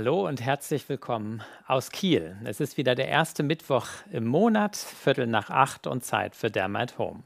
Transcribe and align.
Hallo 0.00 0.28
und 0.28 0.40
herzlich 0.40 0.88
willkommen 0.88 1.42
aus 1.66 1.90
Kiel. 1.90 2.36
Es 2.44 2.60
ist 2.60 2.76
wieder 2.76 2.94
der 2.94 3.08
erste 3.08 3.42
Mittwoch 3.42 3.86
im 4.12 4.28
Monat, 4.28 4.76
Viertel 4.76 5.26
nach 5.26 5.50
acht 5.50 5.88
und 5.88 6.04
Zeit 6.04 6.36
für 6.36 6.52
Dermat 6.52 6.98
Home. 6.98 7.24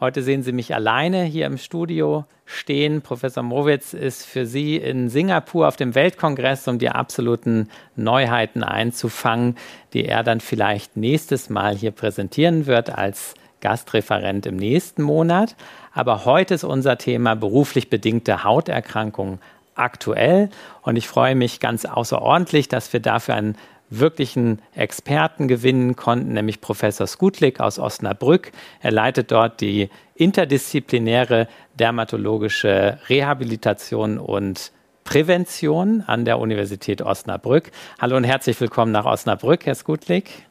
Heute 0.00 0.22
sehen 0.22 0.42
Sie 0.42 0.52
mich 0.52 0.74
alleine 0.74 1.24
hier 1.24 1.44
im 1.44 1.58
Studio 1.58 2.24
stehen. 2.46 3.02
Professor 3.02 3.42
Mowitz 3.42 3.92
ist 3.92 4.24
für 4.24 4.46
Sie 4.46 4.76
in 4.76 5.10
Singapur 5.10 5.68
auf 5.68 5.76
dem 5.76 5.94
Weltkongress, 5.94 6.66
um 6.68 6.78
die 6.78 6.88
absoluten 6.88 7.68
Neuheiten 7.96 8.64
einzufangen, 8.64 9.58
die 9.92 10.06
er 10.06 10.22
dann 10.22 10.40
vielleicht 10.40 10.96
nächstes 10.96 11.50
Mal 11.50 11.76
hier 11.76 11.90
präsentieren 11.90 12.64
wird 12.64 12.96
als 12.96 13.34
Gastreferent 13.60 14.46
im 14.46 14.56
nächsten 14.56 15.02
Monat. 15.02 15.54
Aber 15.92 16.24
heute 16.24 16.54
ist 16.54 16.64
unser 16.64 16.96
Thema 16.96 17.36
beruflich 17.36 17.90
bedingte 17.90 18.42
Hauterkrankungen 18.42 19.38
aktuell. 19.80 20.50
Und 20.82 20.96
ich 20.96 21.08
freue 21.08 21.34
mich 21.34 21.60
ganz 21.60 21.84
außerordentlich, 21.84 22.68
dass 22.68 22.92
wir 22.92 23.00
dafür 23.00 23.34
einen 23.34 23.56
wirklichen 23.90 24.60
Experten 24.74 25.48
gewinnen 25.48 25.96
konnten, 25.96 26.32
nämlich 26.32 26.60
Professor 26.60 27.06
Skutlik 27.06 27.60
aus 27.60 27.78
Osnabrück. 27.78 28.52
Er 28.80 28.92
leitet 28.92 29.32
dort 29.32 29.60
die 29.60 29.90
interdisziplinäre 30.14 31.48
dermatologische 31.78 32.98
Rehabilitation 33.08 34.18
und 34.18 34.72
Prävention 35.02 36.04
an 36.06 36.24
der 36.24 36.38
Universität 36.38 37.02
Osnabrück. 37.02 37.72
Hallo 38.00 38.16
und 38.16 38.24
herzlich 38.24 38.60
willkommen 38.60 38.92
nach 38.92 39.06
Osnabrück, 39.06 39.66
Herr 39.66 39.74
Skutlik. 39.74 40.46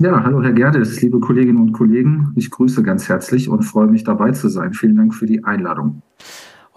Ja, 0.00 0.22
hallo 0.24 0.42
Herr 0.42 0.52
Gerdes, 0.52 1.00
liebe 1.00 1.20
Kolleginnen 1.20 1.60
und 1.60 1.72
Kollegen. 1.72 2.32
Ich 2.36 2.50
grüße 2.50 2.82
ganz 2.82 3.08
herzlich 3.08 3.48
und 3.48 3.62
freue 3.62 3.88
mich 3.88 4.04
dabei 4.04 4.32
zu 4.32 4.48
sein. 4.48 4.72
Vielen 4.72 4.96
Dank 4.96 5.14
für 5.14 5.26
die 5.26 5.44
Einladung. 5.44 6.02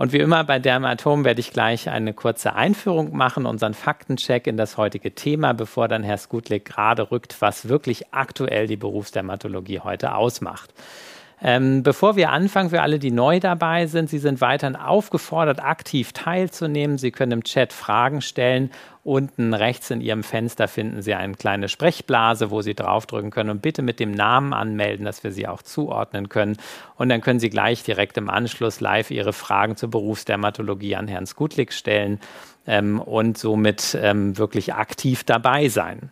Und 0.01 0.13
wie 0.13 0.17
immer 0.17 0.43
bei 0.43 0.57
Dermatom 0.57 1.25
werde 1.25 1.41
ich 1.41 1.53
gleich 1.53 1.87
eine 1.87 2.15
kurze 2.15 2.55
Einführung 2.55 3.15
machen, 3.15 3.45
unseren 3.45 3.75
Faktencheck 3.75 4.47
in 4.47 4.57
das 4.57 4.75
heutige 4.75 5.13
Thema, 5.13 5.53
bevor 5.53 5.87
dann 5.87 6.01
Herr 6.01 6.17
Skutlik 6.17 6.65
gerade 6.65 7.11
rückt, 7.11 7.39
was 7.39 7.69
wirklich 7.69 8.11
aktuell 8.11 8.65
die 8.65 8.77
Berufsdermatologie 8.77 9.81
heute 9.81 10.15
ausmacht. 10.15 10.73
Ähm, 11.43 11.81
bevor 11.81 12.15
wir 12.15 12.29
anfangen, 12.29 12.69
für 12.69 12.83
alle, 12.83 12.99
die 12.99 13.09
neu 13.09 13.39
dabei 13.39 13.87
sind, 13.87 14.09
Sie 14.09 14.19
sind 14.19 14.41
weiterhin 14.41 14.75
aufgefordert, 14.75 15.63
aktiv 15.63 16.13
teilzunehmen. 16.13 16.99
Sie 16.99 17.11
können 17.11 17.31
im 17.31 17.43
Chat 17.43 17.73
Fragen 17.73 18.21
stellen. 18.21 18.69
Unten 19.03 19.55
rechts 19.55 19.89
in 19.89 20.01
Ihrem 20.01 20.23
Fenster 20.23 20.67
finden 20.67 21.01
Sie 21.01 21.15
eine 21.15 21.33
kleine 21.33 21.67
Sprechblase, 21.67 22.51
wo 22.51 22.61
Sie 22.61 22.75
draufdrücken 22.75 23.31
können 23.31 23.49
und 23.49 23.63
bitte 23.63 23.81
mit 23.81 23.99
dem 23.99 24.11
Namen 24.11 24.53
anmelden, 24.53 25.05
dass 25.05 25.23
wir 25.23 25.31
Sie 25.31 25.47
auch 25.47 25.63
zuordnen 25.63 26.29
können. 26.29 26.57
Und 26.97 27.09
dann 27.09 27.21
können 27.21 27.39
Sie 27.39 27.49
gleich 27.49 27.81
direkt 27.81 28.17
im 28.17 28.29
Anschluss 28.29 28.79
live 28.79 29.09
Ihre 29.09 29.33
Fragen 29.33 29.75
zur 29.75 29.89
Berufsdermatologie 29.89 30.95
an 30.95 31.07
Herrn 31.07 31.25
Skutlik 31.25 31.73
stellen 31.73 32.19
ähm, 32.67 32.99
und 32.99 33.39
somit 33.39 33.97
ähm, 33.99 34.37
wirklich 34.37 34.75
aktiv 34.75 35.23
dabei 35.23 35.69
sein. 35.69 36.11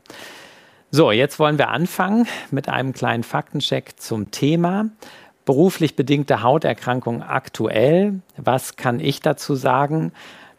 So, 0.92 1.12
jetzt 1.12 1.38
wollen 1.38 1.60
wir 1.60 1.70
anfangen 1.70 2.26
mit 2.50 2.68
einem 2.68 2.94
kleinen 2.94 3.22
Faktencheck 3.22 4.00
zum 4.00 4.32
Thema. 4.32 4.90
Beruflich 5.46 5.96
bedingte 5.96 6.42
Hauterkrankungen 6.42 7.22
aktuell. 7.22 8.22
Was 8.38 8.76
kann 8.76 9.00
ich 9.00 9.20
dazu 9.20 9.54
sagen? 9.54 10.14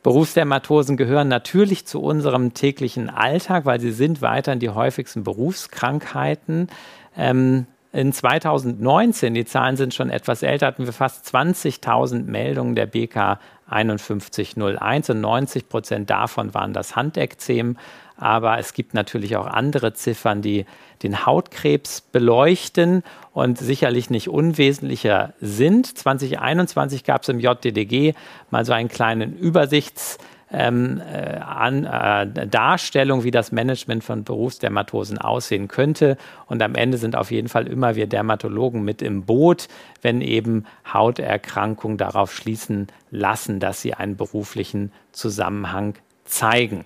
Berufsdermatosen 0.05 0.97
gehören 0.97 1.27
natürlich 1.27 1.85
zu 1.85 2.01
unserem 2.01 2.55
täglichen 2.55 3.11
Alltag, 3.11 3.65
weil 3.65 3.81
sie 3.81 3.91
sind 3.91 4.23
weiterhin 4.23 4.61
die 4.61 4.71
häufigsten 4.71 5.25
Berufskrankheiten. 5.25 6.69
Ähm, 7.17 7.67
in 7.93 8.13
2019, 8.13 9.35
die 9.35 9.45
Zahlen 9.45 9.77
sind 9.77 9.95
schon 9.95 10.11
etwas 10.11 10.45
älter, 10.45 10.69
hatten 10.69 10.87
wir 10.87 10.93
fast 10.93 11.27
20.000 11.35 12.23
Meldungen 12.23 12.77
der 12.77 12.87
BK 12.87 13.41
5101 13.71 15.11
und 15.11 15.21
90 15.21 15.69
Prozent 15.69 16.11
davon 16.11 16.53
waren 16.55 16.73
das 16.73 16.97
Handekzem 16.97 17.77
aber 18.21 18.59
es 18.59 18.75
gibt 18.75 18.93
natürlich 18.93 19.37
auch 19.37 19.47
andere 19.47 19.95
Ziffern, 19.95 20.43
die 20.43 20.67
den 21.03 21.25
Hautkrebs 21.25 22.03
beleuchten 22.03 23.03
und 23.33 23.59
sicherlich 23.59 24.11
nicht 24.11 24.29
unwesentlicher 24.29 25.33
sind. 25.41 25.87
2021 25.99 27.05
gab 27.05 27.23
es 27.23 27.31
im 27.31 27.41
JDDG 27.41 28.13
mal 28.51 28.67
so 28.67 28.75
einen 28.75 28.91
kleinen 28.91 29.35
Übersichts- 29.39 30.19
ähm, 30.53 31.01
äh, 31.01 31.37
an, 31.39 31.85
äh, 31.85 32.47
Darstellung, 32.47 33.25
wie 33.25 33.31
das 33.31 33.53
Management 33.53 34.05
von 34.05 34.25
Berufsdermatosen 34.25 35.19
aussehen 35.19 35.69
könnte. 35.69 36.17
Und 36.47 36.63
am 36.63 36.75
Ende 36.75 36.99
sind 36.99 37.17
auf 37.17 37.31
jeden 37.31 37.49
Fall 37.49 37.67
immer 37.67 37.95
wir 37.95 38.07
Dermatologen 38.07 38.83
mit 38.83 39.03
im 39.03 39.23
Boot, 39.23 39.69
wenn 40.03 40.21
eben 40.21 40.67
Hauterkrankungen 40.93 41.99
darauf 41.99 42.35
schließen 42.35 42.89
lassen, 43.11 43.61
dass 43.61 43.81
sie 43.81 43.95
einen 43.95 44.17
beruflichen 44.17 44.93
Zusammenhang 45.13 45.95
zeigen 46.25 46.85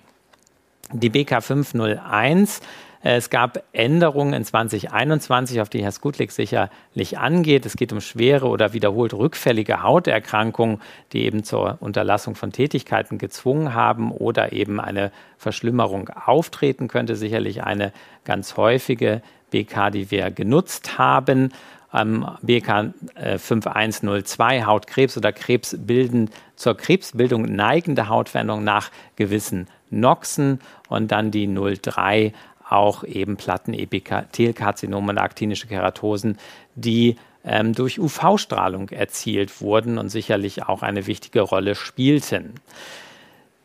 die 0.91 1.09
BK 1.09 1.41
501. 1.41 2.61
Äh, 3.05 3.17
es 3.17 3.29
gab 3.29 3.63
Änderungen 3.71 4.33
in 4.33 4.43
2021, 4.43 5.61
auf 5.61 5.69
die 5.69 5.83
Herr 5.83 5.91
Skutlik 5.91 6.31
sicherlich 6.31 7.17
angeht. 7.17 7.65
Es 7.65 7.77
geht 7.77 7.93
um 7.93 8.01
schwere 8.01 8.47
oder 8.47 8.73
wiederholt 8.73 9.13
rückfällige 9.13 9.83
Hauterkrankungen, 9.83 10.81
die 11.13 11.23
eben 11.23 11.43
zur 11.43 11.77
Unterlassung 11.79 12.35
von 12.35 12.51
Tätigkeiten 12.51 13.17
gezwungen 13.17 13.73
haben 13.73 14.11
oder 14.11 14.51
eben 14.51 14.81
eine 14.81 15.11
Verschlimmerung 15.37 16.09
auftreten 16.09 16.87
könnte. 16.87 17.15
Sicherlich 17.15 17.63
eine 17.63 17.93
ganz 18.25 18.57
häufige 18.57 19.21
BK, 19.51 19.91
die 19.91 20.11
wir 20.11 20.31
genutzt 20.31 20.97
haben. 20.97 21.53
Ähm, 21.93 22.27
BK 22.41 22.93
5102 23.37 24.63
Hautkrebs 24.63 25.17
oder 25.17 25.31
Krebsbilden, 25.31 26.31
zur 26.55 26.75
Krebsbildung 26.75 27.43
neigende 27.43 28.09
Hautveränderung 28.09 28.63
nach 28.63 28.89
gewissen 29.15 29.67
Noxen 29.91 30.59
und 30.89 31.11
dann 31.11 31.31
die 31.31 31.47
03 31.47 32.33
auch 32.75 33.03
eben 33.03 33.37
Plattenepithelkarzinome 33.37 35.11
und 35.11 35.17
aktinische 35.17 35.67
Keratosen, 35.67 36.37
die 36.75 37.15
ähm, 37.43 37.73
durch 37.73 37.99
UV-Strahlung 37.99 38.89
erzielt 38.89 39.61
wurden 39.61 39.97
und 39.97 40.09
sicherlich 40.09 40.63
auch 40.63 40.81
eine 40.81 41.07
wichtige 41.07 41.41
Rolle 41.41 41.75
spielten. 41.75 42.55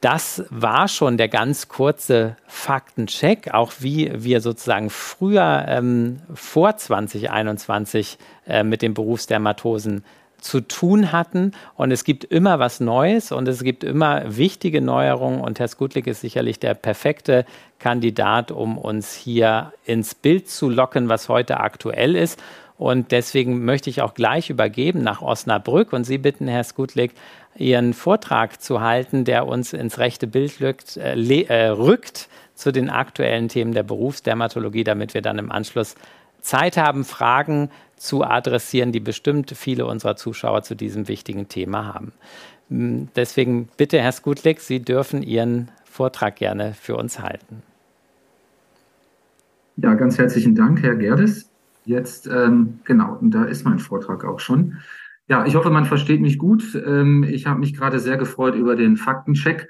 Das 0.00 0.44
war 0.48 0.88
schon 0.88 1.18
der 1.18 1.28
ganz 1.28 1.68
kurze 1.68 2.36
Faktencheck, 2.46 3.52
auch 3.52 3.72
wie 3.80 4.10
wir 4.14 4.40
sozusagen 4.40 4.88
früher 4.88 5.66
ähm, 5.68 6.20
vor 6.32 6.76
2021 6.76 8.16
äh, 8.46 8.64
mit 8.64 8.80
den 8.80 8.94
Berufsdermatosen 8.94 10.04
zu 10.40 10.60
tun 10.60 11.12
hatten. 11.12 11.52
Und 11.76 11.90
es 11.90 12.04
gibt 12.04 12.24
immer 12.24 12.58
was 12.58 12.80
Neues 12.80 13.32
und 13.32 13.48
es 13.48 13.62
gibt 13.62 13.84
immer 13.84 14.36
wichtige 14.36 14.80
Neuerungen. 14.80 15.40
Und 15.40 15.58
Herr 15.58 15.68
Skutlik 15.68 16.06
ist 16.06 16.20
sicherlich 16.20 16.58
der 16.58 16.74
perfekte 16.74 17.44
Kandidat, 17.78 18.50
um 18.50 18.78
uns 18.78 19.14
hier 19.14 19.72
ins 19.84 20.14
Bild 20.14 20.48
zu 20.48 20.68
locken, 20.68 21.08
was 21.08 21.28
heute 21.28 21.60
aktuell 21.60 22.16
ist. 22.16 22.42
Und 22.80 23.12
deswegen 23.12 23.66
möchte 23.66 23.90
ich 23.90 24.00
auch 24.00 24.14
gleich 24.14 24.48
übergeben 24.48 25.02
nach 25.02 25.20
Osnabrück 25.20 25.92
und 25.92 26.04
Sie 26.04 26.16
bitten, 26.16 26.48
Herr 26.48 26.64
Skutlik, 26.64 27.12
Ihren 27.54 27.92
Vortrag 27.92 28.62
zu 28.62 28.80
halten, 28.80 29.26
der 29.26 29.46
uns 29.46 29.74
ins 29.74 29.98
rechte 29.98 30.26
Bild 30.26 30.62
rückt, 30.62 30.96
äh, 30.96 31.14
äh, 31.42 31.66
rückt 31.68 32.30
zu 32.54 32.72
den 32.72 32.88
aktuellen 32.88 33.48
Themen 33.48 33.74
der 33.74 33.82
Berufsdermatologie, 33.82 34.84
damit 34.84 35.12
wir 35.12 35.20
dann 35.20 35.38
im 35.38 35.52
Anschluss 35.52 35.94
Zeit 36.40 36.78
haben, 36.78 37.04
Fragen 37.04 37.70
zu 38.00 38.24
adressieren, 38.24 38.92
die 38.92 39.00
bestimmt 39.00 39.52
viele 39.54 39.84
unserer 39.84 40.16
Zuschauer 40.16 40.62
zu 40.62 40.74
diesem 40.74 41.06
wichtigen 41.06 41.48
Thema 41.48 41.92
haben. 41.92 42.12
Hm, 42.70 43.08
deswegen 43.14 43.68
bitte, 43.76 44.00
Herr 44.00 44.12
Skutlik, 44.12 44.60
Sie 44.60 44.80
dürfen 44.80 45.22
Ihren 45.22 45.70
Vortrag 45.84 46.36
gerne 46.36 46.72
für 46.72 46.96
uns 46.96 47.20
halten. 47.20 47.62
Ja, 49.76 49.94
ganz 49.94 50.18
herzlichen 50.18 50.54
Dank, 50.54 50.82
Herr 50.82 50.96
Gerdes. 50.96 51.50
Jetzt, 51.84 52.26
ähm, 52.26 52.80
genau, 52.84 53.16
und 53.20 53.32
da 53.32 53.44
ist 53.44 53.64
mein 53.64 53.78
Vortrag 53.78 54.24
auch 54.24 54.40
schon. 54.40 54.78
Ja, 55.28 55.44
ich 55.44 55.54
hoffe, 55.54 55.70
man 55.70 55.84
versteht 55.84 56.22
mich 56.22 56.38
gut. 56.38 56.74
Ähm, 56.74 57.22
ich 57.22 57.46
habe 57.46 57.60
mich 57.60 57.74
gerade 57.74 57.98
sehr 57.98 58.16
gefreut 58.16 58.54
über 58.54 58.76
den 58.76 58.96
Faktencheck, 58.96 59.68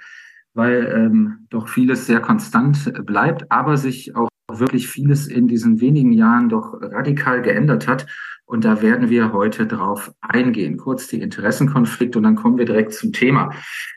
weil 0.54 0.86
ähm, 0.94 1.46
doch 1.50 1.68
vieles 1.68 2.06
sehr 2.06 2.20
konstant 2.20 2.92
bleibt, 3.04 3.50
aber 3.50 3.76
sich 3.76 4.14
auch 4.14 4.29
wirklich 4.58 4.88
vieles 4.88 5.28
in 5.28 5.46
diesen 5.46 5.80
wenigen 5.80 6.12
Jahren 6.12 6.48
doch 6.48 6.80
radikal 6.80 7.42
geändert 7.42 7.86
hat. 7.86 8.06
Und 8.50 8.64
da 8.64 8.82
werden 8.82 9.10
wir 9.10 9.32
heute 9.32 9.64
drauf 9.64 10.12
eingehen. 10.20 10.76
Kurz 10.76 11.06
die 11.06 11.22
Interessenkonflikte 11.22 12.18
und 12.18 12.24
dann 12.24 12.34
kommen 12.34 12.58
wir 12.58 12.64
direkt 12.64 12.92
zum 12.92 13.12
Thema. 13.12 13.52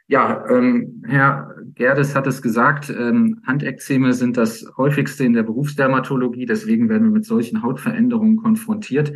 Ja, 0.06 0.46
ähm, 0.48 1.02
Herr 1.08 1.56
Gerdes 1.74 2.16
hat 2.16 2.28
es 2.28 2.44
gesagt, 2.44 2.92
ähm, 2.92 3.42
Handekzeme 3.48 4.14
sind 4.14 4.38
das 4.38 4.72
häufigste 4.78 5.24
in 5.24 5.34
der 5.34 5.42
Berufsdermatologie. 5.42 6.46
Deswegen 6.46 6.88
werden 6.88 7.06
wir 7.06 7.14
mit 7.14 7.26
solchen 7.26 7.64
Hautveränderungen 7.64 8.36
konfrontiert. 8.36 9.14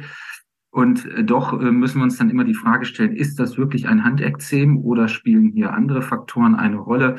Und 0.71 1.05
äh, 1.05 1.23
doch 1.23 1.53
äh, 1.53 1.71
müssen 1.71 1.99
wir 1.99 2.05
uns 2.05 2.17
dann 2.17 2.31
immer 2.31 2.43
die 2.43 2.55
Frage 2.55 2.85
stellen, 2.85 3.15
ist 3.15 3.39
das 3.39 3.59
wirklich 3.59 3.87
ein 3.87 4.03
Handekzem 4.03 4.79
oder 4.79 5.07
spielen 5.07 5.51
hier 5.51 5.71
andere 5.73 6.01
Faktoren 6.01 6.55
eine 6.55 6.77
Rolle? 6.77 7.17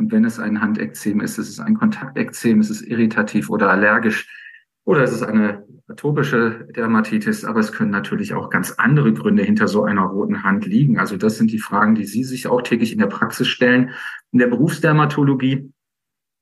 Und 0.00 0.12
wenn 0.12 0.24
es 0.24 0.38
ein 0.38 0.62
Handekzem 0.62 1.20
ist, 1.20 1.36
ist 1.36 1.50
es 1.50 1.60
ein 1.60 1.74
Kontaktekzem, 1.74 2.62
ist 2.62 2.70
es 2.70 2.80
irritativ 2.80 3.50
oder 3.50 3.68
allergisch 3.68 4.26
oder 4.86 5.04
ist 5.04 5.12
es 5.12 5.22
eine 5.22 5.66
atopische 5.88 6.66
Dermatitis. 6.74 7.44
Aber 7.44 7.60
es 7.60 7.70
können 7.70 7.90
natürlich 7.90 8.32
auch 8.32 8.48
ganz 8.48 8.72
andere 8.78 9.12
Gründe 9.12 9.42
hinter 9.42 9.68
so 9.68 9.84
einer 9.84 10.04
roten 10.04 10.42
Hand 10.42 10.64
liegen. 10.64 10.98
Also 10.98 11.18
das 11.18 11.36
sind 11.36 11.52
die 11.52 11.58
Fragen, 11.58 11.96
die 11.96 12.06
Sie 12.06 12.24
sich 12.24 12.46
auch 12.46 12.62
täglich 12.62 12.94
in 12.94 12.98
der 12.98 13.08
Praxis 13.08 13.46
stellen. 13.48 13.90
In 14.32 14.38
der 14.38 14.46
Berufsdermatologie 14.46 15.70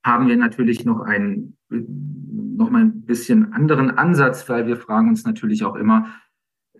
haben 0.04 0.28
wir 0.28 0.36
natürlich 0.36 0.84
noch 0.84 1.00
einen, 1.00 1.56
noch 1.68 2.70
mal 2.70 2.82
ein 2.82 3.02
bisschen 3.06 3.52
anderen 3.54 3.90
Ansatz, 3.90 4.48
weil 4.48 4.68
wir 4.68 4.76
fragen 4.76 5.08
uns 5.08 5.24
natürlich 5.24 5.64
auch 5.64 5.74
immer, 5.74 6.14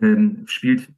ähm, 0.01 0.45
spielt 0.47 0.89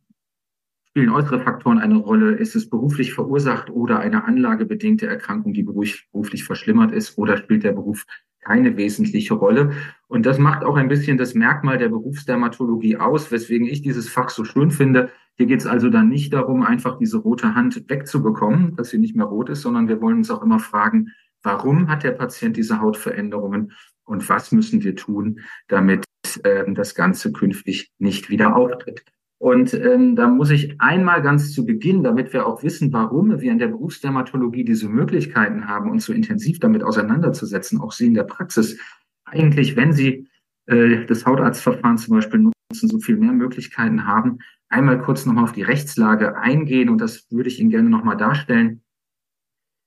Spielen 0.90 1.10
äußere 1.10 1.40
Faktoren 1.40 1.78
eine 1.78 1.98
Rolle? 1.98 2.32
Ist 2.32 2.56
es 2.56 2.69
beruflich 2.69 3.14
verursacht 3.14 3.70
oder 3.70 4.00
eine 4.00 4.25
anlagebedingte 4.25 5.06
Erkrankung, 5.06 5.52
die 5.52 5.62
beruflich 5.62 6.44
verschlimmert 6.44 6.90
ist? 6.90 7.16
Oder 7.16 7.37
spielt 7.37 7.62
der 7.62 7.70
Beruf 7.70 8.06
keine 8.40 8.76
wesentliche 8.76 9.34
Rolle? 9.34 9.70
Und 10.08 10.26
das 10.26 10.40
macht 10.40 10.64
auch 10.64 10.75
ein 10.75 10.88
bisschen 10.88 11.16
das 11.16 11.34
Merkmal 11.34 11.78
der 11.78 11.90
Berufsdermatologie 11.90 12.96
aus, 12.96 13.31
weswegen 13.31 13.69
ich 13.69 13.82
dieses 13.82 14.08
Fach 14.08 14.31
so 14.31 14.44
schön 14.44 14.72
finde. 14.72 15.10
Hier 15.37 15.46
geht 15.46 15.60
es 15.60 15.66
also 15.66 15.90
dann 15.90 16.08
nicht 16.08 16.32
darum, 16.32 16.64
einfach 16.64 16.98
diese 16.98 17.19
rote 17.19 17.54
Hand 17.54 17.88
wegzubekommen, 17.88 18.75
dass 18.75 18.90
sie 18.90 18.98
nicht 18.98 19.14
mehr 19.14 19.26
rot 19.26 19.48
ist, 19.48 19.62
sondern 19.62 19.86
wir 19.86 20.00
wollen 20.00 20.16
uns 20.19 20.31
auch 20.32 20.43
immer 20.43 20.58
fragen, 20.58 21.12
warum 21.44 21.88
hat 21.88 22.02
der 22.02 22.12
Patient 22.12 22.56
diese 22.56 22.81
Hautveränderungen 22.81 23.72
und 24.02 24.28
was 24.28 24.50
müssen 24.50 24.82
wir 24.82 24.96
tun, 24.96 25.38
damit 25.69 26.04
äh, 26.43 26.64
das 26.72 26.96
Ganze 26.96 27.31
künftig 27.31 27.93
nicht 27.98 28.28
wieder 28.28 28.56
auftritt. 28.56 29.04
Und 29.40 29.72
ähm, 29.72 30.16
da 30.16 30.28
muss 30.28 30.50
ich 30.50 30.78
einmal 30.82 31.22
ganz 31.22 31.54
zu 31.54 31.64
Beginn, 31.64 32.02
damit 32.02 32.34
wir 32.34 32.46
auch 32.46 32.62
wissen, 32.62 32.92
warum 32.92 33.40
wir 33.40 33.50
in 33.50 33.58
der 33.58 33.69
Berufsdermatologie 33.69 34.64
diese 34.64 34.87
Möglichkeiten 34.87 35.66
haben, 35.66 35.90
uns 35.90 36.04
so 36.04 36.12
intensiv 36.12 36.60
damit 36.60 36.82
auseinanderzusetzen, 36.82 37.81
auch 37.81 37.92
Sie 37.92 38.08
in 38.08 38.12
der 38.12 38.25
Praxis, 38.25 38.78
eigentlich, 39.25 39.76
wenn 39.76 39.94
Sie 39.94 40.28
äh, 40.66 41.06
das 41.06 41.25
Hautarztverfahren 41.25 41.96
zum 41.96 42.16
Beispiel 42.16 42.40
nutzen, 42.40 42.88
so 42.88 42.98
viel 42.98 43.16
mehr 43.16 43.32
Möglichkeiten 43.32 44.06
haben, 44.06 44.40
einmal 44.69 45.00
kurz 45.00 45.25
nochmal 45.25 45.44
auf 45.44 45.52
die 45.52 45.62
Rechtslage 45.62 46.36
eingehen 46.36 46.90
und 46.90 47.00
das 47.00 47.26
würde 47.31 47.48
ich 47.48 47.60
Ihnen 47.60 47.70
gerne 47.70 47.88
nochmal 47.88 48.19
darstellen. 48.19 48.82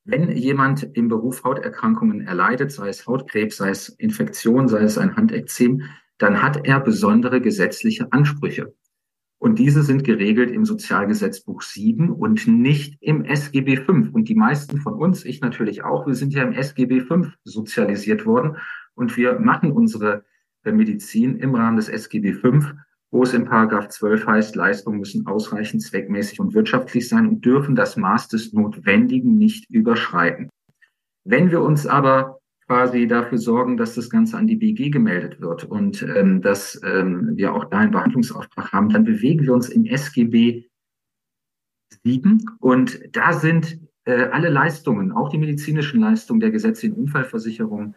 Wenn 0.03 0.35
jemand 0.35 0.81
im 0.93 1.09
Beruf 1.09 1.43
Hauterkrankungen 1.43 2.21
erleidet, 2.21 2.71
sei 2.71 2.87
es 2.89 3.05
Hautkrebs, 3.05 3.57
sei 3.57 3.69
es 3.69 3.89
Infektion, 3.89 4.67
sei 4.67 4.81
es 4.81 4.97
ein 4.97 5.15
Handekzem, 5.15 5.83
dann 6.17 6.41
hat 6.41 6.65
er 6.65 6.79
besondere 6.79 7.39
gesetzliche 7.39 8.11
Ansprüche. 8.11 8.73
Und 9.43 9.59
diese 9.59 9.83
sind 9.83 10.05
geregelt 10.05 10.49
im 10.51 10.63
Sozialgesetzbuch 10.63 11.63
7 11.63 12.11
und 12.11 12.47
nicht 12.47 12.97
im 13.01 13.25
SGB 13.25 13.75
5. 13.75 14.13
Und 14.13 14.29
die 14.29 14.35
meisten 14.35 14.79
von 14.79 14.93
uns, 14.93 15.25
ich 15.25 15.41
natürlich 15.41 15.83
auch, 15.83 16.07
wir 16.07 16.15
sind 16.15 16.31
ja 16.33 16.43
im 16.43 16.53
SGB 16.53 17.01
5 17.01 17.35
sozialisiert 17.43 18.25
worden 18.25 18.55
und 18.95 19.17
wir 19.17 19.37
machen 19.39 19.73
unsere 19.73 20.23
äh, 20.63 20.71
Medizin 20.71 21.35
im 21.35 21.55
Rahmen 21.55 21.75
des 21.75 21.89
SGB 21.89 22.31
5, 22.31 22.73
wo 23.11 23.23
es 23.23 23.33
in 23.33 23.43
Paragraph 23.43 23.89
12 23.89 24.25
heißt, 24.25 24.55
Leistungen 24.55 24.99
müssen 24.99 25.27
ausreichend, 25.27 25.81
zweckmäßig 25.81 26.39
und 26.39 26.53
wirtschaftlich 26.53 27.09
sein 27.09 27.27
und 27.27 27.43
dürfen 27.43 27.75
das 27.75 27.97
Maß 27.97 28.29
des 28.29 28.53
Notwendigen 28.53 29.37
nicht 29.37 29.69
überschreiten. 29.69 30.47
Wenn 31.25 31.51
wir 31.51 31.61
uns 31.61 31.85
aber 31.85 32.39
quasi 32.73 33.07
dafür 33.07 33.37
sorgen, 33.37 33.77
dass 33.77 33.93
das 33.93 34.09
Ganze 34.09 34.35
an 34.35 34.47
die 34.47 34.55
BG 34.55 34.89
gemeldet 34.89 35.39
wird 35.39 35.63
und 35.63 36.01
ähm, 36.01 36.41
dass 36.41 36.81
ähm, 36.83 37.33
wir 37.35 37.53
auch 37.53 37.65
da 37.65 37.77
einen 37.77 37.91
Behandlungsauftrag 37.91 38.73
haben, 38.73 38.89
dann 38.89 39.03
bewegen 39.03 39.45
wir 39.45 39.53
uns 39.53 39.69
im 39.69 39.85
SGB 39.85 40.65
7 42.03 42.43
und 42.59 42.99
da 43.15 43.33
sind 43.33 43.79
äh, 44.05 44.23
alle 44.23 44.49
Leistungen, 44.49 45.11
auch 45.11 45.29
die 45.29 45.37
medizinischen 45.37 46.01
Leistungen 46.01 46.39
der 46.39 46.49
gesetzlichen 46.49 46.95
Unfallversicherung 46.95 47.93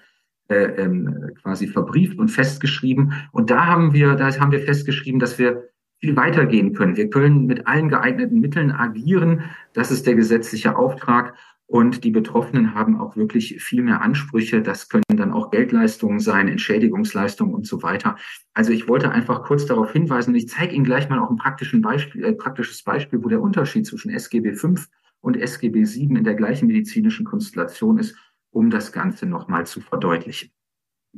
äh, 0.49 0.83
ähm, 0.83 1.31
quasi 1.41 1.69
verbrieft 1.69 2.19
und 2.19 2.29
festgeschrieben. 2.29 3.15
Und 3.33 3.49
da 3.49 3.65
haben 3.65 3.95
wir, 3.95 4.15
da 4.15 4.31
haben 4.39 4.53
wir 4.53 4.61
festgeschrieben, 4.61 5.19
dass 5.19 5.39
wir 5.39 5.71
viel 6.01 6.17
weitergehen 6.17 6.75
können. 6.75 6.97
Wir 6.97 7.09
können 7.09 7.47
mit 7.47 7.67
allen 7.67 7.89
geeigneten 7.89 8.41
Mitteln 8.41 8.73
agieren. 8.73 9.45
Das 9.73 9.91
ist 9.91 10.07
der 10.07 10.17
gesetzliche 10.17 10.77
Auftrag. 10.77 11.35
Und 11.69 12.05
die 12.05 12.13
Betroffenen 12.13 12.75
haben 12.75 13.01
auch 13.01 13.17
wirklich 13.17 13.61
viel 13.61 13.83
mehr 13.83 14.01
Ansprüche. 14.01 14.63
Das 14.63 14.89
können 14.89 15.03
dann 15.09 15.33
auch 15.33 15.51
Geldleistungen 15.51 16.21
sein, 16.21 16.47
Entschädigungsleistungen 16.47 17.55
und 17.55 17.67
so 17.67 17.83
weiter. 17.83 18.17
Also 18.55 18.71
ich 18.71 18.87
wollte 18.89 19.11
einfach 19.11 19.43
kurz 19.43 19.67
darauf 19.67 19.91
hinweisen, 19.91 20.31
und 20.31 20.37
ich 20.37 20.49
zeige 20.49 20.75
Ihnen 20.75 20.85
gleich 20.85 21.09
mal 21.09 21.19
auch 21.19 21.31
ein 21.31 21.37
praktischen 21.37 21.83
Beispiel, 21.83 22.25
äh, 22.25 22.33
praktisches 22.33 22.85
Beispiel, 22.85 23.23
wo 23.23 23.29
der 23.29 23.43
Unterschied 23.43 23.85
zwischen 23.85 24.11
SGB 24.11 24.55
5 24.55 24.89
und 25.21 25.37
SGB 25.37 25.85
7 25.85 26.15
in 26.15 26.25
der 26.25 26.35
gleichen 26.35 26.69
medizinischen 26.69 27.27
Konstellation 27.27 27.99
ist, 27.99 28.17
um 28.51 28.71
das 28.71 28.93
Ganze 28.93 29.27
nochmal 29.27 29.67
zu 29.67 29.81
verdeutlichen. 29.81 30.51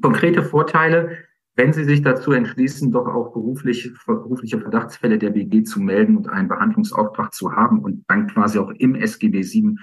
Konkrete 0.00 0.42
Vorteile, 0.42 1.18
wenn 1.56 1.72
Sie 1.74 1.84
sich 1.84 2.02
dazu 2.02 2.32
entschließen, 2.32 2.90
doch 2.90 3.06
auch 3.06 3.32
beruflich, 3.32 3.92
berufliche 4.06 4.60
Verdachtsfälle 4.60 5.18
der 5.18 5.30
BG 5.30 5.64
zu 5.64 5.80
melden 5.80 6.16
und 6.16 6.28
einen 6.28 6.48
Behandlungsauftrag 6.48 7.34
zu 7.34 7.52
haben 7.52 7.80
und 7.80 8.04
dann 8.08 8.28
quasi 8.28 8.58
auch 8.58 8.70
im 8.70 8.94
SGB 8.94 9.42
7 9.42 9.78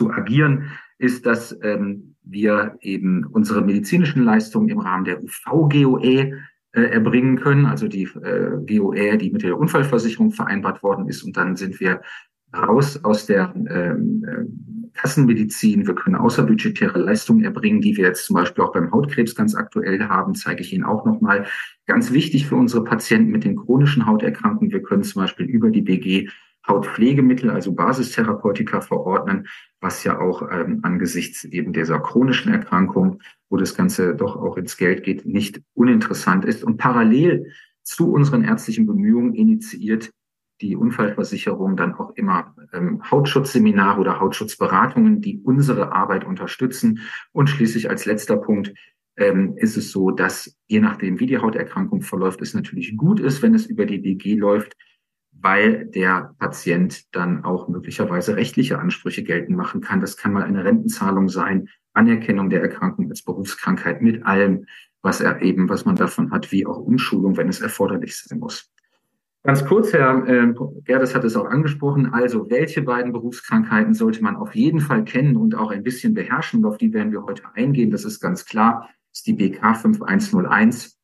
zu 0.00 0.10
agieren, 0.10 0.70
ist, 0.96 1.26
dass 1.26 1.58
ähm, 1.62 2.16
wir 2.22 2.78
eben 2.80 3.26
unsere 3.26 3.60
medizinischen 3.60 4.24
Leistungen 4.24 4.70
im 4.70 4.78
Rahmen 4.78 5.04
der 5.04 5.22
UV-GOE 5.22 6.32
äh, 6.72 6.80
erbringen 6.80 7.36
können, 7.36 7.66
also 7.66 7.86
die 7.86 8.04
äh, 8.04 8.50
GOE, 8.66 9.18
die 9.18 9.30
mit 9.30 9.42
der 9.42 9.58
Unfallversicherung 9.58 10.30
vereinbart 10.30 10.82
worden 10.82 11.06
ist. 11.06 11.22
Und 11.22 11.36
dann 11.36 11.56
sind 11.56 11.80
wir 11.80 12.00
raus 12.56 13.04
aus 13.04 13.26
der 13.26 13.52
ähm, 13.54 14.24
äh, 14.26 14.98
Kassenmedizin. 14.98 15.86
Wir 15.86 15.94
können 15.94 16.16
außerbudgetäre 16.16 16.98
Leistungen 16.98 17.44
erbringen, 17.44 17.82
die 17.82 17.96
wir 17.98 18.06
jetzt 18.06 18.24
zum 18.24 18.36
Beispiel 18.36 18.64
auch 18.64 18.72
beim 18.72 18.90
Hautkrebs 18.90 19.34
ganz 19.34 19.54
aktuell 19.54 20.02
haben, 20.04 20.34
zeige 20.34 20.62
ich 20.62 20.72
Ihnen 20.72 20.84
auch 20.84 21.04
nochmal. 21.04 21.44
Ganz 21.86 22.10
wichtig 22.10 22.46
für 22.46 22.56
unsere 22.56 22.84
Patienten 22.84 23.32
mit 23.32 23.44
den 23.44 23.56
chronischen 23.56 24.06
Hauterkrankungen. 24.06 24.72
Wir 24.72 24.82
können 24.82 25.02
zum 25.02 25.22
Beispiel 25.22 25.46
über 25.46 25.70
die 25.70 25.82
BG 25.82 26.30
Hautpflegemittel, 26.66 27.50
also 27.50 27.72
Basistherapeutika 27.72 28.80
verordnen, 28.80 29.46
was 29.80 30.04
ja 30.04 30.18
auch 30.18 30.42
ähm, 30.50 30.80
angesichts 30.82 31.44
eben 31.44 31.72
dieser 31.72 32.00
chronischen 32.00 32.52
Erkrankung, 32.52 33.20
wo 33.48 33.56
das 33.56 33.74
Ganze 33.76 34.14
doch 34.14 34.36
auch 34.36 34.56
ins 34.56 34.76
Geld 34.76 35.02
geht, 35.02 35.26
nicht 35.26 35.62
uninteressant 35.74 36.44
ist. 36.44 36.62
Und 36.62 36.76
parallel 36.76 37.52
zu 37.82 38.12
unseren 38.12 38.44
ärztlichen 38.44 38.86
Bemühungen 38.86 39.34
initiiert 39.34 40.10
die 40.60 40.76
Unfallversicherung 40.76 41.76
dann 41.76 41.94
auch 41.94 42.10
immer 42.16 42.54
ähm, 42.72 43.02
Hautschutzseminare 43.10 43.98
oder 43.98 44.20
Hautschutzberatungen, 44.20 45.20
die 45.20 45.38
unsere 45.38 45.92
Arbeit 45.92 46.24
unterstützen. 46.24 47.00
Und 47.32 47.48
schließlich 47.48 47.88
als 47.88 48.04
letzter 48.04 48.36
Punkt 48.36 48.74
ähm, 49.16 49.54
ist 49.56 49.76
es 49.76 49.90
so, 49.90 50.10
dass 50.10 50.58
je 50.66 50.80
nachdem, 50.80 51.18
wie 51.18 51.26
die 51.26 51.38
Hauterkrankung 51.38 52.02
verläuft, 52.02 52.42
es 52.42 52.54
natürlich 52.54 52.96
gut 52.96 53.20
ist, 53.20 53.42
wenn 53.42 53.54
es 53.54 53.66
über 53.66 53.86
die 53.86 53.98
BG 53.98 54.34
läuft, 54.34 54.76
weil 55.42 55.86
der 55.86 56.34
Patient 56.38 57.14
dann 57.14 57.44
auch 57.44 57.68
möglicherweise 57.68 58.36
rechtliche 58.36 58.78
Ansprüche 58.78 59.22
geltend 59.22 59.56
machen 59.56 59.80
kann. 59.80 60.00
Das 60.00 60.16
kann 60.16 60.32
mal 60.32 60.42
eine 60.42 60.64
Rentenzahlung 60.64 61.28
sein, 61.28 61.68
Anerkennung 61.94 62.50
der 62.50 62.62
Erkrankung 62.62 63.08
als 63.08 63.22
Berufskrankheit 63.22 64.02
mit 64.02 64.24
allem, 64.24 64.66
was 65.02 65.20
er 65.20 65.40
eben, 65.40 65.68
was 65.68 65.84
man 65.84 65.96
davon 65.96 66.30
hat, 66.30 66.52
wie 66.52 66.66
auch 66.66 66.78
Umschulung, 66.78 67.36
wenn 67.36 67.48
es 67.48 67.60
erforderlich 67.60 68.16
sein 68.16 68.38
muss. 68.38 68.70
Ganz 69.42 69.64
kurz, 69.64 69.94
Herr 69.94 70.26
äh, 70.28 70.52
Gerdes 70.84 71.14
hat 71.14 71.24
es 71.24 71.34
auch 71.34 71.46
angesprochen. 71.46 72.12
Also, 72.12 72.50
welche 72.50 72.82
beiden 72.82 73.12
Berufskrankheiten 73.12 73.94
sollte 73.94 74.22
man 74.22 74.36
auf 74.36 74.54
jeden 74.54 74.80
Fall 74.80 75.02
kennen 75.04 75.36
und 75.36 75.54
auch 75.54 75.70
ein 75.70 75.82
bisschen 75.82 76.12
beherrschen? 76.12 76.62
auf 76.66 76.76
die 76.76 76.92
werden 76.92 77.10
wir 77.10 77.22
heute 77.22 77.44
eingehen. 77.54 77.90
Das 77.90 78.04
ist 78.04 78.20
ganz 78.20 78.44
klar. 78.44 78.90
Das 79.10 79.20
ist 79.20 79.26
die 79.26 79.32
BK 79.32 79.74
5101 79.74 80.99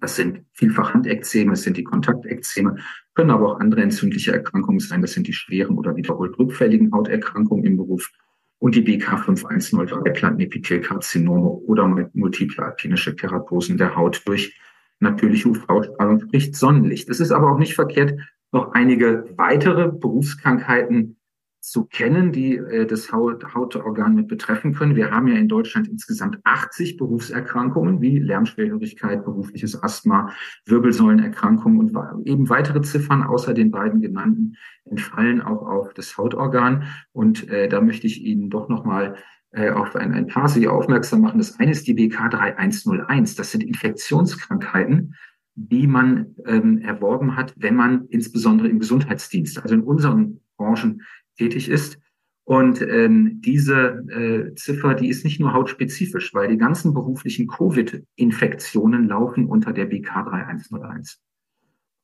das 0.00 0.16
sind 0.16 0.44
vielfach 0.52 0.94
Handekzeme, 0.94 1.52
es 1.52 1.62
sind 1.62 1.76
die 1.76 1.84
Kontaktekzeme, 1.84 2.76
können 3.14 3.30
aber 3.30 3.52
auch 3.52 3.60
andere 3.60 3.82
entzündliche 3.82 4.32
Erkrankungen 4.32 4.80
sein. 4.80 5.02
Das 5.02 5.12
sind 5.12 5.26
die 5.26 5.32
schweren 5.32 5.78
oder 5.78 5.96
wiederholt 5.96 6.38
rückfälligen 6.38 6.92
Hauterkrankungen 6.92 7.64
im 7.64 7.76
Beruf 7.76 8.10
und 8.58 8.74
die 8.74 8.80
BK 8.80 9.18
5103 9.18 10.10
Plattenepithelkarzinome 10.10 11.48
oder 11.48 11.86
multiple 12.14 12.64
alpinische 12.64 13.14
Keratosen 13.14 13.76
der 13.76 13.94
Haut 13.94 14.22
durch 14.26 14.58
natürliche 15.00 15.48
UV-Strahlung, 15.48 16.20
sprich 16.20 16.56
Sonnenlicht. 16.56 17.08
Es 17.08 17.20
ist 17.20 17.30
aber 17.30 17.52
auch 17.52 17.58
nicht 17.58 17.74
verkehrt, 17.74 18.18
noch 18.52 18.72
einige 18.72 19.24
weitere 19.36 19.90
Berufskrankheiten 19.90 21.16
zu 21.64 21.86
kennen, 21.86 22.30
die 22.30 22.56
äh, 22.56 22.86
das 22.86 23.10
Haut, 23.10 23.54
Hautorgan 23.54 24.14
mit 24.14 24.28
betreffen 24.28 24.74
können. 24.74 24.96
Wir 24.96 25.10
haben 25.10 25.28
ja 25.28 25.36
in 25.36 25.48
Deutschland 25.48 25.88
insgesamt 25.88 26.38
80 26.44 26.98
Berufserkrankungen 26.98 28.02
wie 28.02 28.18
Lärmschwerhörigkeit, 28.18 29.24
berufliches 29.24 29.82
Asthma, 29.82 30.30
Wirbelsäulenerkrankungen 30.66 31.78
und 31.80 32.26
eben 32.26 32.50
weitere 32.50 32.82
Ziffern 32.82 33.22
außer 33.22 33.54
den 33.54 33.70
beiden 33.70 34.02
genannten 34.02 34.56
entfallen 34.84 35.40
auch 35.40 35.62
auf 35.62 35.94
das 35.94 36.18
Hautorgan. 36.18 36.84
Und 37.12 37.48
äh, 37.48 37.68
da 37.68 37.80
möchte 37.80 38.06
ich 38.06 38.22
Ihnen 38.22 38.50
doch 38.50 38.68
nochmal 38.68 39.16
äh, 39.52 39.70
auf 39.70 39.96
ein, 39.96 40.12
ein 40.12 40.26
paar 40.26 40.50
Sie 40.50 40.68
aufmerksam 40.68 41.22
machen. 41.22 41.38
Das 41.38 41.58
eine 41.58 41.70
ist 41.70 41.86
die 41.86 41.94
BK 41.94 42.28
3101. 42.28 43.36
Das 43.36 43.52
sind 43.52 43.64
Infektionskrankheiten, 43.64 45.14
die 45.54 45.86
man 45.86 46.34
ähm, 46.44 46.78
erworben 46.78 47.36
hat, 47.36 47.54
wenn 47.56 47.74
man 47.74 48.04
insbesondere 48.08 48.68
im 48.68 48.80
Gesundheitsdienst, 48.80 49.62
also 49.62 49.74
in 49.74 49.82
unseren 49.82 50.40
Branchen 50.58 51.00
tätig 51.36 51.68
ist. 51.68 51.98
Und 52.44 52.82
ähm, 52.82 53.40
diese 53.40 54.04
äh, 54.10 54.54
Ziffer, 54.54 54.94
die 54.94 55.08
ist 55.08 55.24
nicht 55.24 55.40
nur 55.40 55.54
hautspezifisch, 55.54 56.34
weil 56.34 56.48
die 56.48 56.58
ganzen 56.58 56.92
beruflichen 56.92 57.46
Covid-Infektionen 57.48 59.08
laufen 59.08 59.46
unter 59.46 59.72
der 59.72 59.86
BK 59.86 60.24
3101. 60.24 61.20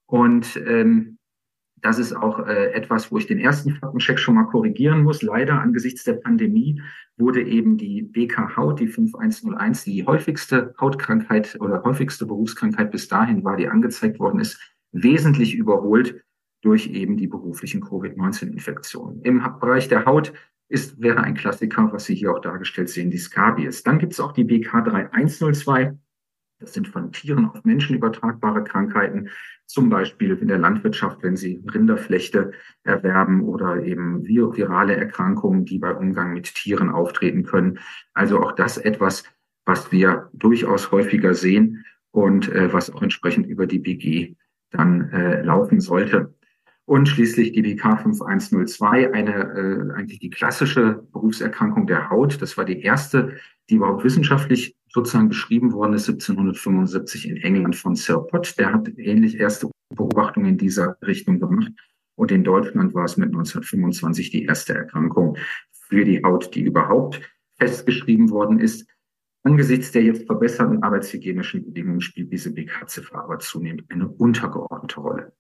Und 0.07 0.61
ähm, 0.67 1.19
Das 1.83 1.99
ist 1.99 2.15
auch 2.15 2.47
äh, 2.47 2.73
etwas, 2.73 3.11
wo 3.11 3.19
ich 3.19 3.27
den 3.27 3.39
ersten 3.39 3.73
Faktencheck 3.73 4.19
schon 4.19 4.35
mal 4.35 4.45
korrigieren 4.45 5.03
muss. 5.03 5.23
Leider 5.23 5.61
angesichts 5.61 6.05
der 6.05 6.15
Pandemie 6.15 6.81
wurde 7.17 7.43
eben 7.43 7.77
die 7.77 8.03
BK 8.03 8.57
Haut, 8.57 8.81
die 8.81 8.89
5101, 8.89 9.85
die 9.85 10.05
häufigste 10.07 10.75
Hautkrankheit 10.81 11.57
oder 11.61 11.83
häufigste 11.85 12.27
Berufskrankheit 12.27 12.91
bis 12.91 13.09
dahin 13.09 13.45
war, 13.45 13.57
die 13.57 13.69
angezeigt 13.69 14.19
worden 14.19 14.41
ist, 14.41 14.59
wesentlich 14.93 15.55
überholt 15.55 16.23
durch 16.63 16.89
eben 16.89 17.17
die 17.17 17.27
beruflichen 17.27 17.81
Covid-19-Infektionen. 17.81 19.23
Im 19.23 19.43
Bereich 19.61 19.89
der 19.89 20.05
Haut 20.05 20.33
ist, 20.69 21.01
wäre 21.01 21.23
ein 21.23 21.35
Klassiker, 21.35 21.93
was 21.93 22.05
Sie 22.05 22.15
hier 22.15 22.33
auch 22.33 22.41
dargestellt 22.41 22.89
sehen, 22.89 23.11
die 23.11 23.19
Scabies. 23.19 23.83
Dann 23.83 23.99
gibt 23.99 24.13
es 24.13 24.21
auch 24.21 24.33
die 24.33 24.45
BK 24.45 24.83
3102. 24.83 25.97
Das 26.61 26.75
sind 26.75 26.89
von 26.89 27.11
Tieren 27.11 27.47
auf 27.47 27.65
Menschen 27.65 27.97
übertragbare 27.97 28.63
Krankheiten, 28.63 29.31
zum 29.67 29.89
Beispiel 29.89 30.37
in 30.37 30.49
der 30.49 30.59
Landwirtschaft, 30.59 31.23
wenn 31.23 31.37
Sie 31.37 31.63
Rinderflechte 31.73 32.53
erwerben 32.85 33.43
oder 33.43 33.83
eben 33.83 34.27
virale 34.27 34.95
Erkrankungen, 34.95 35.65
die 35.65 35.79
bei 35.79 35.95
Umgang 35.95 36.35
mit 36.35 36.55
Tieren 36.55 36.91
auftreten 36.91 37.45
können. 37.45 37.79
Also 38.13 38.41
auch 38.41 38.53
das 38.53 38.77
etwas, 38.77 39.25
was 39.65 39.91
wir 39.91 40.29
durchaus 40.35 40.93
häufiger 40.93 41.33
sehen 41.35 41.85
und 42.11 42.51
äh, 42.51 42.73
was 42.73 42.91
auch 42.91 43.03
entsprechend 43.03 43.47
über 43.47 43.67
die 43.67 43.79
BG 43.79 44.37
dann 44.71 45.11
äh, 45.11 45.43
laufen 45.43 45.81
sollte. 45.81 46.35
Und 46.87 47.09
schließlich 47.09 47.53
die 47.53 47.63
BK 47.63 47.97
5102, 47.97 49.13
eine 49.13 49.33
äh, 49.33 49.95
eigentlich 49.95 50.19
die 50.19 50.31
klassische 50.31 51.07
Berufserkrankung 51.13 51.87
der 51.87 52.11
Haut. 52.11 52.43
Das 52.43 52.57
war 52.57 52.65
die 52.65 52.81
erste, 52.81 53.37
die 53.69 53.77
überhaupt 53.77 54.03
wissenschaftlich 54.03 54.77
sozusagen 54.89 55.29
beschrieben 55.29 55.73
worden 55.73 55.95
ist, 55.95 56.09
1775 56.09 57.29
in 57.29 57.37
England 57.37 57.77
von 57.77 57.95
Sir 57.95 58.27
Pott. 58.27 58.59
Der 58.59 58.73
hat 58.73 58.89
ähnlich 58.97 59.39
erste 59.39 59.71
Beobachtungen 59.95 60.51
in 60.51 60.59
dieser 60.59 60.97
Richtung 61.03 61.39
gemacht. 61.39 61.73
Und 62.17 62.33
in 62.33 62.45
Deutschland 62.45 62.93
war 62.93 63.05
es 63.05 63.17
mit 63.17 63.29
1925 63.29 64.31
die 64.31 64.45
erste 64.45 64.75
Erkrankung 64.75 65.39
für 65.73 66.05
die 66.05 66.23
Haut, 66.23 66.55
die 66.55 66.63
überhaupt 66.63 67.21
festgeschrieben 67.59 68.31
worden 68.31 68.59
ist. 68.59 68.87
Angesichts 69.43 69.93
der 69.93 70.03
jetzt 70.03 70.27
verbesserten 70.27 70.83
arbeitshygienischen 70.83 71.65
Bedingungen 71.65 72.01
spielt 72.01 72.33
diese 72.33 72.53
BK-Ziffer 72.53 73.25
aber 73.25 73.39
zunehmend 73.39 73.85
eine 73.89 74.09
untergeordnete 74.09 75.01
Rolle. 75.01 75.33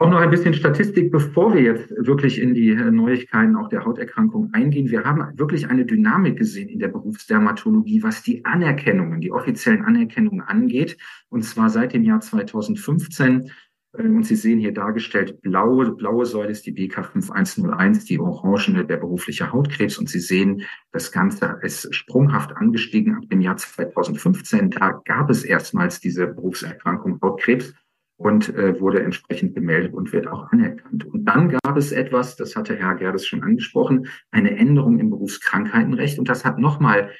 Auch 0.00 0.08
noch 0.08 0.20
ein 0.20 0.30
bisschen 0.30 0.54
Statistik, 0.54 1.12
bevor 1.12 1.52
wir 1.52 1.60
jetzt 1.60 1.90
wirklich 1.90 2.40
in 2.40 2.54
die 2.54 2.70
äh, 2.70 2.90
Neuigkeiten 2.90 3.54
auch 3.54 3.68
der 3.68 3.84
Hauterkrankung 3.84 4.48
eingehen. 4.54 4.88
Wir 4.88 5.04
haben 5.04 5.38
wirklich 5.38 5.68
eine 5.68 5.84
Dynamik 5.84 6.38
gesehen 6.38 6.70
in 6.70 6.78
der 6.78 6.88
Berufsdermatologie, 6.88 8.02
was 8.02 8.22
die 8.22 8.42
Anerkennungen, 8.46 9.20
die 9.20 9.30
offiziellen 9.30 9.84
Anerkennungen 9.84 10.40
angeht. 10.40 10.96
Und 11.28 11.42
zwar 11.42 11.68
seit 11.68 11.92
dem 11.92 12.02
Jahr 12.02 12.22
2015. 12.22 13.50
Äh, 13.92 14.04
und 14.04 14.24
Sie 14.24 14.36
sehen 14.36 14.58
hier 14.58 14.72
dargestellt, 14.72 15.42
blaue, 15.42 15.90
blaue 15.92 16.24
Säule 16.24 16.48
ist 16.48 16.64
die 16.64 16.72
BK 16.72 17.02
5101, 17.02 18.06
die 18.06 18.18
orangene 18.18 18.86
der 18.86 18.96
berufliche 18.96 19.52
Hautkrebs. 19.52 19.98
Und 19.98 20.08
Sie 20.08 20.20
sehen, 20.20 20.62
das 20.92 21.12
Ganze 21.12 21.58
ist 21.60 21.94
sprunghaft 21.94 22.56
angestiegen 22.56 23.16
ab 23.16 23.24
dem 23.30 23.42
Jahr 23.42 23.58
2015. 23.58 24.70
Da 24.70 25.02
gab 25.04 25.28
es 25.28 25.44
erstmals 25.44 26.00
diese 26.00 26.26
Berufserkrankung 26.26 27.18
Hautkrebs 27.20 27.74
und 28.20 28.54
äh, 28.54 28.78
wurde 28.78 29.02
entsprechend 29.02 29.54
gemeldet 29.54 29.94
und 29.94 30.12
wird 30.12 30.28
auch 30.28 30.52
anerkannt. 30.52 31.06
Und 31.06 31.24
dann 31.24 31.48
gab 31.48 31.78
es 31.78 31.90
etwas, 31.90 32.36
das 32.36 32.54
hatte 32.54 32.76
Herr 32.76 32.96
Gerdes 32.96 33.26
schon 33.26 33.42
angesprochen, 33.42 34.08
eine 34.30 34.58
Änderung 34.58 34.98
im 34.98 35.08
Berufskrankheitenrecht. 35.08 36.18
Und 36.18 36.28
das 36.28 36.44
hat 36.44 36.58
nochmal 36.58 37.12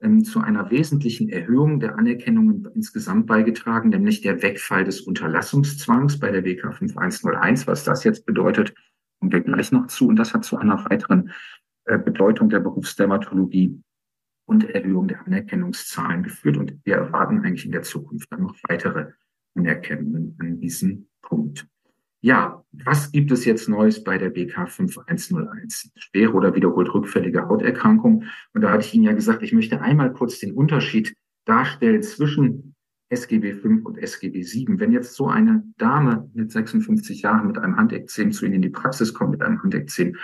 ähm, 0.00 0.22
zu 0.22 0.38
einer 0.38 0.70
wesentlichen 0.70 1.28
Erhöhung 1.28 1.80
der 1.80 1.98
Anerkennungen 1.98 2.68
insgesamt 2.72 3.26
beigetragen, 3.26 3.88
nämlich 3.88 4.20
der 4.20 4.44
Wegfall 4.44 4.84
des 4.84 5.00
Unterlassungszwangs 5.00 6.20
bei 6.20 6.30
der 6.30 6.42
BK 6.42 6.70
5101. 6.70 7.66
Was 7.66 7.82
das 7.82 8.04
jetzt 8.04 8.24
bedeutet, 8.24 8.74
kommen 9.18 9.32
wir 9.32 9.40
gleich 9.40 9.72
noch 9.72 9.88
zu. 9.88 10.06
Und 10.06 10.16
das 10.20 10.34
hat 10.34 10.44
zu 10.44 10.56
einer 10.56 10.84
weiteren 10.88 11.32
äh, 11.86 11.98
Bedeutung 11.98 12.48
der 12.48 12.60
Berufsdermatologie 12.60 13.82
und 14.46 14.70
Erhöhung 14.70 15.08
der 15.08 15.26
Anerkennungszahlen 15.26 16.22
geführt. 16.22 16.58
Und 16.58 16.78
wir 16.84 16.94
erwarten 16.94 17.40
eigentlich 17.40 17.66
in 17.66 17.72
der 17.72 17.82
Zukunft 17.82 18.30
dann 18.30 18.42
noch 18.42 18.54
weitere 18.68 19.14
anerkennen 19.54 20.36
an 20.40 20.60
diesem 20.60 21.08
Punkt. 21.22 21.66
Ja, 22.20 22.64
was 22.72 23.12
gibt 23.12 23.30
es 23.32 23.44
jetzt 23.44 23.68
Neues 23.68 24.02
bei 24.02 24.16
der 24.16 24.30
BK 24.30 24.66
5101? 24.66 25.90
Schwere 25.96 26.32
oder 26.32 26.54
wiederholt 26.54 26.92
rückfällige 26.94 27.46
Hauterkrankung. 27.48 28.24
Und 28.54 28.62
da 28.62 28.70
hatte 28.70 28.86
ich 28.86 28.94
Ihnen 28.94 29.04
ja 29.04 29.12
gesagt, 29.12 29.42
ich 29.42 29.52
möchte 29.52 29.82
einmal 29.82 30.10
kurz 30.12 30.38
den 30.38 30.52
Unterschied 30.52 31.14
darstellen 31.44 32.02
zwischen 32.02 32.74
SGB 33.10 33.52
5 33.52 33.84
und 33.84 33.98
SGB 33.98 34.42
7. 34.42 34.80
Wenn 34.80 34.92
jetzt 34.92 35.14
so 35.14 35.28
eine 35.28 35.64
Dame 35.76 36.30
mit 36.32 36.50
56 36.50 37.22
Jahren 37.22 37.46
mit 37.46 37.58
einem 37.58 37.76
Handekzem 37.76 38.32
zu 38.32 38.46
Ihnen 38.46 38.54
in 38.54 38.62
die 38.62 38.70
Praxis 38.70 39.12
kommt 39.12 39.32
mit 39.32 39.42
einem 39.42 39.62
Handekzem 39.62 40.16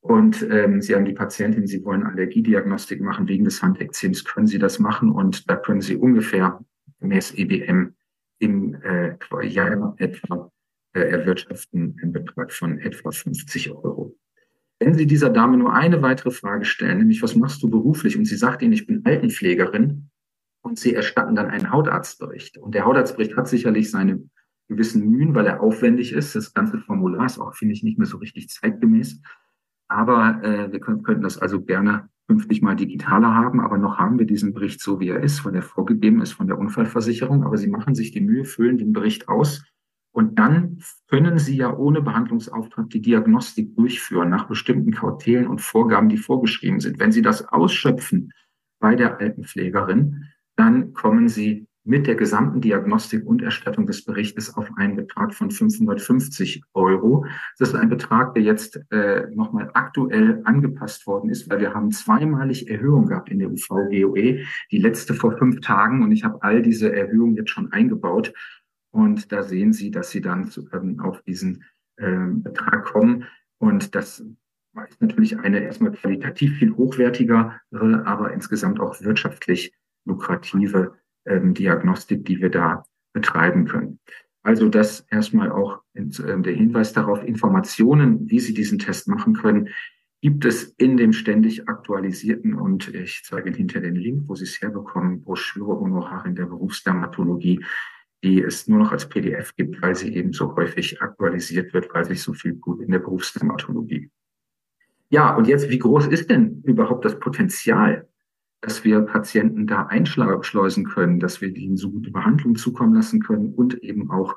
und 0.00 0.46
ähm, 0.50 0.82
Sie 0.82 0.94
haben 0.94 1.04
die 1.04 1.14
Patientin, 1.14 1.66
Sie 1.66 1.82
wollen 1.84 2.02
Allergiediagnostik 2.02 3.00
machen 3.00 3.28
wegen 3.28 3.44
des 3.44 3.62
Handekzems, 3.62 4.24
können 4.24 4.46
Sie 4.46 4.58
das 4.58 4.78
machen 4.78 5.10
und 5.10 5.48
da 5.48 5.56
können 5.56 5.80
Sie 5.80 5.96
ungefähr 5.96 6.60
gemäß 7.00 7.32
EBM 7.32 7.94
im 8.42 8.74
äh, 8.82 9.16
Jahr 9.46 9.94
etwa 9.98 10.50
äh, 10.94 11.00
erwirtschaften 11.00 11.96
einen 12.02 12.12
Betrag 12.12 12.52
von 12.52 12.78
etwa 12.78 13.12
50 13.12 13.70
Euro. 13.70 14.16
Wenn 14.80 14.94
Sie 14.94 15.06
dieser 15.06 15.30
Dame 15.30 15.56
nur 15.56 15.72
eine 15.72 16.02
weitere 16.02 16.32
Frage 16.32 16.64
stellen, 16.64 16.98
nämlich 16.98 17.22
was 17.22 17.36
machst 17.36 17.62
du 17.62 17.70
beruflich? 17.70 18.18
Und 18.18 18.24
sie 18.24 18.36
sagt 18.36 18.62
Ihnen, 18.62 18.72
ich 18.72 18.86
bin 18.86 19.04
Altenpflegerin 19.04 20.10
und 20.62 20.78
Sie 20.78 20.92
erstatten 20.92 21.36
dann 21.36 21.50
einen 21.50 21.70
Hautarztbericht. 21.70 22.58
Und 22.58 22.74
der 22.74 22.84
Hautarztbericht 22.84 23.36
hat 23.36 23.46
sicherlich 23.46 23.90
seine 23.90 24.28
gewissen 24.68 25.08
Mühen, 25.08 25.36
weil 25.36 25.46
er 25.46 25.60
aufwendig 25.60 26.12
ist. 26.12 26.34
Das 26.34 26.52
ganze 26.52 26.78
Formular 26.78 27.26
ist 27.26 27.38
auch, 27.38 27.54
finde 27.54 27.74
ich, 27.74 27.84
nicht 27.84 27.98
mehr 27.98 28.08
so 28.08 28.16
richtig 28.16 28.48
zeitgemäß. 28.48 29.20
Aber 29.86 30.42
äh, 30.42 30.72
wir 30.72 30.80
können, 30.80 31.04
könnten 31.04 31.22
das 31.22 31.38
also 31.38 31.62
gerne 31.62 32.08
künftig 32.32 32.62
mal 32.62 32.74
digitaler 32.74 33.34
haben, 33.34 33.60
aber 33.60 33.76
noch 33.76 33.98
haben 33.98 34.18
wir 34.18 34.24
diesen 34.24 34.54
Bericht 34.54 34.80
so, 34.80 35.00
wie 35.00 35.10
er 35.10 35.20
ist, 35.20 35.44
weil 35.44 35.54
er 35.54 35.60
vorgegeben 35.60 36.22
ist 36.22 36.32
von 36.32 36.46
der 36.46 36.58
Unfallversicherung. 36.58 37.44
Aber 37.44 37.58
Sie 37.58 37.68
machen 37.68 37.94
sich 37.94 38.10
die 38.10 38.22
Mühe, 38.22 38.46
füllen 38.46 38.78
den 38.78 38.94
Bericht 38.94 39.28
aus 39.28 39.62
und 40.12 40.38
dann 40.38 40.78
können 41.08 41.38
Sie 41.38 41.56
ja 41.56 41.76
ohne 41.76 42.00
Behandlungsauftrag 42.00 42.88
die 42.88 43.02
Diagnostik 43.02 43.76
durchführen 43.76 44.30
nach 44.30 44.48
bestimmten 44.48 44.92
Kautelen 44.92 45.46
und 45.46 45.60
Vorgaben, 45.60 46.08
die 46.08 46.16
vorgeschrieben 46.16 46.80
sind. 46.80 46.98
Wenn 46.98 47.12
Sie 47.12 47.22
das 47.22 47.46
ausschöpfen 47.48 48.32
bei 48.78 48.94
der 48.94 49.20
Altenpflegerin, 49.20 50.24
dann 50.56 50.94
kommen 50.94 51.28
Sie 51.28 51.66
mit 51.84 52.06
der 52.06 52.14
gesamten 52.14 52.60
Diagnostik 52.60 53.26
und 53.26 53.42
Erstattung 53.42 53.86
des 53.86 54.04
Berichtes 54.04 54.54
auf 54.54 54.70
einen 54.76 54.96
Betrag 54.96 55.34
von 55.34 55.50
550 55.50 56.62
Euro. 56.74 57.26
Das 57.58 57.70
ist 57.70 57.74
ein 57.74 57.88
Betrag, 57.88 58.34
der 58.34 58.42
jetzt 58.44 58.80
äh, 58.90 59.26
nochmal 59.34 59.70
aktuell 59.74 60.42
angepasst 60.44 61.06
worden 61.06 61.30
ist, 61.30 61.50
weil 61.50 61.60
wir 61.60 61.74
haben 61.74 61.90
zweimalig 61.90 62.70
Erhöhung 62.70 63.06
gehabt 63.06 63.30
in 63.30 63.40
der 63.40 63.50
UV-GOE, 63.50 64.44
die 64.70 64.78
letzte 64.78 65.14
vor 65.14 65.36
fünf 65.38 65.60
Tagen 65.60 66.02
und 66.02 66.12
ich 66.12 66.22
habe 66.24 66.42
all 66.42 66.62
diese 66.62 66.94
Erhöhungen 66.94 67.34
jetzt 67.34 67.50
schon 67.50 67.72
eingebaut. 67.72 68.32
Und 68.92 69.32
da 69.32 69.42
sehen 69.42 69.72
Sie, 69.72 69.90
dass 69.90 70.10
Sie 70.10 70.20
dann 70.20 70.46
zu, 70.46 70.68
ähm, 70.72 71.00
auf 71.00 71.22
diesen 71.22 71.64
äh, 71.96 72.26
Betrag 72.28 72.84
kommen. 72.84 73.24
Und 73.58 73.94
das 73.94 74.20
ist 74.20 75.00
natürlich 75.00 75.38
eine 75.38 75.60
erstmal 75.60 75.92
qualitativ 75.92 76.58
viel 76.58 76.74
hochwertigere, 76.76 77.60
aber 77.70 78.32
insgesamt 78.32 78.80
auch 78.80 79.00
wirtschaftlich 79.02 79.74
lukrative 80.04 80.94
ähm, 81.26 81.54
Diagnostik, 81.54 82.24
die 82.24 82.40
wir 82.40 82.50
da 82.50 82.84
betreiben 83.12 83.66
können. 83.66 83.98
Also 84.42 84.68
das 84.68 85.00
erstmal 85.10 85.50
auch 85.52 85.82
äh, 85.94 86.02
der 86.04 86.54
Hinweis 86.54 86.92
darauf, 86.92 87.22
Informationen, 87.22 88.28
wie 88.28 88.40
Sie 88.40 88.54
diesen 88.54 88.78
Test 88.78 89.08
machen 89.08 89.34
können, 89.34 89.68
gibt 90.20 90.44
es 90.44 90.64
in 90.78 90.96
dem 90.96 91.12
ständig 91.12 91.68
aktualisierten 91.68 92.54
und 92.54 92.94
ich 92.94 93.22
zeige 93.24 93.48
Ihnen 93.48 93.56
hinter 93.56 93.80
den 93.80 93.96
Link, 93.96 94.22
wo 94.26 94.34
Sie 94.34 94.44
es 94.44 94.60
herbekommen, 94.60 95.22
Broschüre 95.22 95.80
Honorar 95.80 96.24
in 96.26 96.36
der 96.36 96.46
Berufsdermatologie, 96.46 97.64
die 98.22 98.40
es 98.40 98.68
nur 98.68 98.78
noch 98.78 98.92
als 98.92 99.08
PDF 99.08 99.54
gibt, 99.56 99.82
weil 99.82 99.96
sie 99.96 100.14
eben 100.14 100.32
so 100.32 100.54
häufig 100.54 101.02
aktualisiert 101.02 101.74
wird, 101.74 101.92
weil 101.92 102.04
sich 102.04 102.22
so 102.22 102.32
viel 102.32 102.58
tut 102.60 102.80
in 102.80 102.92
der 102.92 103.00
Berufsdermatologie. 103.00 104.10
Ja, 105.08 105.34
und 105.34 105.48
jetzt, 105.48 105.68
wie 105.68 105.78
groß 105.78 106.06
ist 106.06 106.30
denn 106.30 106.62
überhaupt 106.64 107.04
das 107.04 107.18
Potenzial 107.18 108.08
dass 108.62 108.84
wir 108.84 109.00
Patienten 109.00 109.66
da 109.66 109.86
einschleusen 109.86 110.84
können, 110.84 111.18
dass 111.20 111.40
wir 111.40 111.54
ihnen 111.54 111.76
so 111.76 111.90
gute 111.90 112.12
Behandlung 112.12 112.54
zukommen 112.54 112.94
lassen 112.94 113.20
können 113.20 113.52
und 113.52 113.82
eben 113.82 114.10
auch, 114.10 114.36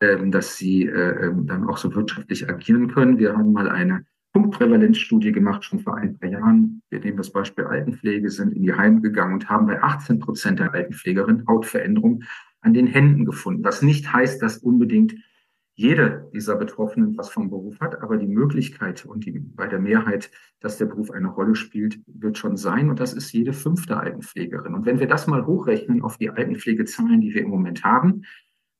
ähm, 0.00 0.32
dass 0.32 0.56
sie 0.56 0.86
äh, 0.86 1.26
ähm, 1.26 1.46
dann 1.46 1.68
auch 1.68 1.76
so 1.76 1.94
wirtschaftlich 1.94 2.48
agieren 2.48 2.88
können. 2.88 3.18
Wir 3.18 3.36
haben 3.36 3.52
mal 3.52 3.68
eine 3.68 4.06
Punktprävalenzstudie 4.32 5.32
gemacht, 5.32 5.64
schon 5.64 5.80
vor 5.80 5.96
ein 5.96 6.18
paar 6.18 6.30
Jahren. 6.30 6.82
Wir 6.88 7.00
nehmen 7.00 7.18
das 7.18 7.30
Beispiel 7.30 7.64
Altenpflege, 7.64 8.30
sind 8.30 8.54
in 8.54 8.62
die 8.62 8.72
Heime 8.72 9.02
gegangen 9.02 9.34
und 9.34 9.50
haben 9.50 9.66
bei 9.66 9.82
18 9.82 10.18
Prozent 10.18 10.60
der 10.60 10.72
Altenpflegerinnen 10.72 11.46
Hautveränderung 11.46 12.22
an 12.62 12.72
den 12.72 12.86
Händen 12.86 13.26
gefunden. 13.26 13.64
Was 13.64 13.82
nicht 13.82 14.10
heißt, 14.12 14.42
dass 14.42 14.58
unbedingt 14.58 15.14
jede 15.78 16.28
dieser 16.34 16.56
Betroffenen 16.56 17.16
was 17.16 17.30
vom 17.30 17.50
Beruf 17.50 17.78
hat, 17.78 18.02
aber 18.02 18.16
die 18.16 18.26
Möglichkeit 18.26 19.06
und 19.06 19.24
die, 19.24 19.38
bei 19.38 19.68
der 19.68 19.78
Mehrheit, 19.78 20.28
dass 20.58 20.76
der 20.76 20.86
Beruf 20.86 21.12
eine 21.12 21.28
Rolle 21.28 21.54
spielt, 21.54 22.00
wird 22.08 22.36
schon 22.36 22.56
sein. 22.56 22.90
Und 22.90 22.98
das 22.98 23.12
ist 23.12 23.32
jede 23.32 23.52
fünfte 23.52 23.96
Altenpflegerin. 23.96 24.74
Und 24.74 24.86
wenn 24.86 24.98
wir 24.98 25.06
das 25.06 25.28
mal 25.28 25.46
hochrechnen 25.46 26.02
auf 26.02 26.18
die 26.18 26.30
Altenpflegezahlen, 26.30 27.20
die 27.20 27.32
wir 27.32 27.42
im 27.42 27.50
Moment 27.50 27.84
haben, 27.84 28.22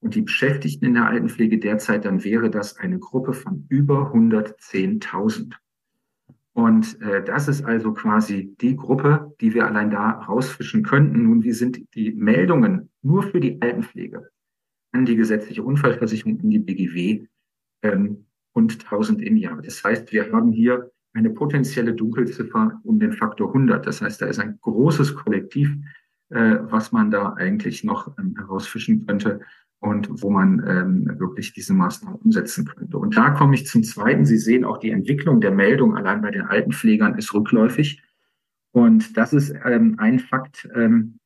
und 0.00 0.16
die 0.16 0.22
Beschäftigten 0.22 0.86
in 0.86 0.94
der 0.94 1.06
Altenpflege 1.06 1.58
derzeit, 1.58 2.04
dann 2.04 2.24
wäre 2.24 2.50
das 2.50 2.76
eine 2.78 2.98
Gruppe 2.98 3.32
von 3.32 3.64
über 3.68 4.12
110.000. 4.12 5.54
Und 6.52 7.00
äh, 7.00 7.22
das 7.22 7.46
ist 7.46 7.64
also 7.64 7.92
quasi 7.92 8.56
die 8.60 8.74
Gruppe, 8.74 9.34
die 9.40 9.54
wir 9.54 9.66
allein 9.66 9.90
da 9.90 10.10
rausfischen 10.10 10.82
könnten. 10.82 11.22
Nun, 11.22 11.44
wie 11.44 11.52
sind 11.52 11.94
die 11.94 12.12
Meldungen 12.12 12.90
nur 13.02 13.22
für 13.22 13.38
die 13.38 13.62
Altenpflege 13.62 14.30
an 14.92 15.04
die 15.04 15.16
gesetzliche 15.16 15.62
Unfallversicherung, 15.62 16.40
in 16.40 16.50
die 16.50 16.58
BGW 16.58 17.26
ähm, 17.82 18.26
und 18.52 18.72
1000 18.84 19.22
im 19.22 19.36
Jahr. 19.36 19.60
Das 19.62 19.82
heißt, 19.84 20.12
wir 20.12 20.32
haben 20.32 20.52
hier 20.52 20.90
eine 21.14 21.30
potenzielle 21.30 21.94
Dunkelziffer 21.94 22.80
um 22.84 22.98
den 22.98 23.12
Faktor 23.12 23.48
100. 23.48 23.86
Das 23.86 24.00
heißt, 24.02 24.20
da 24.22 24.26
ist 24.26 24.38
ein 24.38 24.58
großes 24.60 25.14
Kollektiv, 25.14 25.74
äh, 26.30 26.58
was 26.62 26.92
man 26.92 27.10
da 27.10 27.34
eigentlich 27.34 27.84
noch 27.84 28.16
ähm, 28.18 28.34
herausfischen 28.36 29.06
könnte 29.06 29.40
und 29.80 30.22
wo 30.22 30.30
man 30.30 30.62
ähm, 30.66 31.18
wirklich 31.18 31.52
diese 31.52 31.72
Maßnahmen 31.72 32.20
umsetzen 32.20 32.64
könnte. 32.66 32.98
Und 32.98 33.16
da 33.16 33.30
komme 33.30 33.54
ich 33.54 33.66
zum 33.66 33.84
Zweiten. 33.84 34.24
Sie 34.24 34.38
sehen 34.38 34.64
auch 34.64 34.78
die 34.78 34.90
Entwicklung 34.90 35.40
der 35.40 35.52
Meldung 35.52 35.96
allein 35.96 36.20
bei 36.20 36.30
den 36.30 36.42
Altenpflegern 36.42 37.16
ist 37.16 37.32
rückläufig. 37.32 38.02
Und 38.72 39.16
das 39.16 39.32
ist 39.32 39.54
ähm, 39.64 39.94
ein 39.98 40.18
Fakt, 40.18 40.68
ähm, 40.74 41.18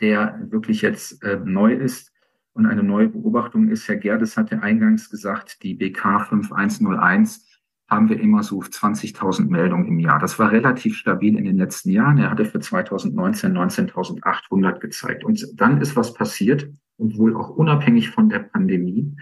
der 0.00 0.38
wirklich 0.50 0.82
jetzt 0.82 1.22
äh, 1.22 1.40
neu 1.44 1.72
ist. 1.72 2.12
Und 2.54 2.66
eine 2.66 2.84
neue 2.84 3.08
Beobachtung 3.08 3.68
ist, 3.68 3.88
Herr 3.88 3.96
Gerdes 3.96 4.36
hatte 4.36 4.62
eingangs 4.62 5.10
gesagt, 5.10 5.62
die 5.62 5.74
BK 5.74 6.20
5101 6.20 7.50
haben 7.90 8.08
wir 8.08 8.18
immer 8.18 8.42
so 8.42 8.60
20.000 8.60 9.50
Meldungen 9.50 9.86
im 9.86 9.98
Jahr. 9.98 10.18
Das 10.18 10.38
war 10.38 10.52
relativ 10.52 10.96
stabil 10.96 11.36
in 11.36 11.44
den 11.44 11.58
letzten 11.58 11.90
Jahren. 11.90 12.18
Er 12.18 12.30
hatte 12.30 12.44
für 12.44 12.60
2019 12.60 13.52
19.800 13.52 14.78
gezeigt. 14.78 15.24
Und 15.24 15.46
dann 15.54 15.80
ist 15.80 15.96
was 15.96 16.14
passiert 16.14 16.70
und 16.96 17.18
wohl 17.18 17.36
auch 17.36 17.50
unabhängig 17.50 18.10
von 18.10 18.28
der 18.28 18.38
Pandemie. 18.38 19.14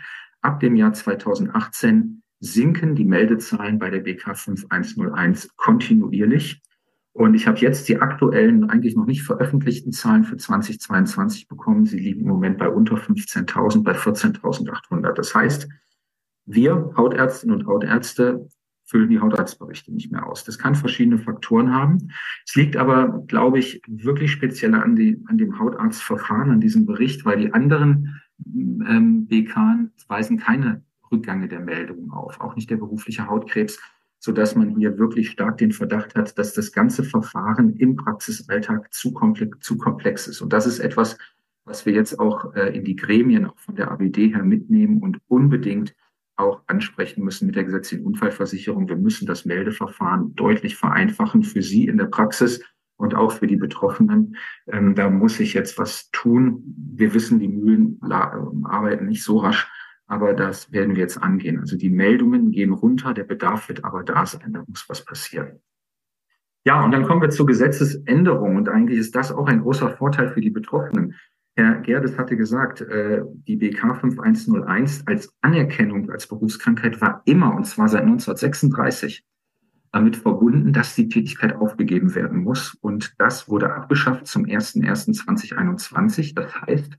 Ab 0.43 0.61
dem 0.61 0.77
Jahr 0.77 0.93
2018 0.93 2.23
sinken 2.39 2.95
die 2.95 3.05
Meldezahlen 3.05 3.79
bei 3.79 3.91
der 3.91 4.01
BK 4.01 4.35
5101 4.35 5.57
kontinuierlich. 5.57 6.61
Und 7.15 7.35
ich 7.35 7.47
habe 7.47 7.59
jetzt 7.59 7.89
die 7.89 8.01
aktuellen, 8.01 8.71
eigentlich 8.71 8.97
noch 8.97 9.05
nicht 9.05 9.23
veröffentlichten 9.23 9.93
Zahlen 9.93 10.25
für 10.25 10.39
2022 10.39 11.47
bekommen. 11.47 11.85
Sie 11.85 11.99
liegen 11.99 12.23
im 12.23 12.29
Moment 12.29 12.59
bei 12.59 12.69
unter 12.69 12.97
15.000, 12.97 13.83
bei 13.83 13.93
14.800. 13.93 15.13
Das 15.13 15.35
heißt, 15.35 15.69
wir 16.47 16.93
Hautärztinnen 16.97 17.57
und 17.57 17.67
Hautärzte 17.67 18.49
füllen 18.85 19.11
die 19.11 19.21
Hautarztberichte 19.21 19.93
nicht 19.93 20.11
mehr 20.11 20.27
aus. 20.27 20.45
Das 20.45 20.59
kann 20.59 20.75
verschiedene 20.75 21.19
Faktoren 21.19 21.73
haben. 21.73 22.11
Es 22.47 22.55
liegt 22.55 22.77
aber, 22.77 23.23
glaube 23.27 23.59
ich, 23.59 23.83
wirklich 23.87 24.33
speziell 24.33 24.75
an, 24.75 24.97
die, 24.97 25.23
an 25.27 25.39
dem 25.39 25.59
Hautarztverfahren, 25.59 26.51
an 26.51 26.61
diesem 26.61 26.87
Bericht, 26.87 27.25
weil 27.25 27.39
die 27.39 27.53
anderen 27.53 28.21
ähm, 28.47 29.27
BK 29.27 29.89
weisen 30.09 30.39
keine 30.39 30.83
Rückgänge 31.11 31.49
der 31.49 31.61
Meldungen 31.61 32.11
auf, 32.11 32.41
auch 32.41 32.57
nicht 32.57 32.71
der 32.71 32.77
berufliche 32.77 33.27
Hautkrebs, 33.27 33.79
so 34.25 34.31
dass 34.31 34.55
man 34.55 34.77
hier 34.77 34.99
wirklich 34.99 35.31
stark 35.31 35.59
den 35.59 35.73
Verdacht 35.73 36.15
hat, 36.15 36.39
dass 36.39 36.55
das 36.55 36.71
ganze 36.71 37.03
Verfahren 37.03 37.75
im 37.75 37.97
Praxisalltag 37.97 38.95
zu 38.95 39.13
komplex, 39.13 39.59
zu 39.59 39.77
komplex 39.77 40.29
ist. 40.29 40.41
Und 40.41 40.53
das 40.53 40.65
ist 40.65 40.79
etwas, 40.79 41.19
was 41.65 41.87
wir 41.87 41.93
jetzt 41.93 42.21
auch 42.21 42.55
äh, 42.55 42.69
in 42.69 42.85
die 42.85 42.95
Gremien 42.95 43.47
auch 43.47 43.59
von 43.59 43.75
der 43.75 43.91
ABD 43.91 44.29
her 44.29 44.45
mitnehmen 44.45 45.03
und 45.03 45.19
unbedingt 45.27 45.97
auch 46.37 46.63
ansprechen 46.69 47.25
müssen 47.25 47.47
mit 47.47 47.57
der 47.57 47.65
gesetzlichen 47.65 48.07
Unfallversicherung. 48.07 48.89
Wir 48.89 48.97
müssen 48.97 49.27
das 49.27 49.45
Meldeverfahren 49.45 50.37
deutlich 50.37 50.77
vereinfachen 50.77 51.43
für 51.43 51.63
Sie 51.63 51.89
in 51.89 51.99
der 51.99 52.07
Praxis 52.07 52.63
und 52.97 53.17
auch 53.17 53.33
für 53.33 53.49
die 53.49 53.57
Betroffenen. 53.57 54.37
Ähm, 54.69 54.95
da 54.95 55.11
muss 55.11 55.39
sich 55.39 55.53
jetzt 55.53 55.79
was 55.79 56.13
tun. 56.13 56.63
Wir 56.95 57.13
wissen, 57.13 57.41
die 57.41 57.49
Mühlen 57.49 57.99
arbeiten 58.03 59.07
nicht 59.07 59.25
so 59.25 59.39
rasch, 59.39 59.69
aber 60.13 60.35
das 60.35 60.71
werden 60.71 60.95
wir 60.95 61.01
jetzt 61.01 61.17
angehen. 61.17 61.59
Also 61.59 61.79
die 61.79 61.89
Meldungen 61.89 62.51
gehen 62.51 62.75
runter, 62.75 63.15
der 63.15 63.25
Bedarf 63.25 63.71
wird 63.71 63.83
aber 63.83 64.05
da 64.05 64.27
sein, 64.27 64.53
da 64.53 64.63
muss 64.69 64.85
was 64.87 65.03
passieren. 65.07 65.61
Ja, 66.67 66.85
und 66.85 66.93
dann 66.93 67.05
kommen 67.05 67.23
wir 67.23 67.31
zur 67.31 67.47
Gesetzesänderung 67.47 68.57
und 68.57 68.69
eigentlich 68.69 68.99
ist 68.99 69.17
das 69.17 69.33
auch 69.33 69.47
ein 69.47 69.63
großer 69.63 69.89
Vorteil 69.97 70.29
für 70.29 70.43
die 70.43 70.51
Betroffenen. 70.51 71.15
Herr 71.57 71.81
Gerdes 71.81 72.19
hatte 72.19 72.37
gesagt, 72.37 72.83
äh, 72.83 73.23
die 73.49 73.57
BK 73.57 73.95
5101 73.95 75.07
als 75.07 75.35
Anerkennung 75.41 76.11
als 76.11 76.27
Berufskrankheit 76.27 77.01
war 77.01 77.23
immer, 77.25 77.55
und 77.55 77.65
zwar 77.65 77.89
seit 77.89 78.03
1936, 78.03 79.25
damit 79.93 80.17
verbunden, 80.17 80.75
dass 80.75 80.95
die 80.95 81.09
Tätigkeit 81.09 81.57
aufgegeben 81.57 82.15
werden 82.15 82.43
muss. 82.43 82.75
Und 82.75 83.15
das 83.19 83.49
wurde 83.49 83.73
abgeschafft 83.73 84.27
zum 84.27 84.45
01.01.2021. 84.45 86.35
Das 86.35 86.61
heißt, 86.61 86.99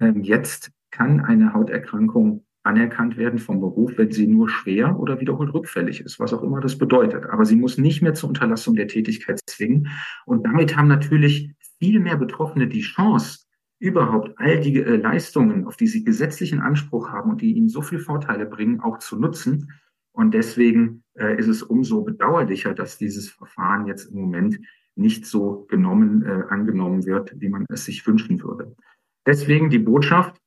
ähm, 0.00 0.22
jetzt 0.22 0.70
kann 0.96 1.20
eine 1.20 1.52
Hauterkrankung 1.52 2.44
anerkannt 2.62 3.16
werden 3.16 3.38
vom 3.38 3.60
Beruf, 3.60 3.92
wenn 3.96 4.10
sie 4.10 4.26
nur 4.26 4.48
schwer 4.48 4.98
oder 4.98 5.20
wiederholt 5.20 5.54
rückfällig 5.54 6.00
ist, 6.00 6.18
was 6.18 6.32
auch 6.32 6.42
immer 6.42 6.60
das 6.60 6.78
bedeutet. 6.78 7.26
Aber 7.26 7.44
sie 7.44 7.54
muss 7.54 7.78
nicht 7.78 8.02
mehr 8.02 8.14
zur 8.14 8.30
Unterlassung 8.30 8.74
der 8.74 8.88
Tätigkeit 8.88 9.38
zwingen. 9.46 9.88
Und 10.24 10.44
damit 10.44 10.76
haben 10.76 10.88
natürlich 10.88 11.52
viel 11.78 12.00
mehr 12.00 12.16
Betroffene 12.16 12.66
die 12.66 12.80
Chance, 12.80 13.46
überhaupt 13.78 14.32
all 14.36 14.58
die 14.60 14.80
äh, 14.80 14.96
Leistungen, 14.96 15.66
auf 15.66 15.76
die 15.76 15.86
sie 15.86 16.02
gesetzlichen 16.02 16.60
Anspruch 16.60 17.10
haben 17.10 17.30
und 17.30 17.42
die 17.42 17.52
ihnen 17.52 17.68
so 17.68 17.82
viel 17.82 17.98
Vorteile 17.98 18.46
bringen, 18.46 18.80
auch 18.80 18.98
zu 18.98 19.18
nutzen. 19.18 19.70
Und 20.12 20.32
deswegen 20.32 21.04
äh, 21.14 21.38
ist 21.38 21.48
es 21.48 21.62
umso 21.62 22.02
bedauerlicher, 22.02 22.74
dass 22.74 22.96
dieses 22.96 23.28
Verfahren 23.28 23.86
jetzt 23.86 24.06
im 24.06 24.18
Moment 24.18 24.58
nicht 24.96 25.26
so 25.26 25.66
genommen, 25.68 26.24
äh, 26.24 26.44
angenommen 26.48 27.04
wird, 27.04 27.34
wie 27.38 27.50
man 27.50 27.66
es 27.68 27.84
sich 27.84 28.06
wünschen 28.06 28.42
würde. 28.42 28.74
Deswegen 29.26 29.68
die 29.68 29.78
Botschaft, 29.78 30.40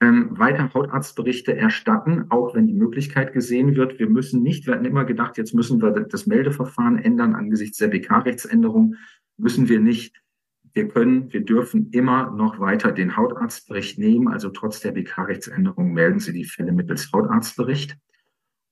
ähm, 0.00 0.38
weiter 0.38 0.72
Hautarztberichte 0.72 1.56
erstatten, 1.56 2.26
auch 2.30 2.54
wenn 2.54 2.66
die 2.66 2.74
Möglichkeit 2.74 3.32
gesehen 3.32 3.76
wird. 3.76 3.98
Wir 3.98 4.08
müssen 4.08 4.42
nicht, 4.42 4.66
wir 4.66 4.74
hatten 4.74 4.84
immer 4.84 5.04
gedacht, 5.04 5.36
jetzt 5.38 5.54
müssen 5.54 5.82
wir 5.82 5.90
das 5.90 6.26
Meldeverfahren 6.26 6.98
ändern 6.98 7.34
angesichts 7.34 7.78
der 7.78 7.88
BK-Rechtsänderung, 7.88 8.96
müssen 9.36 9.68
wir 9.68 9.80
nicht 9.80 10.20
wir 10.72 10.88
können, 10.88 11.32
wir 11.32 11.44
dürfen 11.44 11.90
immer 11.90 12.30
noch 12.30 12.60
weiter 12.60 12.92
den 12.92 13.16
Hautarztbericht 13.16 13.98
nehmen. 13.98 14.28
Also 14.28 14.50
trotz 14.50 14.80
der 14.80 14.92
BK-Rechtsänderung 14.92 15.92
melden 15.92 16.20
Sie 16.20 16.32
die 16.32 16.44
Fälle 16.44 16.72
mittels 16.72 17.10
Hautarztbericht. 17.12 17.96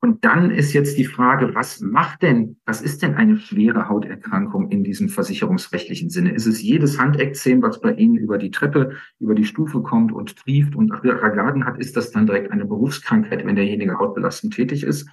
Und 0.00 0.24
dann 0.24 0.52
ist 0.52 0.72
jetzt 0.74 0.96
die 0.96 1.04
Frage, 1.04 1.54
was 1.54 1.80
macht 1.80 2.22
denn, 2.22 2.56
was 2.64 2.82
ist 2.82 3.02
denn 3.02 3.14
eine 3.14 3.36
schwere 3.36 3.88
Hauterkrankung 3.88 4.70
in 4.70 4.84
diesem 4.84 5.08
versicherungsrechtlichen 5.08 6.08
Sinne? 6.08 6.32
Ist 6.32 6.46
es 6.46 6.62
jedes 6.62 7.00
Handekzem, 7.00 7.62
was 7.62 7.80
bei 7.80 7.92
Ihnen 7.94 8.16
über 8.16 8.38
die 8.38 8.52
Treppe, 8.52 8.92
über 9.18 9.34
die 9.34 9.44
Stufe 9.44 9.82
kommt 9.82 10.12
und 10.12 10.36
trieft 10.36 10.76
und 10.76 10.92
Ragaden 10.92 11.64
hat, 11.64 11.78
ist 11.78 11.96
das 11.96 12.12
dann 12.12 12.26
direkt 12.26 12.52
eine 12.52 12.64
Berufskrankheit, 12.64 13.44
wenn 13.44 13.56
derjenige 13.56 13.98
hautbelastend 13.98 14.54
tätig 14.54 14.84
ist? 14.84 15.08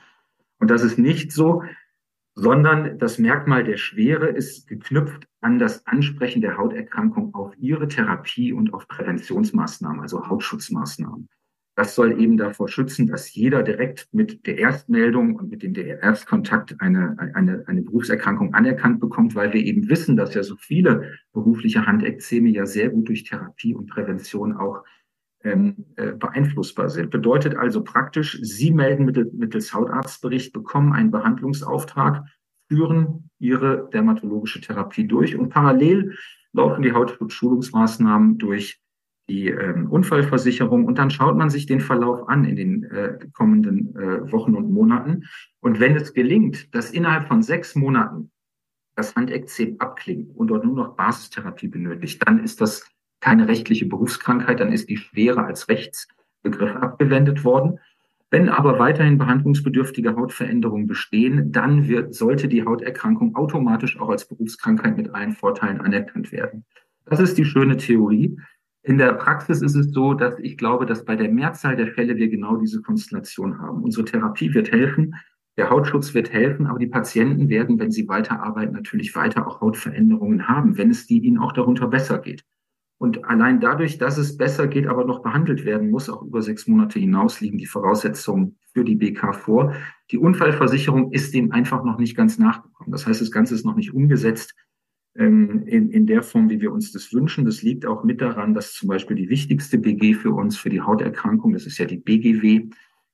Und 0.59 0.69
das 0.69 0.83
ist 0.83 0.99
nicht 0.99 1.31
so 1.31 1.63
sondern 2.35 2.99
das 2.99 3.17
Merkmal 3.17 3.63
der 3.63 3.77
Schwere 3.77 4.27
ist 4.27 4.67
geknüpft 4.67 5.27
an 5.39 5.57
das 5.57 5.87
Ansprechen 5.87 6.41
der 6.41 6.57
Hauterkrankung 6.57 7.33
auf 7.33 7.53
ihre 7.57 7.87
Therapie 7.87 8.51
und 8.51 8.73
auf 8.73 8.87
Präventionsmaßnahmen, 8.89 10.01
also 10.01 10.27
Hautschutzmaßnahmen. 10.27 11.29
Das 11.75 11.93
soll 11.93 12.21
eben 12.21 12.37
davor 12.37 12.69
schützen, 12.69 13.05
dass 13.07 13.33
jeder 13.35 13.61
direkt 13.61 14.07
mit 14.13 14.47
der 14.47 14.57
Erstmeldung 14.57 15.35
und 15.35 15.49
mit 15.49 15.61
dem 15.61 15.75
Erstkontakt 15.75 16.79
eine, 16.79 17.17
eine, 17.33 17.65
eine 17.67 17.81
Berufserkrankung 17.81 18.53
anerkannt 18.53 19.01
bekommt, 19.01 19.35
weil 19.35 19.51
wir 19.51 19.61
eben 19.61 19.89
wissen, 19.89 20.15
dass 20.15 20.33
ja 20.33 20.43
so 20.43 20.55
viele 20.55 21.11
berufliche 21.33 21.85
Handekzeme 21.85 22.49
ja 22.49 22.65
sehr 22.65 22.89
gut 22.89 23.09
durch 23.09 23.25
Therapie 23.25 23.75
und 23.75 23.89
Prävention 23.89 24.53
auch 24.53 24.83
ähm, 25.43 25.85
äh, 25.97 26.13
beeinflussbar 26.13 26.89
sind. 26.89 27.09
Bedeutet 27.09 27.55
also 27.55 27.83
praktisch, 27.83 28.39
Sie 28.41 28.71
melden 28.71 29.05
mittels 29.33 29.73
Hautarztbericht, 29.73 30.53
bekommen 30.53 30.93
einen 30.93 31.11
Behandlungsauftrag, 31.11 32.23
führen 32.69 33.29
Ihre 33.37 33.89
dermatologische 33.91 34.61
Therapie 34.61 35.07
durch 35.07 35.35
und 35.35 35.49
parallel 35.49 36.15
laufen 36.53 36.81
die 36.83 36.93
Hautschutzschulungsmaßnahmen 36.93 38.37
durch 38.37 38.81
die 39.27 39.47
ähm, 39.47 39.89
Unfallversicherung 39.89 40.85
und 40.85 40.97
dann 40.97 41.09
schaut 41.09 41.35
man 41.35 41.49
sich 41.49 41.65
den 41.65 41.79
Verlauf 41.79 42.29
an 42.29 42.45
in 42.45 42.55
den 42.55 42.83
äh, 42.83 43.17
kommenden 43.33 43.95
äh, 43.95 44.31
Wochen 44.31 44.55
und 44.55 44.71
Monaten. 44.71 45.23
Und 45.61 45.79
wenn 45.79 45.95
es 45.95 46.13
gelingt, 46.13 46.73
dass 46.75 46.91
innerhalb 46.91 47.27
von 47.27 47.41
sechs 47.41 47.75
Monaten 47.75 48.31
das 48.95 49.15
Handekzem 49.15 49.75
abklingt 49.79 50.35
und 50.35 50.47
dort 50.47 50.63
nur 50.63 50.75
noch 50.75 50.95
Basistherapie 50.95 51.67
benötigt, 51.67 52.21
dann 52.25 52.43
ist 52.43 52.61
das 52.61 52.87
keine 53.19 53.47
rechtliche 53.47 53.87
Berufskrankheit, 53.87 54.59
dann 54.59 54.71
ist 54.71 54.89
die 54.89 54.97
Schwere 54.97 55.43
als 55.43 55.67
Rechtsbegriff 55.67 56.75
abgewendet 56.75 57.43
worden. 57.43 57.79
Wenn 58.29 58.49
aber 58.49 58.79
weiterhin 58.79 59.17
behandlungsbedürftige 59.17 60.15
Hautveränderungen 60.15 60.87
bestehen, 60.87 61.51
dann 61.51 61.87
wird, 61.87 62.13
sollte 62.13 62.47
die 62.47 62.65
Hauterkrankung 62.65 63.35
automatisch 63.35 63.99
auch 63.99 64.09
als 64.09 64.27
Berufskrankheit 64.27 64.97
mit 64.97 65.13
allen 65.13 65.31
Vorteilen 65.31 65.81
anerkannt 65.81 66.31
werden. 66.31 66.65
Das 67.05 67.19
ist 67.19 67.37
die 67.37 67.45
schöne 67.45 67.77
Theorie. 67.77 68.37
In 68.85 68.99
der 68.99 69.13
Praxis 69.13 69.63
ist 69.63 69.73
es 69.73 69.91
so, 69.91 70.13
dass 70.13 70.37
ich 70.37 70.57
glaube, 70.57 70.85
dass 70.85 71.05
bei 71.05 71.15
der 71.15 71.29
Mehrzahl 71.29 71.75
der 71.75 71.87
Fälle 71.87 72.17
wir 72.17 72.29
genau 72.29 72.57
diese 72.57 72.83
Konstellation 72.83 73.59
haben. 73.59 73.81
Unsere 73.81 74.05
Therapie 74.05 74.53
wird 74.53 74.71
helfen, 74.71 75.15
der 75.57 75.71
Hautschutz 75.71 76.13
wird 76.13 76.31
helfen, 76.31 76.67
aber 76.67 76.77
die 76.77 76.85
Patienten 76.85 77.49
werden, 77.49 77.79
wenn 77.79 77.89
sie 77.89 78.07
weiterarbeiten, 78.07 78.75
natürlich 78.75 79.15
weiter 79.15 79.47
auch 79.47 79.59
Hautveränderungen 79.59 80.47
haben, 80.47 80.77
wenn 80.77 80.91
es 80.91 81.07
die 81.07 81.17
ihnen 81.17 81.39
auch 81.39 81.51
darunter 81.51 81.87
besser 81.87 82.19
geht. 82.19 82.43
Und 82.99 83.25
allein 83.25 83.59
dadurch, 83.59 83.97
dass 83.97 84.19
es 84.19 84.37
besser 84.37 84.67
geht, 84.67 84.85
aber 84.85 85.03
noch 85.03 85.23
behandelt 85.23 85.65
werden 85.65 85.89
muss, 85.89 86.07
auch 86.07 86.21
über 86.21 86.43
sechs 86.43 86.67
Monate 86.67 86.99
hinaus, 86.99 87.41
liegen 87.41 87.57
die 87.57 87.65
Voraussetzungen 87.65 88.59
für 88.71 88.83
die 88.83 88.95
BK 88.95 89.33
vor. 89.33 89.73
Die 90.11 90.19
Unfallversicherung 90.19 91.11
ist 91.11 91.33
dem 91.33 91.51
einfach 91.51 91.83
noch 91.83 91.97
nicht 91.97 92.15
ganz 92.15 92.37
nachgekommen. 92.37 92.91
Das 92.91 93.07
heißt, 93.07 93.19
das 93.19 93.31
Ganze 93.31 93.55
ist 93.55 93.65
noch 93.65 93.75
nicht 93.75 93.93
umgesetzt 93.95 94.53
ähm, 95.17 95.63
in, 95.65 95.89
in 95.89 96.05
der 96.05 96.23
Form, 96.23 96.49
wie 96.49 96.61
wir 96.61 96.71
uns 96.71 96.91
das 96.91 97.13
wünschen. 97.13 97.45
Das 97.45 97.61
liegt 97.61 97.85
auch 97.85 98.03
mit 98.03 98.21
daran, 98.21 98.53
dass 98.53 98.73
zum 98.73 98.89
Beispiel 98.89 99.15
die 99.15 99.29
wichtigste 99.29 99.77
BG 99.77 100.13
für 100.13 100.31
uns, 100.31 100.57
für 100.57 100.69
die 100.69 100.81
Hauterkrankung, 100.81 101.53
das 101.53 101.65
ist 101.65 101.77
ja 101.77 101.85
die 101.85 101.97
BGW, 101.97 102.69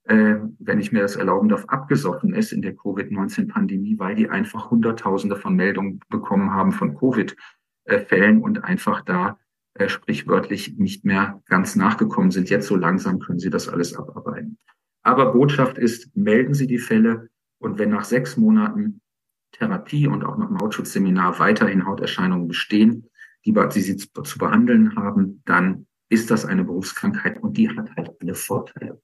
äh, 0.05 0.35
wenn 0.59 0.79
ich 0.79 0.91
mir 0.91 1.01
das 1.01 1.15
erlauben 1.15 1.49
darf, 1.49 1.65
abgesoffen 1.65 2.33
ist 2.33 2.51
in 2.51 2.61
der 2.61 2.75
Covid-19-Pandemie, 2.75 3.99
weil 3.99 4.15
die 4.15 4.29
einfach 4.29 4.71
Hunderttausende 4.71 5.35
von 5.35 5.55
Meldungen 5.55 5.99
bekommen 6.09 6.51
haben 6.51 6.71
von 6.71 6.95
Covid-Fällen 6.95 8.41
und 8.41 8.63
einfach 8.63 9.01
da 9.01 9.37
äh, 9.75 9.87
sprichwörtlich 9.87 10.77
nicht 10.77 11.05
mehr 11.05 11.41
ganz 11.47 11.75
nachgekommen 11.75 12.31
sind. 12.31 12.49
Jetzt 12.49 12.67
so 12.67 12.75
langsam 12.75 13.19
können 13.19 13.39
Sie 13.39 13.49
das 13.49 13.69
alles 13.69 13.95
abarbeiten. 13.95 14.57
Aber 15.03 15.33
Botschaft 15.33 15.77
ist, 15.77 16.15
melden 16.15 16.53
Sie 16.53 16.67
die 16.67 16.77
Fälle 16.77 17.29
und 17.59 17.77
wenn 17.77 17.89
nach 17.89 18.03
sechs 18.03 18.37
Monaten 18.37 19.00
Therapie 19.61 20.07
und 20.07 20.23
auch 20.23 20.37
nach 20.37 20.47
dem 20.47 20.57
Hautschutzseminar 20.57 21.37
weiterhin 21.37 21.85
Hauterscheinungen 21.85 22.47
bestehen, 22.47 23.09
die, 23.45 23.53
Sie 23.79 23.97
zu 23.97 24.37
behandeln 24.37 24.95
haben, 24.95 25.41
dann 25.45 25.85
ist 26.09 26.29
das 26.29 26.45
eine 26.45 26.65
Berufskrankheit 26.65 27.41
und 27.41 27.55
die 27.55 27.69
hat 27.69 27.95
halt 27.95 28.11
alle 28.19 28.35
Vorteile. 28.35 28.99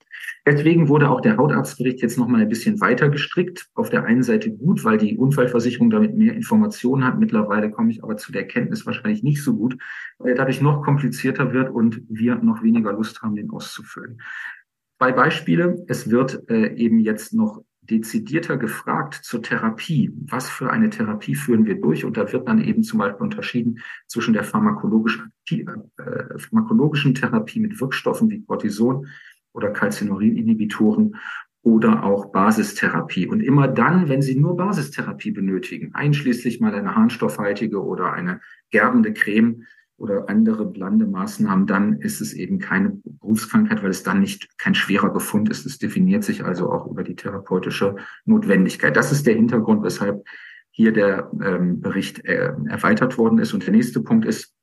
Deswegen 0.46 0.90
wurde 0.90 1.10
auch 1.10 1.22
der 1.22 1.38
Hautarztbericht 1.38 2.02
jetzt 2.02 2.18
nochmal 2.18 2.42
ein 2.42 2.50
bisschen 2.50 2.82
weiter 2.82 3.08
gestrickt. 3.08 3.68
Auf 3.76 3.90
der 3.90 4.04
einen 4.04 4.24
Seite 4.24 4.52
gut, 4.52 4.84
weil 4.84 4.98
die 4.98 5.18
Unfallversicherung 5.18 5.90
damit 5.90 6.18
mehr 6.18 6.34
Informationen 6.34 7.06
hat. 7.06 7.18
Mittlerweile 7.18 7.72
komme 7.72 7.92
ich 7.92 8.04
aber 8.04 8.18
zu 8.18 8.34
der 8.34 8.46
Kenntnis 8.46 8.86
wahrscheinlich 8.86 9.24
nicht 9.24 9.42
so 9.42 9.56
gut, 9.56 9.78
weil 10.18 10.36
dadurch 10.36 10.60
noch 10.60 10.84
komplizierter 10.84 11.54
wird 11.54 11.70
und 11.70 12.02
wir 12.10 12.36
noch 12.36 12.62
weniger 12.62 12.92
Lust 12.92 13.22
haben, 13.22 13.36
den 13.36 13.52
auszufüllen. 13.52 14.22
Zwei 14.98 15.14
Beispiele. 15.14 15.86
Es 15.88 16.10
wird 16.10 16.50
äh, 16.50 16.74
eben 16.74 17.00
jetzt 17.00 17.34
noch 17.34 17.64
dezidierter 17.90 18.58
gefragt 18.58 19.16
zur 19.24 19.42
Therapie. 19.42 20.12
Was 20.28 20.50
für 20.50 20.70
eine 20.72 20.90
Therapie 20.90 21.36
führen 21.36 21.66
wir 21.66 21.80
durch? 21.80 22.06
Und 22.06 22.18
da 22.18 22.32
wird 22.32 22.48
dann 22.48 22.62
eben 22.62 22.84
zum 22.84 23.00
Beispiel 23.00 23.24
unterschieden 23.24 23.80
zwischen 24.08 24.34
der 24.34 24.44
pharmakologischen, 24.44 25.32
äh, 25.50 26.38
pharmakologischen 26.38 27.16
Therapie 27.16 27.60
mit 27.60 27.80
Wirkstoffen 27.80 28.30
wie 28.30 28.44
Cortison 28.44 29.08
oder 29.54 29.72
Calcineurin-Inhibitoren 29.72 31.16
oder 31.62 32.04
auch 32.04 32.32
Basistherapie. 32.32 33.28
Und 33.28 33.42
immer 33.42 33.68
dann, 33.68 34.08
wenn 34.08 34.22
Sie 34.22 34.40
nur 34.40 34.56
Basistherapie 34.56 35.32
benötigen, 35.32 35.94
einschließlich 35.94 36.62
mal 36.62 36.74
eine 36.74 36.96
harnstoffhaltige 36.96 37.84
oder 37.84 38.14
eine 38.14 38.40
gerbende 38.70 39.14
Creme, 39.14 39.64
oder 39.98 40.30
andere 40.30 40.66
blande 40.66 41.08
Maßnahmen, 41.08 41.66
dann 41.66 42.00
ist 42.02 42.22
es 42.22 42.34
eben 42.34 42.60
keine 42.60 43.00
Berufskrankheit, 43.04 43.82
weil 43.84 43.90
es 43.90 44.04
dann 44.04 44.20
nicht 44.20 44.58
kein 44.60 44.76
schwerer 44.76 45.10
Befund 45.10 45.50
ist. 45.50 45.66
Es 45.66 45.80
definiert 45.80 46.24
sich 46.24 46.44
also 46.44 46.72
auch 46.72 46.86
über 46.86 47.04
die 47.04 47.16
therapeutische 47.16 47.96
Notwendigkeit. 48.26 48.96
Das 48.96 49.12
ist 49.12 49.26
der 49.26 49.36
Hintergrund, 49.36 49.84
weshalb 49.84 50.24
hier 50.70 50.94
der 50.94 51.32
ähm, 51.42 51.82
Bericht 51.82 52.24
äh, 52.26 52.54
erweitert 52.68 53.18
worden 53.18 53.40
ist. 53.40 53.54
Und 53.54 53.66
der 53.66 53.74
nächste 53.74 54.02
Punkt 54.02 54.26
ist, 54.26 54.54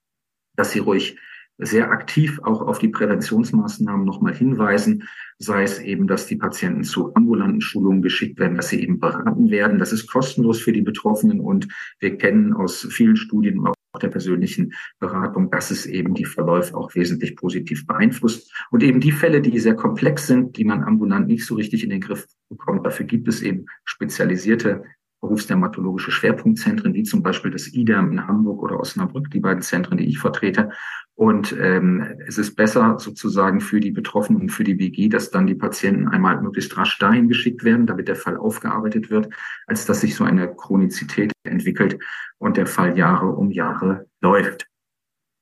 dass 0.54 0.70
Sie 0.70 0.78
ruhig 0.78 1.18
sehr 1.58 1.90
aktiv 1.90 2.40
auch 2.42 2.62
auf 2.62 2.78
die 2.78 2.88
Präventionsmaßnahmen 2.88 4.04
nochmal 4.04 4.34
hinweisen, 4.34 5.04
sei 5.38 5.62
es 5.62 5.78
eben, 5.78 6.06
dass 6.06 6.26
die 6.26 6.36
Patienten 6.36 6.84
zu 6.84 7.14
ambulanten 7.14 7.60
Schulungen 7.60 8.02
geschickt 8.02 8.38
werden, 8.40 8.56
dass 8.56 8.70
sie 8.70 8.82
eben 8.82 8.98
beraten 8.98 9.50
werden. 9.50 9.78
Das 9.78 9.92
ist 9.92 10.10
kostenlos 10.10 10.60
für 10.60 10.72
die 10.72 10.82
Betroffenen 10.82 11.40
und 11.40 11.68
wir 12.00 12.18
kennen 12.18 12.54
aus 12.54 12.86
vielen 12.90 13.16
Studien 13.16 13.58
der 13.98 14.09
persönlichen 14.09 14.72
Beratung, 14.98 15.50
dass 15.50 15.70
es 15.70 15.87
eben 15.87 16.14
die 16.14 16.24
Verläufe 16.24 16.76
auch 16.76 16.94
wesentlich 16.94 17.37
positiv 17.37 17.87
beeinflusst. 17.87 18.52
Und 18.70 18.83
eben 18.83 19.00
die 19.00 19.12
Fälle, 19.12 19.40
die 19.40 19.59
sehr 19.59 19.74
komplex 19.74 20.26
sind, 20.26 20.57
die 20.57 20.64
man 20.64 20.83
ambulant 20.85 21.26
nicht 21.26 21.44
so 21.44 21.54
richtig 21.54 21.85
in 21.85 21.90
den 21.90 22.00
Griff 22.00 22.26
bekommt, 22.48 22.87
dafür 22.87 23.07
gibt 23.07 23.28
es 23.28 23.42
eben 23.42 23.66
spezialisierte 23.85 24.85
berufsdermatologische 25.24 26.10
Schwerpunktzentren, 26.10 26.92
wie 26.92 27.02
zum 27.02 27.22
Beispiel 27.22 27.50
das 27.50 27.72
IDERM 27.72 28.12
in 28.12 28.26
Hamburg 28.26 28.62
oder 28.62 28.78
Osnabrück, 28.78 29.30
die 29.30 29.40
beiden 29.40 29.62
Zentren, 29.62 29.96
die 29.96 30.06
ich 30.06 30.18
vertrete. 30.18 30.70
Und 31.14 31.56
ähm, 31.58 32.04
es 32.26 32.37
ist 32.37 32.56
besser 32.56 32.98
sozusagen 32.98 33.60
für 33.60 33.80
die 33.80 33.90
Betroffenen 33.90 34.42
und 34.42 34.48
für 34.50 34.64
die 34.64 34.78
WG, 34.78 35.08
dass 35.08 35.30
dann 35.30 35.46
die 35.46 35.54
Patienten 35.54 36.08
einmal 36.08 36.42
möglichst 36.42 36.76
rasch 36.76 36.98
dahin 36.98 37.28
geschickt 37.28 37.64
werden, 37.64 37.87
damit 37.87 38.08
der 38.08 38.16
Fall 38.16 38.37
aufgearbeitet 38.37 39.10
wird, 39.10 39.32
als 39.66 39.87
dass 39.87 40.02
sich 40.02 40.14
so 40.14 40.24
eine 40.24 40.54
Chronizität 40.54 41.32
entwickelt 41.44 41.98
und 42.38 42.58
der 42.58 42.66
Fall 42.66 42.98
Jahre 42.98 43.28
um 43.28 43.50
Jahre 43.50 44.06
läuft. 44.20 44.66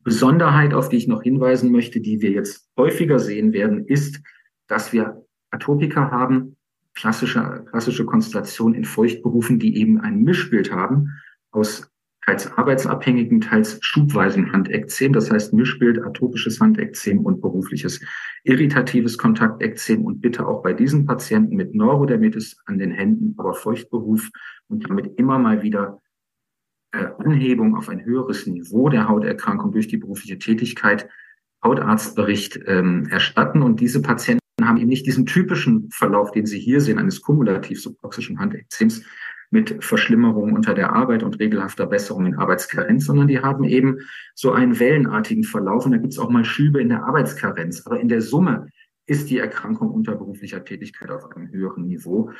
Besonderheit, 0.04 0.74
auf 0.74 0.90
die 0.90 0.96
ich 0.96 1.08
noch 1.08 1.22
hinweisen 1.22 1.72
möchte, 1.72 2.00
die 2.00 2.20
wir 2.20 2.30
jetzt 2.30 2.68
häufiger 2.76 3.18
sehen 3.18 3.52
werden, 3.52 3.84
ist, 3.86 4.20
dass 4.68 4.92
wir 4.92 5.26
Atopika 5.50 6.10
haben, 6.10 6.56
klassische, 6.94 7.64
klassische 7.70 8.04
Konstellation 8.04 8.74
in 8.74 8.84
Feuchtberufen, 8.84 9.58
die 9.58 9.76
eben 9.76 10.00
ein 10.00 10.22
Mischbild 10.22 10.72
haben 10.72 11.10
aus 11.50 11.92
teils 12.24 12.52
arbeitsabhängigen, 12.56 13.40
teils 13.40 13.78
schubweisen 13.82 14.52
Handekzem, 14.52 15.12
das 15.12 15.30
heißt 15.30 15.52
Mischbild, 15.52 16.02
atopisches 16.02 16.60
Handekzem 16.60 17.20
und 17.20 17.40
berufliches 17.40 18.00
irritatives 18.44 19.18
Kontaktekzem 19.18 20.04
und 20.04 20.20
bitte 20.20 20.46
auch 20.46 20.62
bei 20.62 20.72
diesen 20.72 21.04
Patienten 21.04 21.56
mit 21.56 21.74
Neurodermitis 21.74 22.58
an 22.66 22.78
den 22.78 22.92
Händen, 22.92 23.34
aber 23.38 23.54
Feuchtberuf 23.54 24.30
und 24.68 24.88
damit 24.88 25.18
immer 25.18 25.38
mal 25.38 25.62
wieder 25.62 26.00
äh, 26.92 27.06
Anhebung 27.18 27.76
auf 27.76 27.88
ein 27.88 28.04
höheres 28.04 28.46
Niveau 28.46 28.88
der 28.88 29.08
Hauterkrankung 29.08 29.72
durch 29.72 29.88
die 29.88 29.96
berufliche 29.96 30.38
Tätigkeit 30.38 31.08
Hautarztbericht 31.64 32.60
ähm, 32.66 33.06
erstatten 33.08 33.62
und 33.62 33.80
diese 33.80 34.02
Patienten 34.02 34.41
haben 34.60 34.76
eben 34.76 34.88
nicht 34.88 35.06
diesen 35.06 35.26
typischen 35.26 35.88
Verlauf, 35.90 36.30
den 36.30 36.46
Sie 36.46 36.58
hier 36.58 36.80
sehen, 36.80 36.98
eines 36.98 37.22
kumulativ 37.22 37.80
subtoxischen 37.80 38.38
Handekzems, 38.38 39.02
mit 39.50 39.84
Verschlimmerung 39.84 40.52
unter 40.54 40.72
der 40.72 40.94
Arbeit 40.94 41.22
und 41.22 41.38
regelhafter 41.38 41.86
Besserung 41.86 42.24
in 42.24 42.36
Arbeitskarenz, 42.36 43.04
sondern 43.04 43.28
die 43.28 43.40
haben 43.40 43.64
eben 43.64 43.98
so 44.34 44.52
einen 44.52 44.80
wellenartigen 44.80 45.44
Verlauf 45.44 45.84
und 45.84 45.92
da 45.92 45.98
gibt 45.98 46.14
es 46.14 46.18
auch 46.18 46.30
mal 46.30 46.44
Schübe 46.44 46.80
in 46.80 46.88
der 46.88 47.04
Arbeitskarenz. 47.04 47.84
Aber 47.84 48.00
in 48.00 48.08
der 48.08 48.22
Summe 48.22 48.68
ist 49.06 49.28
die 49.28 49.38
Erkrankung 49.38 49.90
unter 49.90 50.14
beruflicher 50.14 50.64
Tätigkeit 50.64 51.10
auf 51.10 51.30
einem 51.30 51.50
höheren 51.50 51.86
Niveau. 51.86 52.30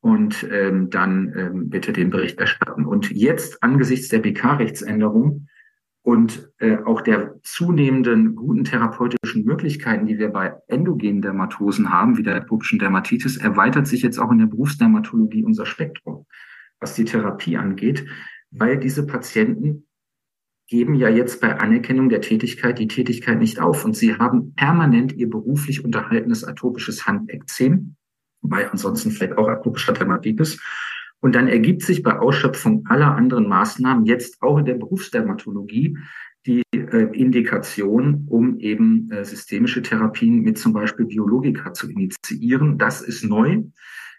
Und 0.00 0.48
ähm, 0.50 0.88
dann 0.90 1.32
ähm, 1.36 1.68
bitte 1.68 1.92
den 1.92 2.10
Bericht 2.10 2.40
erstatten. 2.40 2.86
Und 2.86 3.10
jetzt 3.10 3.62
angesichts 3.62 4.08
der 4.08 4.18
BK-Rechtsänderung 4.18 5.46
und 6.02 6.50
äh, 6.58 6.78
auch 6.78 7.00
der 7.00 7.40
zunehmenden 7.42 8.34
guten 8.34 8.64
therapeutischen 8.64 9.44
Möglichkeiten, 9.44 10.06
die 10.06 10.18
wir 10.18 10.28
bei 10.28 10.54
endogenen 10.66 11.22
Dermatosen 11.22 11.92
haben, 11.92 12.18
wie 12.18 12.22
der 12.22 12.36
atopischen 12.36 12.78
Dermatitis, 12.78 13.36
erweitert 13.36 13.86
sich 13.86 14.02
jetzt 14.02 14.18
auch 14.18 14.30
in 14.30 14.38
der 14.38 14.46
Berufsdermatologie 14.46 15.44
unser 15.44 15.66
Spektrum 15.66 16.26
was 16.82 16.94
die 16.94 17.04
Therapie 17.04 17.56
angeht, 17.56 18.04
weil 18.50 18.78
diese 18.78 19.06
Patienten 19.06 19.86
geben 20.68 20.94
ja 20.94 21.08
jetzt 21.08 21.40
bei 21.40 21.58
Anerkennung 21.58 22.08
der 22.08 22.20
Tätigkeit 22.20 22.78
die 22.78 22.88
Tätigkeit 22.88 23.38
nicht 23.38 23.60
auf 23.60 23.84
und 23.84 23.96
sie 23.96 24.16
haben 24.16 24.54
permanent 24.54 25.12
ihr 25.12 25.30
beruflich 25.30 25.84
unterhaltenes 25.84 26.44
atopisches 26.44 27.06
Handekzem, 27.06 27.96
bei 28.42 28.68
ansonsten 28.70 29.10
vielleicht 29.10 29.38
auch 29.38 29.48
atopischer 29.48 29.92
Dermatitis. 29.92 30.60
Und 31.22 31.36
dann 31.36 31.46
ergibt 31.46 31.82
sich 31.82 32.02
bei 32.02 32.18
Ausschöpfung 32.18 32.84
aller 32.88 33.14
anderen 33.14 33.48
Maßnahmen 33.48 34.06
jetzt 34.06 34.42
auch 34.42 34.58
in 34.58 34.64
der 34.64 34.74
Berufsdermatologie 34.74 35.96
die 36.46 36.62
äh, 36.72 37.16
Indikation, 37.16 38.26
um 38.28 38.58
eben 38.58 39.08
äh, 39.12 39.24
systemische 39.24 39.82
Therapien 39.82 40.40
mit 40.40 40.58
zum 40.58 40.72
Beispiel 40.72 41.06
Biologika 41.06 41.72
zu 41.72 41.88
initiieren. 41.88 42.76
Das 42.76 43.00
ist 43.00 43.22
neu 43.22 43.62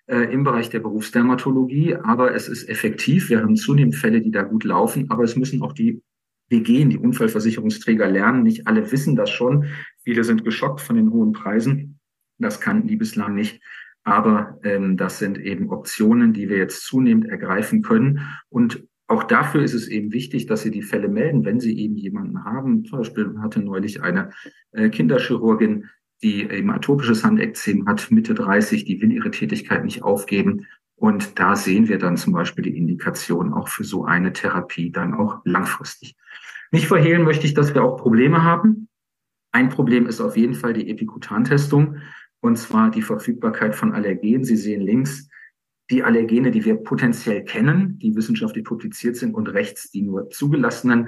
äh, 0.07 0.33
im 0.33 0.45
Bereich 0.45 0.69
der 0.69 0.79
Berufsdermatologie, 0.79 1.95
aber 1.95 2.33
es 2.33 2.47
ist 2.47 2.69
effektiv. 2.69 3.29
Wir 3.29 3.41
haben 3.41 3.57
zunehmend 3.57 3.95
Fälle, 3.95 4.21
die 4.21 4.31
da 4.31 4.43
gut 4.43 4.63
laufen, 4.63 5.11
aber 5.11 5.23
es 5.23 5.35
müssen 5.35 5.61
auch 5.61 5.73
die 5.73 6.01
WG, 6.49 6.85
die 6.85 6.97
Unfallversicherungsträger 6.97 8.09
lernen. 8.09 8.43
Nicht 8.43 8.65
alle 8.65 8.89
wissen 8.93 9.17
das 9.17 9.29
schon. 9.29 9.65
Viele 10.05 10.23
sind 10.23 10.45
geschockt 10.45 10.79
von 10.79 10.95
den 10.95 11.11
hohen 11.11 11.33
Preisen. 11.33 11.99
Das 12.37 12.61
kannten 12.61 12.87
die 12.87 12.95
bislang 12.95 13.35
nicht. 13.35 13.61
Aber 14.03 14.59
ähm, 14.63 14.97
das 14.97 15.19
sind 15.19 15.39
eben 15.39 15.69
Optionen, 15.69 16.33
die 16.33 16.49
wir 16.49 16.57
jetzt 16.57 16.85
zunehmend 16.85 17.27
ergreifen 17.29 17.81
können. 17.81 18.21
Und 18.49 18.85
auch 19.07 19.23
dafür 19.23 19.63
ist 19.63 19.73
es 19.73 19.87
eben 19.87 20.11
wichtig, 20.11 20.47
dass 20.47 20.63
Sie 20.63 20.71
die 20.71 20.81
Fälle 20.81 21.07
melden, 21.07 21.45
wenn 21.45 21.59
Sie 21.59 21.77
eben 21.77 21.95
jemanden 21.95 22.43
haben. 22.43 22.85
Zum 22.85 22.99
Beispiel 22.99 23.35
hatte 23.39 23.61
neulich 23.61 24.01
eine 24.01 24.31
äh, 24.71 24.89
Kinderchirurgin 24.89 25.89
die 26.23 26.49
eben 26.49 26.71
atopisches 26.71 27.23
Handekzem 27.23 27.85
hat, 27.85 28.09
Mitte 28.09 28.33
30, 28.33 28.85
die 28.85 29.01
will 29.01 29.11
ihre 29.11 29.29
Tätigkeit 29.29 29.83
nicht 29.83 30.03
aufgeben. 30.03 30.65
Und 30.95 31.37
da 31.37 31.55
sehen 31.55 31.89
wir 31.89 31.97
dann 31.97 32.15
zum 32.15 32.31
Beispiel 32.33 32.63
die 32.63 32.77
Indikation 32.77 33.53
auch 33.53 33.67
für 33.67 33.83
so 33.83 34.05
eine 34.05 34.31
Therapie 34.31 34.89
dann 34.89 35.13
auch 35.13 35.41
langfristig. 35.43 36.15
Nicht 36.71 36.87
verhehlen 36.87 37.23
möchte 37.23 37.45
ich, 37.45 37.53
dass 37.53 37.73
wir 37.75 37.83
auch 37.83 37.97
Probleme 37.97 38.41
haben. 38.41 38.87
Ein 39.51 39.69
Problem 39.69 40.07
ist 40.07 40.21
auf 40.21 40.37
jeden 40.37 40.55
Fall 40.55 40.73
die 40.73 40.89
Epikutantestung 40.89 41.97
und 42.43 42.57
zwar 42.57 42.91
die 42.91 43.01
Verfügbarkeit 43.01 43.73
von 43.73 43.93
Allergenen. 43.93 44.43
Sie 44.43 44.57
sehen 44.57 44.81
links 44.81 45.29
die 45.89 46.03
Allergene, 46.03 46.51
die 46.51 46.65
wir 46.65 46.75
potenziell 46.75 47.45
kennen, 47.45 47.97
die 47.99 48.15
wissenschaftlich 48.15 48.65
publiziert 48.65 49.15
sind 49.15 49.33
und 49.33 49.47
rechts 49.47 49.91
die 49.91 50.01
nur 50.01 50.29
zugelassenen 50.29 51.07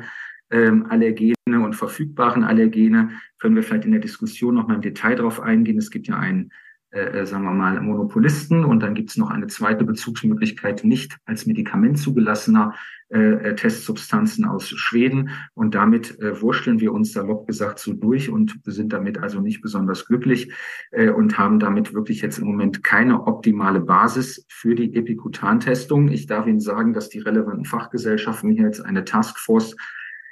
ähm, 0.49 0.85
Allergene 0.89 1.35
und 1.45 1.75
verfügbaren 1.75 2.45
Allergene. 2.45 3.09
Können 3.37 3.57
wir 3.57 3.63
vielleicht 3.63 3.83
in 3.83 3.91
der 3.91 3.99
Diskussion 3.99 4.55
noch 4.55 4.69
mal 4.69 4.75
im 4.75 4.81
Detail 4.81 5.15
drauf 5.15 5.41
eingehen. 5.41 5.77
Es 5.77 5.91
gibt 5.91 6.07
ja 6.07 6.17
einen 6.17 6.53
äh, 6.95 7.19
äh, 7.19 7.25
sagen 7.25 7.43
wir 7.43 7.51
mal, 7.51 7.81
Monopolisten. 7.81 8.63
Und 8.63 8.81
dann 8.81 8.95
gibt 8.95 9.10
es 9.10 9.17
noch 9.17 9.29
eine 9.29 9.47
zweite 9.47 9.84
Bezugsmöglichkeit, 9.84 10.86
nicht 10.86 11.17
als 11.25 11.45
Medikament 11.45 11.99
zugelassener 11.99 12.73
äh, 13.10 13.19
äh, 13.49 13.55
Testsubstanzen 13.55 14.45
aus 14.45 14.69
Schweden. 14.69 15.29
Und 15.53 15.75
damit 15.75 16.17
äh, 16.21 16.41
wursteln 16.41 16.79
wir 16.79 16.93
uns 16.93 17.12
salopp 17.12 17.47
gesagt 17.47 17.79
so 17.79 17.93
durch 17.93 18.29
und 18.29 18.60
sind 18.63 18.93
damit 18.93 19.17
also 19.17 19.41
nicht 19.41 19.62
besonders 19.62 20.05
glücklich 20.05 20.53
äh, 20.91 21.10
und 21.10 21.38
haben 21.38 21.60
damit 21.60 21.93
wirklich 21.93 22.21
jetzt 22.21 22.39
im 22.39 22.45
Moment 22.45 22.81
keine 22.84 23.27
optimale 23.27 23.81
Basis 23.81 24.45
für 24.47 24.73
die 24.73 24.95
Epikutan-Testung. 24.95 26.08
Ich 26.08 26.27
darf 26.27 26.47
Ihnen 26.47 26.62
sagen, 26.62 26.93
dass 26.93 27.10
die 27.10 27.19
relevanten 27.19 27.65
Fachgesellschaften 27.65 28.51
hier 28.51 28.63
jetzt 28.63 28.84
eine 28.84 29.03
Taskforce 29.03 29.75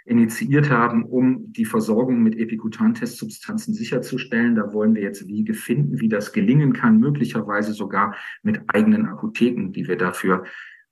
initiiert 0.05 0.69
haben, 0.69 1.03
um 1.05 1.51
die 1.53 1.65
Versorgung 1.65 2.21
mit 2.21 2.37
Epikutan-Testsubstanzen 2.37 3.73
sicherzustellen. 3.73 4.55
Da 4.55 4.73
wollen 4.73 4.95
wir 4.95 5.01
jetzt 5.01 5.27
Wege 5.27 5.53
finden, 5.53 5.99
wie 5.99 6.09
das 6.09 6.33
gelingen 6.33 6.73
kann, 6.73 6.99
möglicherweise 6.99 7.73
sogar 7.73 8.15
mit 8.41 8.61
eigenen 8.67 9.05
Apotheken, 9.05 9.71
die 9.71 9.87
wir 9.87 9.97
dafür 9.97 10.43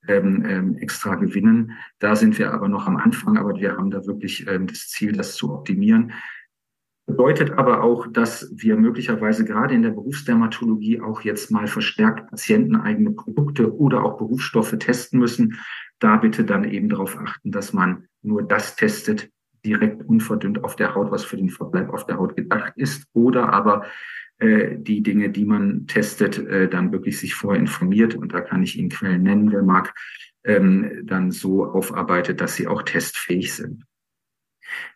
ähm, 0.08 0.46
ähm, 0.48 0.78
extra 0.78 1.16
gewinnen. 1.16 1.74
Da 2.00 2.16
sind 2.16 2.40
wir 2.40 2.54
aber 2.54 2.68
noch 2.68 2.88
am 2.88 2.98
Anfang, 2.98 3.38
aber 3.38 3.56
wir 3.60 3.78
haben 3.78 3.92
da 3.92 4.06
wirklich 4.06 4.48
ähm, 4.48 4.68
das 4.68 4.90
Ziel, 4.90 5.12
das 5.12 5.36
zu 5.36 5.52
optimieren. 5.54 6.14
Bedeutet 7.06 7.52
aber 7.52 7.84
auch, 7.84 8.08
dass 8.08 8.52
wir 8.56 8.78
möglicherweise 8.78 9.44
gerade 9.44 9.74
in 9.74 9.82
der 9.82 9.90
Berufsdermatologie 9.90 11.02
auch 11.02 11.22
jetzt 11.22 11.52
mal 11.52 11.68
verstärkt 11.68 12.30
patienteneigene 12.30 13.12
Produkte 13.12 13.76
oder 13.76 14.04
auch 14.04 14.18
Berufsstoffe 14.18 14.76
testen 14.80 15.20
müssen. 15.20 15.60
Da 16.02 16.18
bitte 16.18 16.44
dann 16.44 16.66
eben 16.66 16.90
darauf 16.90 17.18
achten, 17.18 17.52
dass 17.52 17.74
man 17.74 18.08
nur 18.24 18.42
das 18.42 18.76
testet, 18.76 19.30
direkt 19.64 20.04
unverdünnt 20.04 20.64
auf 20.64 20.76
der 20.76 20.96
Haut, 20.96 21.12
was 21.12 21.24
für 21.24 21.38
den 21.38 21.50
Verbleib 21.50 21.94
auf 21.94 22.08
der 22.08 22.18
Haut 22.18 22.36
gedacht 22.36 22.74
ist, 22.76 23.06
oder 23.14 23.54
aber 23.54 23.86
äh, 24.40 24.78
die 24.80 25.04
Dinge, 25.04 25.30
die 25.30 25.46
man 25.46 25.86
testet, 25.86 26.40
äh, 26.40 26.68
dann 26.68 26.92
wirklich 26.92 27.20
sich 27.20 27.36
vorher 27.36 27.62
informiert. 27.62 28.16
Und 28.16 28.34
da 28.34 28.42
kann 28.42 28.64
ich 28.64 28.80
Ihnen 28.80 28.90
Quellen 28.90 29.22
nennen, 29.22 29.52
wer 29.52 29.62
mag, 29.62 29.94
ähm, 30.44 31.04
dann 31.04 31.30
so 31.30 31.66
aufarbeitet, 31.66 32.42
dass 32.42 32.56
sie 32.56 32.68
auch 32.68 32.82
testfähig 32.82 33.54
sind. 33.54 33.84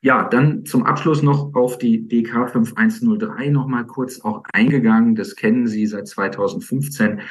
Ja, 0.01 0.27
dann 0.27 0.65
zum 0.65 0.85
Abschluss 0.85 1.21
noch 1.21 1.53
auf 1.53 1.77
die 1.77 2.07
DK 2.07 2.49
5103 2.49 3.49
nochmal 3.49 3.85
kurz 3.85 4.21
auch 4.21 4.43
eingegangen. 4.51 5.13
Das 5.13 5.35
kennen 5.35 5.67
Sie 5.67 5.85
seit 5.85 6.07
2015 6.07 7.21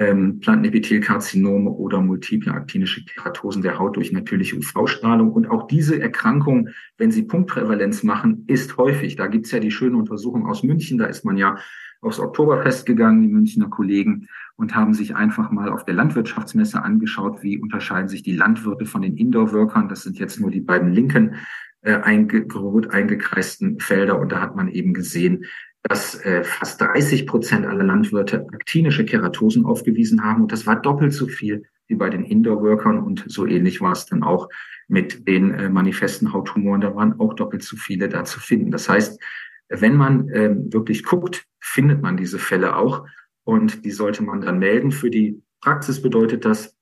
ähm, 0.00 0.40
Plantenepithelkarzinome 0.40 1.70
oder 1.70 2.00
multiple 2.00 2.52
aktinische 2.52 3.04
Keratosen 3.04 3.62
der 3.62 3.78
Haut 3.78 3.96
durch 3.96 4.12
natürliche 4.12 4.56
UV-Strahlung. 4.56 5.32
Und 5.32 5.50
auch 5.50 5.66
diese 5.66 6.00
Erkrankung, 6.00 6.68
wenn 6.98 7.10
sie 7.10 7.22
Punktprävalenz 7.22 8.02
machen, 8.02 8.44
ist 8.46 8.76
häufig. 8.76 9.16
Da 9.16 9.26
gibt's 9.26 9.50
ja 9.50 9.60
die 9.60 9.70
schöne 9.70 9.96
Untersuchung 9.96 10.46
aus 10.46 10.62
München, 10.62 10.98
da 10.98 11.06
ist 11.06 11.24
man 11.24 11.36
ja 11.36 11.56
aufs 12.00 12.20
Oktoberfest 12.20 12.86
gegangen, 12.86 13.22
die 13.22 13.28
Münchner 13.28 13.68
Kollegen, 13.68 14.28
und 14.56 14.74
haben 14.74 14.94
sich 14.94 15.14
einfach 15.14 15.50
mal 15.50 15.70
auf 15.70 15.84
der 15.84 15.94
Landwirtschaftsmesse 15.94 16.82
angeschaut, 16.82 17.42
wie 17.42 17.58
unterscheiden 17.58 18.08
sich 18.08 18.22
die 18.22 18.36
Landwirte 18.36 18.86
von 18.86 19.02
den 19.02 19.16
Indoor-Workern. 19.16 19.88
Das 19.88 20.02
sind 20.02 20.18
jetzt 20.18 20.40
nur 20.40 20.50
die 20.50 20.60
beiden 20.60 20.92
linken 20.92 21.36
äh, 21.82 22.00
einge 22.00 22.46
rot 22.52 22.90
eingekreisten 22.90 23.80
Felder. 23.80 24.18
Und 24.18 24.32
da 24.32 24.40
hat 24.40 24.56
man 24.56 24.68
eben 24.68 24.94
gesehen, 24.94 25.44
dass 25.88 26.20
äh, 26.24 26.44
fast 26.44 26.80
30 26.80 27.26
Prozent 27.26 27.66
aller 27.66 27.84
Landwirte 27.84 28.46
aktinische 28.52 29.04
Keratosen 29.04 29.64
aufgewiesen 29.64 30.24
haben. 30.24 30.42
Und 30.42 30.52
das 30.52 30.66
war 30.66 30.80
doppelt 30.80 31.12
so 31.12 31.26
viel 31.26 31.64
wie 31.86 31.94
bei 31.94 32.10
den 32.10 32.24
Indoor-Workern. 32.24 32.98
Und 32.98 33.24
so 33.26 33.46
ähnlich 33.46 33.80
war 33.80 33.92
es 33.92 34.06
dann 34.06 34.22
auch 34.22 34.48
mit 34.88 35.26
den 35.28 35.52
äh, 35.52 35.68
manifesten 35.68 36.32
Hauttumoren. 36.32 36.80
Da 36.80 36.94
waren 36.94 37.18
auch 37.20 37.34
doppelt 37.34 37.62
so 37.62 37.76
viele 37.76 38.08
da 38.08 38.24
zu 38.24 38.40
finden. 38.40 38.70
Das 38.70 38.88
heißt, 38.88 39.20
wenn 39.68 39.96
man 39.96 40.28
äh, 40.30 40.54
wirklich 40.72 41.04
guckt, 41.04 41.46
findet 41.60 42.02
man 42.02 42.16
diese 42.16 42.38
Fälle 42.38 42.76
auch. 42.76 43.06
Und 43.44 43.84
die 43.84 43.90
sollte 43.90 44.22
man 44.22 44.40
dann 44.40 44.58
melden. 44.58 44.90
Für 44.90 45.10
die 45.10 45.42
Praxis 45.60 46.02
bedeutet 46.02 46.44
das, 46.44 46.76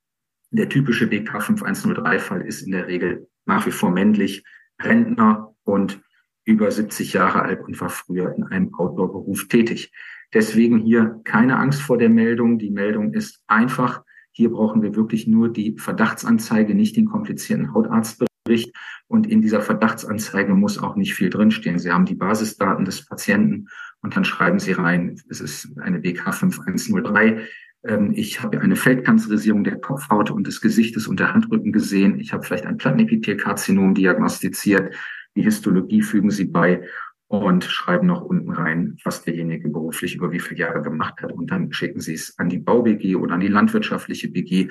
der 0.50 0.68
typische 0.68 1.06
BK5103-Fall 1.06 2.42
ist 2.42 2.62
in 2.62 2.72
der 2.72 2.86
Regel 2.86 3.28
nach 3.46 3.66
wie 3.66 3.72
vor 3.72 3.90
männlich, 3.90 4.44
Rentner 4.80 5.54
und 5.64 6.00
über 6.44 6.70
70 6.70 7.12
Jahre 7.12 7.42
alt 7.42 7.62
und 7.64 7.80
war 7.80 7.88
früher 7.88 8.34
in 8.36 8.44
einem 8.44 8.74
Outdoor-Beruf 8.74 9.48
tätig. 9.48 9.92
Deswegen 10.32 10.78
hier 10.78 11.20
keine 11.24 11.58
Angst 11.58 11.80
vor 11.80 11.96
der 11.96 12.10
Meldung. 12.10 12.58
Die 12.58 12.70
Meldung 12.70 13.12
ist 13.14 13.42
einfach. 13.46 14.02
Hier 14.32 14.50
brauchen 14.50 14.82
wir 14.82 14.96
wirklich 14.96 15.26
nur 15.26 15.52
die 15.52 15.76
Verdachtsanzeige, 15.78 16.74
nicht 16.74 16.96
den 16.96 17.06
komplizierten 17.06 17.72
Hautarztbericht. 17.72 18.74
Und 19.06 19.28
in 19.28 19.42
dieser 19.42 19.62
Verdachtsanzeige 19.62 20.54
muss 20.54 20.78
auch 20.78 20.96
nicht 20.96 21.14
viel 21.14 21.30
drinstehen. 21.30 21.78
Sie 21.78 21.92
haben 21.92 22.04
die 22.04 22.16
Basisdaten 22.16 22.84
des 22.84 23.06
Patienten 23.06 23.68
und 24.02 24.16
dann 24.16 24.24
schreiben 24.24 24.58
Sie 24.58 24.72
rein, 24.72 25.20
es 25.30 25.40
ist 25.40 25.78
eine 25.78 26.00
BK 26.00 26.32
5103. 26.32 27.46
Ähm, 27.84 28.12
ich 28.14 28.42
habe 28.42 28.60
eine 28.60 28.76
Feldkanzerisierung 28.76 29.64
der 29.64 29.80
Kopfhaut 29.80 30.30
und 30.30 30.46
des 30.46 30.60
Gesichtes 30.60 31.06
und 31.06 31.20
der 31.20 31.32
Handrücken 31.32 31.72
gesehen. 31.72 32.18
Ich 32.18 32.32
habe 32.32 32.44
vielleicht 32.44 32.66
ein 32.66 32.76
Plattenepithelkarzinom 32.76 33.94
diagnostiziert. 33.94 34.94
Die 35.36 35.42
Histologie 35.42 36.02
fügen 36.02 36.30
Sie 36.30 36.44
bei 36.44 36.82
und 37.28 37.64
schreiben 37.64 38.06
noch 38.06 38.22
unten 38.22 38.50
rein, 38.50 38.96
was 39.04 39.22
derjenige 39.22 39.68
beruflich 39.68 40.14
über 40.14 40.30
wie 40.30 40.38
viele 40.38 40.60
Jahre 40.60 40.82
gemacht 40.82 41.20
hat. 41.22 41.32
Und 41.32 41.50
dann 41.50 41.72
schicken 41.72 42.00
Sie 42.00 42.14
es 42.14 42.38
an 42.38 42.48
die 42.48 42.58
Bau-BG 42.58 43.16
oder 43.16 43.34
an 43.34 43.40
die 43.40 43.48
landwirtschaftliche 43.48 44.28
BG, 44.28 44.68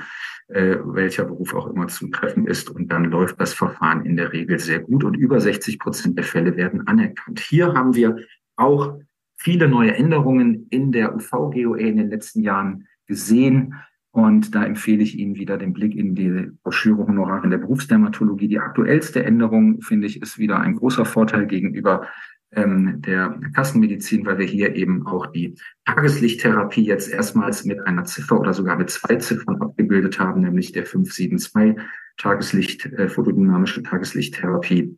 äh, 0.47 0.77
welcher 0.83 1.25
Beruf 1.25 1.53
auch 1.53 1.67
immer 1.67 1.87
zutreffend 1.87 2.47
ist. 2.47 2.69
Und 2.69 2.91
dann 2.91 3.05
läuft 3.05 3.39
das 3.41 3.53
Verfahren 3.53 4.05
in 4.05 4.15
der 4.15 4.31
Regel 4.31 4.59
sehr 4.59 4.79
gut 4.79 5.03
und 5.03 5.15
über 5.15 5.41
60 5.41 5.79
Prozent 5.79 6.17
der 6.17 6.25
Fälle 6.25 6.55
werden 6.55 6.87
anerkannt. 6.87 7.39
Hier 7.39 7.73
haben 7.73 7.95
wir 7.95 8.17
auch 8.55 8.99
viele 9.35 9.67
neue 9.67 9.95
Änderungen 9.95 10.67
in 10.69 10.91
der 10.91 11.15
UV-GOE 11.15 11.79
in 11.79 11.97
den 11.97 12.09
letzten 12.09 12.41
Jahren 12.41 12.87
gesehen. 13.07 13.75
Und 14.13 14.53
da 14.53 14.63
empfehle 14.63 15.01
ich 15.01 15.17
Ihnen 15.17 15.33
wieder 15.33 15.57
den 15.57 15.73
Blick 15.73 15.95
in 15.95 16.13
die 16.13 16.51
Broschüre 16.61 17.07
Honorar 17.07 17.43
in 17.43 17.49
der 17.49 17.57
Berufsdermatologie. 17.57 18.47
Die 18.47 18.59
aktuellste 18.59 19.23
Änderung, 19.23 19.81
finde 19.81 20.05
ich, 20.05 20.21
ist 20.21 20.37
wieder 20.37 20.59
ein 20.59 20.75
großer 20.75 21.03
Vorteil 21.03 21.47
gegenüber 21.47 22.07
ähm, 22.51 23.01
der 23.01 23.39
Kassenmedizin, 23.55 24.23
weil 24.27 24.37
wir 24.37 24.45
hier 24.45 24.75
eben 24.75 25.07
auch 25.07 25.25
die 25.25 25.55
Tageslichttherapie 25.85 26.85
jetzt 26.85 27.11
erstmals 27.11 27.65
mit 27.65 27.79
einer 27.87 28.03
Ziffer 28.03 28.39
oder 28.39 28.53
sogar 28.53 28.77
mit 28.77 28.91
zwei 28.91 29.15
Ziffern 29.15 29.59
abgebildet 29.59 30.19
haben, 30.19 30.41
nämlich 30.41 30.71
der 30.73 30.85
572 30.85 31.83
Tageslicht, 32.17 32.85
äh, 32.85 33.09
photodynamische 33.09 33.81
Tageslichttherapie 33.81 34.95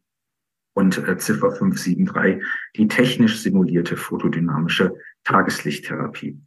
und 0.74 0.98
äh, 1.08 1.18
Ziffer 1.18 1.52
573 1.52 2.46
die 2.76 2.90
technisch 2.90 3.40
simulierte 3.40 3.96
photodynamische 3.96 4.94
Tageslichttherapie. 5.24 6.38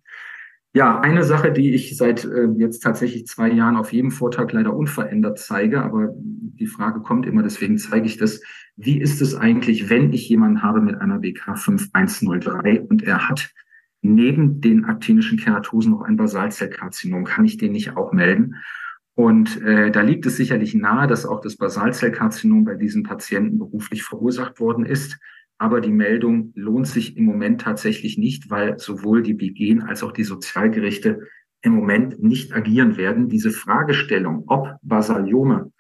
Ja, 0.79 1.01
eine 1.01 1.25
Sache, 1.25 1.51
die 1.51 1.75
ich 1.75 1.97
seit 1.97 2.25
äh, 2.25 2.47
jetzt 2.57 2.85
tatsächlich 2.85 3.27
zwei 3.27 3.51
Jahren 3.51 3.77
auf 3.77 3.93
jedem 3.93 4.13
Vortrag 4.13 4.53
leider 4.53 4.77
unverändert 4.77 5.41
zeige, 5.41 5.83
aber 5.83 6.11
die 6.15 6.69
Frage 6.69 7.01
kommt 7.01 7.27
immer, 7.27 7.43
deswegen 7.43 7.79
zeige 7.79 8.07
ich 8.07 8.17
das. 8.17 8.41
Wie 8.77 9.01
ist 9.01 9.21
es 9.21 9.35
eigentlich, 9.35 9.91
wenn 9.91 10.13
ich 10.13 10.29
jemanden 10.29 10.63
habe 10.63 10.81
mit 10.81 11.01
einer 11.01 11.19
BK 11.19 11.57
5103 11.57 12.83
und 12.83 13.03
er 13.03 13.29
hat 13.29 13.51
neben 14.03 14.61
den 14.61 14.85
aktinischen 14.85 15.37
Keratosen 15.37 15.91
noch 15.91 16.03
ein 16.03 16.17
Basalzellkarzinom? 16.17 17.25
Kann 17.25 17.45
ich 17.45 17.57
den 17.57 17.73
nicht 17.73 17.97
auch 17.97 18.13
melden? 18.13 18.55
Und 19.17 19.61
äh, 19.63 19.91
da 19.91 20.03
liegt 20.03 20.27
es 20.27 20.37
sicherlich 20.37 20.77
nahe, 20.77 21.09
dass 21.09 21.27
auch 21.27 21.41
das 21.41 21.57
Basalzellkarzinom 21.57 22.63
bei 22.65 22.77
diesen 22.77 23.03
Patienten 23.03 23.59
beruflich 23.59 24.05
verursacht 24.05 24.61
worden 24.61 24.87
ist. 24.87 25.19
Aber 25.59 25.81
die 25.81 25.93
Meldung 25.93 26.53
lohnt 26.55 26.87
sich 26.87 27.17
im 27.17 27.25
Moment 27.25 27.61
tatsächlich 27.61 28.17
nicht, 28.17 28.49
weil 28.49 28.79
sowohl 28.79 29.23
die 29.23 29.35
BGen 29.35 29.83
als 29.83 30.05
auch 30.05 30.13
die 30.13 30.25
Sozialgerichte 30.25 31.21
im 31.63 31.73
Moment 31.73 32.23
nicht 32.23 32.55
agieren 32.55 32.97
werden. 32.97 33.29
Diese 33.29 33.51
Fragestellung, 33.51 34.45
ob 34.47 34.77
Basaliome 34.83 35.73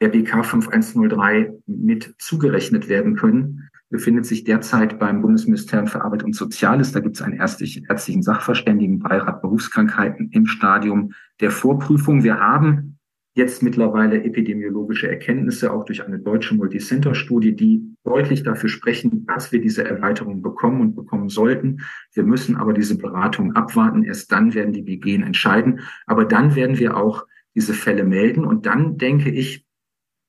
der 0.00 0.08
BK 0.08 0.42
5103 0.42 1.52
mit 1.66 2.14
zugerechnet 2.18 2.88
werden 2.88 3.16
können, 3.16 3.68
befindet 3.88 4.26
sich 4.26 4.44
derzeit 4.44 4.98
beim 4.98 5.22
Bundesministerium 5.22 5.86
für 5.86 6.02
Arbeit 6.02 6.22
und 6.22 6.34
Soziales. 6.34 6.92
Da 6.92 7.00
gibt 7.00 7.16
es 7.16 7.22
einen 7.22 7.38
ärztlichen 7.38 8.22
Sachverständigenbeirat 8.22 9.42
Berufskrankheiten 9.42 10.30
im 10.32 10.46
Stadium 10.46 11.12
der 11.40 11.50
Vorprüfung. 11.50 12.24
Wir 12.24 12.40
haben 12.40 12.95
jetzt 13.36 13.62
mittlerweile 13.62 14.24
epidemiologische 14.24 15.08
Erkenntnisse, 15.10 15.70
auch 15.70 15.84
durch 15.84 16.02
eine 16.02 16.18
deutsche 16.18 16.54
Multicenter-Studie, 16.54 17.54
die 17.54 17.94
deutlich 18.02 18.42
dafür 18.42 18.70
sprechen, 18.70 19.26
dass 19.26 19.52
wir 19.52 19.60
diese 19.60 19.84
Erweiterung 19.84 20.40
bekommen 20.40 20.80
und 20.80 20.96
bekommen 20.96 21.28
sollten. 21.28 21.82
Wir 22.14 22.22
müssen 22.22 22.56
aber 22.56 22.72
diese 22.72 22.96
Beratung 22.96 23.54
abwarten. 23.54 24.04
Erst 24.04 24.32
dann 24.32 24.54
werden 24.54 24.72
die 24.72 24.80
BG 24.80 25.16
entscheiden. 25.16 25.80
Aber 26.06 26.24
dann 26.24 26.56
werden 26.56 26.78
wir 26.78 26.96
auch 26.96 27.26
diese 27.54 27.74
Fälle 27.74 28.04
melden. 28.04 28.42
Und 28.42 28.64
dann 28.64 28.96
denke 28.96 29.28
ich, 29.28 29.66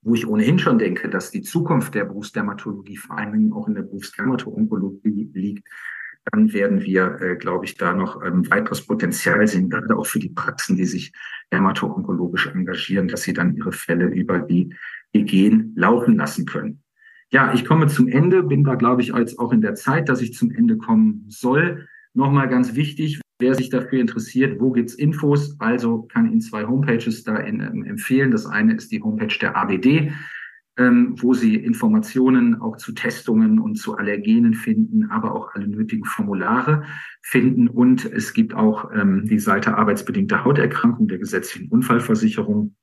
wo 0.01 0.13
ich 0.13 0.27
ohnehin 0.27 0.59
schon 0.59 0.77
denke, 0.77 1.07
dass 1.07 1.31
die 1.31 1.41
Zukunft 1.41 1.95
der 1.95 2.03
Berufsdermatologie 2.03 2.97
vor 2.97 3.17
allen 3.17 3.31
Dingen 3.31 3.53
auch 3.53 3.69
in 3.69 3.75
der 3.75 3.83
Berufsdermato-Onkologie 3.83 5.31
liegt, 5.33 5.67
dann 6.31 6.53
werden 6.53 6.81
wir, 6.81 7.19
äh, 7.21 7.35
glaube 7.35 7.65
ich, 7.65 7.75
da 7.75 7.93
noch 7.93 8.23
ähm, 8.23 8.49
weiteres 8.49 8.85
Potenzial 8.85 9.47
sehen, 9.47 9.69
gerade 9.69 9.97
auch 9.97 10.05
für 10.05 10.19
die 10.19 10.29
Praxen, 10.29 10.75
die 10.75 10.85
sich 10.85 11.13
dermato-onkologisch 11.51 12.47
engagieren, 12.47 13.07
dass 13.07 13.23
sie 13.23 13.33
dann 13.33 13.55
ihre 13.55 13.71
Fälle 13.71 14.05
über 14.05 14.39
die 14.39 14.73
EGen 15.13 15.73
laufen 15.75 16.17
lassen 16.17 16.45
können. 16.45 16.83
Ja, 17.29 17.53
ich 17.53 17.65
komme 17.65 17.87
zum 17.87 18.07
Ende, 18.07 18.43
bin 18.43 18.63
da, 18.63 18.75
glaube 18.75 19.01
ich, 19.01 19.09
jetzt 19.09 19.39
auch 19.39 19.51
in 19.51 19.61
der 19.61 19.75
Zeit, 19.75 20.07
dass 20.09 20.21
ich 20.21 20.33
zum 20.33 20.51
Ende 20.51 20.77
kommen 20.77 21.25
soll. 21.27 21.87
Nochmal 22.13 22.47
ganz 22.47 22.75
wichtig, 22.75 23.19
wer 23.39 23.53
sich 23.53 23.69
dafür 23.69 23.99
interessiert, 23.99 24.59
wo 24.59 24.71
gibt's 24.71 24.93
Infos? 24.93 25.59
Also 25.59 26.03
kann 26.03 26.31
Ihnen 26.31 26.41
zwei 26.41 26.65
Homepages 26.65 27.23
da 27.23 27.37
in, 27.37 27.59
ähm, 27.59 27.83
empfehlen. 27.83 28.31
Das 28.31 28.45
eine 28.45 28.75
ist 28.75 28.91
die 28.91 29.01
Homepage 29.01 29.37
der 29.39 29.55
ABD 29.55 30.13
wo 30.77 31.33
Sie 31.33 31.55
Informationen 31.55 32.61
auch 32.61 32.77
zu 32.77 32.93
Testungen 32.93 33.59
und 33.59 33.75
zu 33.75 33.97
Allergenen 33.97 34.53
finden, 34.53 35.05
aber 35.09 35.33
auch 35.33 35.53
alle 35.55 35.67
nötigen 35.67 36.05
Formulare 36.05 36.83
finden. 37.21 37.67
Und 37.67 38.05
es 38.05 38.33
gibt 38.33 38.53
auch 38.53 38.91
ähm, 38.93 39.25
die 39.25 39.39
Seite 39.39 39.75
arbeitsbedingte 39.77 40.45
Hauterkrankung 40.45 41.07
der 41.07 41.17
gesetzlichen 41.17 41.69
Unfallversicherung, 41.69 42.75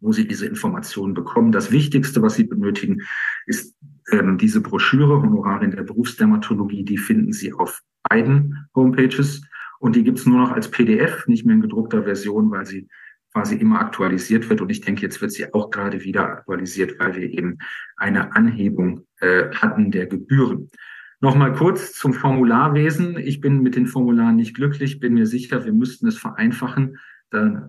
wo 0.00 0.12
Sie 0.12 0.26
diese 0.26 0.46
Informationen 0.46 1.14
bekommen. 1.14 1.52
Das 1.52 1.72
Wichtigste, 1.72 2.22
was 2.22 2.34
Sie 2.34 2.44
benötigen, 2.44 3.02
ist 3.46 3.76
ähm, 4.12 4.38
diese 4.38 4.60
Broschüre 4.60 5.20
Honorare 5.20 5.64
in 5.64 5.72
der 5.72 5.82
Berufsdermatologie. 5.82 6.84
Die 6.84 6.98
finden 6.98 7.32
Sie 7.32 7.52
auf 7.52 7.82
beiden 8.08 8.68
Homepages. 8.74 9.42
Und 9.82 9.96
die 9.96 10.04
gibt's 10.04 10.26
nur 10.26 10.38
noch 10.38 10.52
als 10.52 10.70
PDF, 10.70 11.26
nicht 11.26 11.44
mehr 11.44 11.56
in 11.56 11.60
gedruckter 11.60 12.04
Version, 12.04 12.52
weil 12.52 12.64
sie 12.66 12.88
quasi 13.32 13.56
immer 13.56 13.80
aktualisiert 13.80 14.48
wird. 14.48 14.60
Und 14.60 14.70
ich 14.70 14.80
denke, 14.80 15.02
jetzt 15.02 15.20
wird 15.20 15.32
sie 15.32 15.52
auch 15.52 15.70
gerade 15.70 16.04
wieder 16.04 16.24
aktualisiert, 16.24 16.98
weil 16.98 17.14
wir 17.16 17.30
eben 17.30 17.58
eine 17.96 18.34
Anhebung 18.34 19.06
äh, 19.20 19.50
hatten 19.50 19.90
der 19.90 20.06
Gebühren. 20.06 20.70
Nochmal 21.20 21.52
kurz 21.52 21.92
zum 21.92 22.12
Formularwesen. 22.12 23.16
Ich 23.16 23.40
bin 23.40 23.62
mit 23.62 23.76
den 23.76 23.86
Formularen 23.86 24.36
nicht 24.36 24.54
glücklich, 24.54 24.98
bin 24.98 25.14
mir 25.14 25.26
sicher, 25.26 25.64
wir 25.64 25.72
müssten 25.72 26.08
es 26.08 26.18
vereinfachen. 26.18 26.98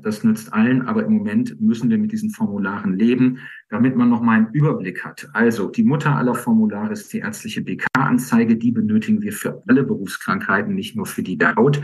Das 0.02 0.26
nützt 0.26 0.52
allen, 0.52 0.82
aber 0.82 1.06
im 1.06 1.14
Moment 1.14 1.62
müssen 1.62 1.90
wir 1.90 1.98
mit 1.98 2.12
diesen 2.12 2.32
Formularen 2.32 2.98
leben, 2.98 3.38
damit 3.70 3.96
man 3.96 4.10
nochmal 4.10 4.40
einen 4.40 4.54
Überblick 4.54 5.06
hat. 5.06 5.30
Also 5.32 5.70
die 5.70 5.84
Mutter 5.84 6.18
aller 6.18 6.36
Formulare 6.36 6.92
ist 6.92 7.14
die 7.14 7.20
ärztliche 7.20 7.62
BK-Anzeige. 7.62 8.58
Die 8.58 8.74
benötigen 8.74 9.22
wir 9.22 9.32
für 9.32 9.64
alle 9.68 9.84
Berufskrankheiten, 9.84 10.76
nicht 10.76 10.98
nur 10.98 11.06
für 11.06 11.24
die 11.24 11.38
der 11.38 11.56
Haut. 11.56 11.82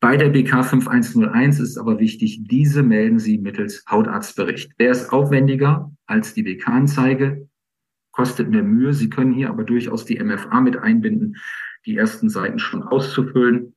Bei 0.00 0.16
der 0.16 0.28
BK 0.28 0.62
5101 0.62 1.58
ist 1.58 1.78
aber 1.78 1.98
wichtig, 1.98 2.40
diese 2.44 2.82
melden 2.82 3.18
Sie 3.18 3.38
mittels 3.38 3.84
Hautarztbericht. 3.90 4.72
Der 4.78 4.90
ist 4.90 5.10
aufwendiger 5.10 5.90
als 6.06 6.34
die 6.34 6.42
BK-Anzeige, 6.42 7.48
kostet 8.12 8.50
mehr 8.50 8.62
Mühe. 8.62 8.92
Sie 8.92 9.08
können 9.08 9.32
hier 9.32 9.48
aber 9.48 9.64
durchaus 9.64 10.04
die 10.04 10.22
MFA 10.22 10.60
mit 10.60 10.76
einbinden, 10.76 11.36
die 11.86 11.96
ersten 11.96 12.28
Seiten 12.28 12.58
schon 12.58 12.82
auszufüllen. 12.82 13.74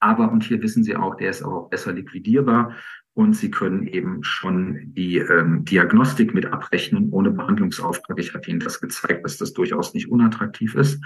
Aber, 0.00 0.30
und 0.30 0.44
hier 0.44 0.62
wissen 0.62 0.84
Sie 0.84 0.94
auch, 0.94 1.16
der 1.16 1.30
ist 1.30 1.42
auch 1.42 1.68
besser 1.70 1.92
liquidierbar 1.92 2.76
und 3.14 3.34
Sie 3.34 3.50
können 3.50 3.88
eben 3.88 4.22
schon 4.22 4.94
die 4.94 5.18
ähm, 5.18 5.64
Diagnostik 5.64 6.34
mit 6.34 6.46
abrechnen 6.46 7.10
ohne 7.10 7.32
Behandlungsauftrag. 7.32 8.16
Ich 8.20 8.32
hatte 8.32 8.48
Ihnen 8.48 8.60
das 8.60 8.80
gezeigt, 8.80 9.24
dass 9.24 9.38
das 9.38 9.54
durchaus 9.54 9.92
nicht 9.92 10.08
unattraktiv 10.08 10.76
ist. 10.76 11.02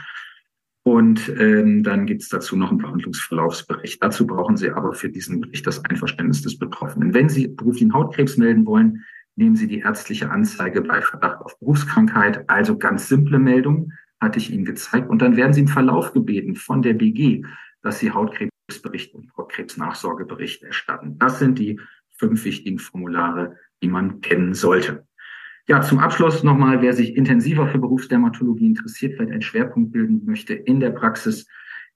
Und 0.84 1.32
ähm, 1.38 1.84
dann 1.84 2.06
gibt 2.06 2.22
es 2.22 2.28
dazu 2.28 2.56
noch 2.56 2.70
einen 2.70 2.78
Behandlungsverlaufsbericht. 2.78 4.02
Dazu 4.02 4.26
brauchen 4.26 4.56
Sie 4.56 4.70
aber 4.70 4.94
für 4.94 5.08
diesen 5.08 5.40
Bericht 5.40 5.66
das 5.66 5.84
Einverständnis 5.84 6.42
des 6.42 6.58
Betroffenen. 6.58 7.14
Wenn 7.14 7.28
Sie 7.28 7.48
beruflichen 7.48 7.94
Hautkrebs 7.94 8.36
melden 8.36 8.66
wollen, 8.66 9.04
nehmen 9.36 9.54
Sie 9.54 9.68
die 9.68 9.80
ärztliche 9.80 10.30
Anzeige 10.30 10.82
bei 10.82 11.00
Verdacht 11.00 11.40
auf 11.40 11.58
Berufskrankheit. 11.60 12.48
Also 12.48 12.78
ganz 12.78 13.08
simple 13.08 13.38
Meldung, 13.38 13.92
hatte 14.22 14.38
ich 14.38 14.50
Ihnen 14.50 14.64
gezeigt. 14.64 15.10
Und 15.10 15.20
dann 15.20 15.36
werden 15.36 15.52
Sie 15.52 15.60
im 15.60 15.68
Verlauf 15.68 16.12
gebeten 16.12 16.54
von 16.54 16.80
der 16.80 16.94
BG, 16.94 17.42
dass 17.82 17.98
Sie 17.98 18.12
Hautkrebsbericht 18.12 19.14
und 19.14 19.36
Hautkrebsnachsorgebericht 19.36 20.62
erstatten. 20.62 21.18
Das 21.18 21.40
sind 21.40 21.58
die 21.58 21.80
fünf 22.16 22.44
wichtigen 22.44 22.78
Formulare, 22.78 23.58
die 23.82 23.88
man 23.88 24.20
kennen 24.20 24.54
sollte. 24.54 25.06
Ja, 25.68 25.80
zum 25.80 26.00
Abschluss 26.00 26.42
nochmal, 26.42 26.82
wer 26.82 26.92
sich 26.92 27.16
intensiver 27.16 27.68
für 27.68 27.78
Berufsdermatologie 27.78 28.66
interessiert, 28.66 29.14
vielleicht 29.14 29.32
einen 29.32 29.42
Schwerpunkt 29.42 29.92
bilden 29.92 30.24
möchte 30.24 30.54
in 30.54 30.80
der 30.80 30.90
Praxis, 30.90 31.46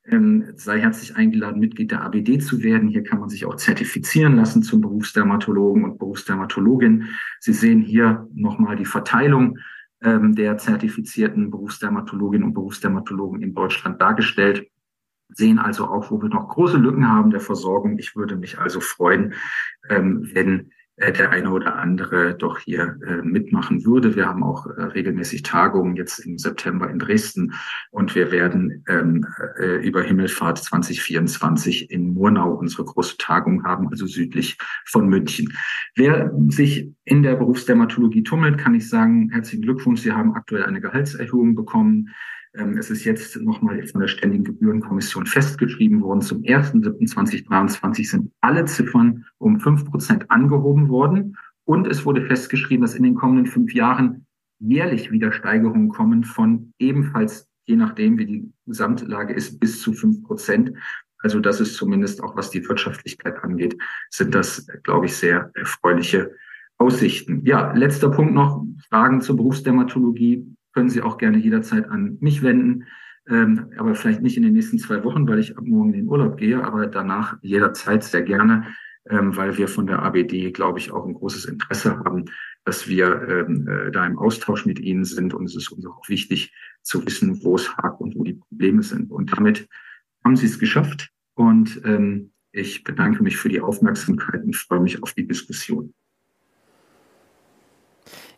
ähm, 0.06 0.52
sei 0.54 0.80
herzlich 0.80 1.16
eingeladen, 1.16 1.58
Mitglied 1.58 1.90
der 1.90 2.02
ABD 2.02 2.38
zu 2.38 2.62
werden. 2.62 2.88
Hier 2.88 3.02
kann 3.02 3.18
man 3.18 3.28
sich 3.28 3.44
auch 3.44 3.56
zertifizieren 3.56 4.36
lassen 4.36 4.62
zum 4.62 4.80
Berufsdermatologen 4.80 5.84
und 5.84 5.98
Berufsdermatologin. 5.98 7.08
Sie 7.40 7.52
sehen 7.52 7.82
hier 7.82 8.28
nochmal 8.32 8.76
die 8.76 8.84
Verteilung 8.84 9.58
ähm, 10.00 10.36
der 10.36 10.58
zertifizierten 10.58 11.50
Berufsdermatologinnen 11.50 12.46
und 12.46 12.54
Berufsdermatologen 12.54 13.42
in 13.42 13.52
Deutschland 13.52 14.00
dargestellt 14.00 14.68
sehen 15.28 15.58
also 15.58 15.86
auch, 15.86 16.10
wo 16.10 16.22
wir 16.22 16.28
noch 16.28 16.48
große 16.48 16.76
Lücken 16.76 17.08
haben 17.08 17.30
der 17.30 17.40
Versorgung. 17.40 17.98
Ich 17.98 18.16
würde 18.16 18.36
mich 18.36 18.58
also 18.58 18.80
freuen, 18.80 19.34
ähm, 19.88 20.28
wenn 20.32 20.70
der 20.98 21.30
eine 21.30 21.50
oder 21.50 21.76
andere 21.76 22.34
doch 22.34 22.58
hier 22.58 22.98
äh, 23.06 23.16
mitmachen 23.16 23.84
würde. 23.84 24.16
Wir 24.16 24.26
haben 24.26 24.42
auch 24.42 24.66
äh, 24.66 24.82
regelmäßig 24.82 25.42
Tagungen 25.42 25.94
jetzt 25.96 26.20
im 26.20 26.38
September 26.38 26.88
in 26.88 26.98
Dresden 26.98 27.52
und 27.90 28.14
wir 28.14 28.30
werden 28.30 28.82
ähm, 28.88 29.26
äh, 29.58 29.86
über 29.86 30.02
Himmelfahrt 30.02 30.58
2024 30.58 31.90
in 31.90 32.14
Murnau 32.14 32.54
unsere 32.54 32.84
große 32.84 33.18
Tagung 33.18 33.64
haben, 33.64 33.88
also 33.88 34.06
südlich 34.06 34.56
von 34.86 35.08
München. 35.08 35.52
Wer 35.94 36.32
sich 36.48 36.90
in 37.04 37.22
der 37.22 37.36
Berufsdermatologie 37.36 38.22
tummelt, 38.22 38.56
kann 38.56 38.74
ich 38.74 38.88
sagen, 38.88 39.30
herzlichen 39.30 39.62
Glückwunsch, 39.62 40.00
Sie 40.00 40.12
haben 40.12 40.34
aktuell 40.34 40.64
eine 40.64 40.80
Gehaltserhöhung 40.80 41.54
bekommen. 41.54 42.08
Ähm, 42.56 42.78
es 42.78 42.90
ist 42.90 43.04
jetzt 43.04 43.36
nochmal 43.36 43.84
von 43.86 44.00
der 44.00 44.08
Ständigen 44.08 44.44
Gebührenkommission 44.44 45.26
festgeschrieben 45.26 46.02
worden. 46.02 46.20
Zum 46.20 46.42
1.7.2023 46.42 48.10
sind 48.10 48.32
alle 48.40 48.64
Ziffern 48.64 49.24
um 49.38 49.60
fünf 49.60 49.84
Prozent 49.84 50.30
angehoben 50.30 50.88
worden. 50.88 51.36
Und 51.64 51.86
es 51.86 52.04
wurde 52.04 52.24
festgeschrieben, 52.26 52.82
dass 52.82 52.94
in 52.94 53.02
den 53.02 53.14
kommenden 53.14 53.46
fünf 53.46 53.74
Jahren 53.74 54.26
jährlich 54.58 55.10
wieder 55.10 55.32
Steigerungen 55.32 55.88
kommen 55.88 56.24
von 56.24 56.72
ebenfalls, 56.78 57.48
je 57.66 57.76
nachdem, 57.76 58.18
wie 58.18 58.26
die 58.26 58.52
Gesamtlage 58.66 59.34
ist, 59.34 59.58
bis 59.60 59.82
zu 59.82 59.92
fünf 59.92 60.22
Prozent. 60.22 60.72
Also 61.18 61.40
das 61.40 61.60
ist 61.60 61.74
zumindest 61.74 62.22
auch, 62.22 62.36
was 62.36 62.50
die 62.50 62.66
Wirtschaftlichkeit 62.66 63.42
angeht, 63.42 63.76
sind 64.10 64.34
das, 64.34 64.66
glaube 64.84 65.06
ich, 65.06 65.16
sehr 65.16 65.50
erfreuliche 65.54 66.30
Aussichten. 66.78 67.44
Ja, 67.44 67.72
letzter 67.72 68.10
Punkt 68.10 68.34
noch, 68.34 68.64
Fragen 68.88 69.20
zur 69.20 69.36
Berufsdermatologie 69.36 70.46
können 70.76 70.90
Sie 70.90 71.00
auch 71.00 71.16
gerne 71.16 71.38
jederzeit 71.38 71.88
an 71.88 72.18
mich 72.20 72.42
wenden. 72.42 72.84
Ähm, 73.28 73.70
aber 73.78 73.94
vielleicht 73.94 74.20
nicht 74.20 74.36
in 74.36 74.42
den 74.42 74.52
nächsten 74.52 74.78
zwei 74.78 75.02
Wochen, 75.04 75.26
weil 75.26 75.38
ich 75.38 75.56
ab 75.56 75.64
morgen 75.66 75.94
in 75.94 76.00
den 76.00 76.08
Urlaub 76.08 76.36
gehe, 76.36 76.62
aber 76.62 76.86
danach 76.86 77.38
jederzeit 77.40 78.04
sehr 78.04 78.20
gerne, 78.20 78.66
ähm, 79.08 79.34
weil 79.34 79.56
wir 79.56 79.68
von 79.68 79.86
der 79.86 80.02
ABD, 80.02 80.52
glaube 80.52 80.78
ich, 80.78 80.90
auch 80.92 81.06
ein 81.06 81.14
großes 81.14 81.46
Interesse 81.46 81.98
haben, 81.98 82.26
dass 82.64 82.88
wir 82.88 83.26
ähm, 83.26 83.66
äh, 83.66 83.90
da 83.90 84.04
im 84.04 84.18
Austausch 84.18 84.66
mit 84.66 84.78
Ihnen 84.78 85.06
sind. 85.06 85.32
Und 85.32 85.46
es 85.46 85.56
ist 85.56 85.72
uns 85.72 85.86
auch 85.86 86.06
wichtig 86.08 86.54
zu 86.82 87.04
wissen, 87.06 87.42
wo 87.42 87.56
es 87.56 87.74
hakt 87.78 88.02
und 88.02 88.14
wo 88.14 88.22
die 88.22 88.34
Probleme 88.34 88.82
sind. 88.82 89.10
Und 89.10 89.32
damit 89.34 89.66
haben 90.24 90.36
Sie 90.36 90.46
es 90.46 90.58
geschafft. 90.58 91.10
Und 91.34 91.80
ähm, 91.84 92.32
ich 92.52 92.84
bedanke 92.84 93.22
mich 93.22 93.38
für 93.38 93.48
die 93.48 93.62
Aufmerksamkeit 93.62 94.44
und 94.44 94.54
freue 94.54 94.80
mich 94.80 95.02
auf 95.02 95.14
die 95.14 95.26
Diskussion. 95.26 95.94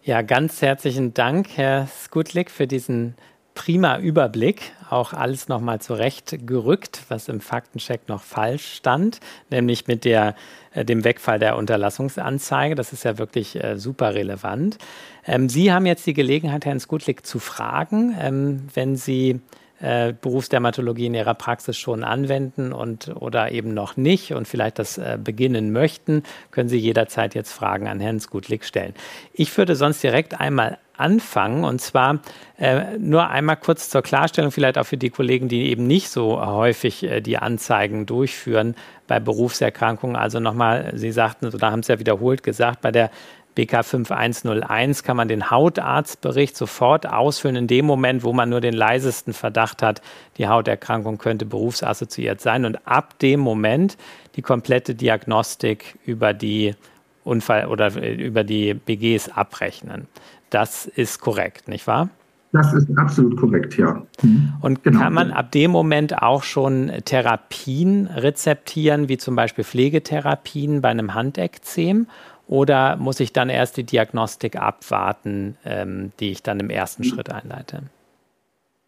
Ja, 0.03 0.23
ganz 0.23 0.63
herzlichen 0.63 1.13
Dank, 1.13 1.49
Herr 1.57 1.87
Skutlik, 1.87 2.51
für 2.51 2.67
diesen 2.67 3.15
prima 3.55 3.99
Überblick. 3.99 4.73
Auch 4.89 5.13
alles 5.13 5.49
nochmal 5.49 5.81
zurechtgerückt, 5.81 7.03
was 7.09 7.29
im 7.29 7.41
Faktencheck 7.41 8.09
noch 8.09 8.23
falsch 8.23 8.77
stand, 8.77 9.19
nämlich 9.51 9.87
mit 9.89 10.05
der, 10.05 10.37
äh, 10.73 10.85
dem 10.85 11.03
Wegfall 11.05 11.41
der 11.41 11.57
Unterlassungsanzeige. 11.57 12.77
Das 12.77 12.93
ist 12.93 13.05
ja 13.05 13.19
wirklich 13.19 13.63
äh, 13.63 13.77
super 13.77 14.15
relevant. 14.15 14.79
Ähm, 15.27 15.49
Sie 15.49 15.73
haben 15.73 15.85
jetzt 15.85 16.07
die 16.07 16.15
Gelegenheit, 16.15 16.65
Herrn 16.65 16.81
Skutlik 16.81 17.27
zu 17.27 17.41
fragen, 17.41 18.17
ähm, 18.19 18.69
wenn 18.73 18.97
Sie 18.97 19.41
äh, 19.81 20.13
Berufsdermatologie 20.13 21.07
in 21.07 21.15
ihrer 21.15 21.35
Praxis 21.35 21.77
schon 21.77 22.05
anwenden 22.05 22.73
und 22.73 23.15
oder 23.17 23.53
eben 23.53 23.75
noch 23.75 23.97
nicht 23.97 24.33
und 24.33 24.49
vielleicht 24.49 24.79
das 24.79 24.99
äh, 24.99 25.19
beginnen 25.23 25.73
möchten, 25.73 26.23
können 26.51 26.69
Sie 26.69 26.79
jederzeit 26.79 27.35
jetzt 27.35 27.53
Fragen 27.53 27.87
an 27.87 28.01
Herrn 28.01 28.21
Skutlik 28.21 28.65
stellen. 28.65 28.95
Ich 29.33 29.57
würde 29.57 29.77
sonst 29.77 30.03
direkt 30.03 30.41
einmal 30.41 30.79
anfangen 30.97 31.65
und 31.65 31.81
zwar 31.81 32.21
äh, 32.59 32.99
nur 32.99 33.29
einmal 33.29 33.57
kurz 33.57 33.89
zur 33.89 34.03
Klarstellung, 34.03 34.51
vielleicht 34.51 34.79
auch 34.79 34.87
für 34.87 34.97
die 34.97 35.11
Kollegen, 35.11 35.49
die 35.49 35.71
eben 35.71 35.87
nicht 35.87 36.09
so 36.09 36.45
häufig 36.45 37.05
äh, 37.05 37.21
die 37.21 37.39
Anzeigen 37.39 38.05
durchführen 38.05 38.75
bei 39.07 39.21
Berufserkrankungen. 39.21 40.17
Also 40.17 40.41
nochmal, 40.41 40.93
Sie 40.95 41.13
sagten, 41.13 41.51
da 41.57 41.71
haben 41.71 41.83
Sie 41.83 41.93
ja 41.93 42.01
wiederholt 42.01 42.43
gesagt, 42.43 42.81
bei 42.81 42.91
der 42.91 43.11
BK 43.59 43.83
5101 43.83 45.03
kann 45.03 45.17
man 45.17 45.27
den 45.27 45.51
Hautarztbericht 45.51 46.57
sofort 46.57 47.09
ausfüllen 47.09 47.57
in 47.57 47.67
dem 47.67 47.87
Moment, 47.87 48.23
wo 48.23 48.33
man 48.33 48.49
nur 48.49 48.61
den 48.61 48.73
leisesten 48.73 49.33
Verdacht 49.33 49.83
hat, 49.83 50.01
die 50.37 50.47
Hauterkrankung 50.47 51.19
könnte 51.19 51.45
berufsassoziiert 51.45 52.41
sein 52.41 52.65
und 52.65 52.87
ab 52.87 53.19
dem 53.19 53.41
Moment 53.41 53.97
die 54.37 54.43
komplette 54.43 54.95
Diagnostik 54.95 55.99
über 56.07 56.35
die 56.35 56.77
Unfall 57.25 57.67
oder 57.67 57.97
äh, 57.97 58.15
über 58.15 58.45
die 58.45 58.75
BGs 58.75 59.31
abrechnen. 59.31 60.07
Das 60.51 60.87
ist 60.87 61.19
korrekt, 61.19 61.67
nicht 61.67 61.89
wahr? 61.89 62.11
Das 62.53 62.73
ist 62.73 62.89
absolut 62.97 63.37
korrekt, 63.37 63.77
ja. 63.77 64.03
Mhm. 64.23 64.53
Und 64.61 64.85
genau. 64.85 65.01
kann 65.01 65.13
man 65.13 65.33
ab 65.33 65.51
dem 65.51 65.73
Moment 65.73 66.23
auch 66.23 66.45
schon 66.45 66.93
Therapien 67.05 68.07
rezeptieren, 68.07 69.09
wie 69.09 69.19
zum 69.19 69.35
Beispiel 69.35 69.65
Pflegetherapien 69.65 70.81
bei 70.81 70.91
einem 70.91 71.15
Handekzem? 71.15 72.07
Oder 72.49 72.97
muss 72.97 73.21
ich 73.21 73.33
dann 73.33 73.51
erst 73.51 73.77
die 73.77 73.85
Diagnostik 73.85 74.57
abwarten, 74.57 75.57
ähm, 75.65 76.13
die 76.19 76.31
ich 76.31 76.43
dann 76.43 76.59
im 76.59 76.71
ersten 76.71 77.03
mhm. 77.03 77.09
Schritt 77.09 77.31
einleite? 77.31 77.83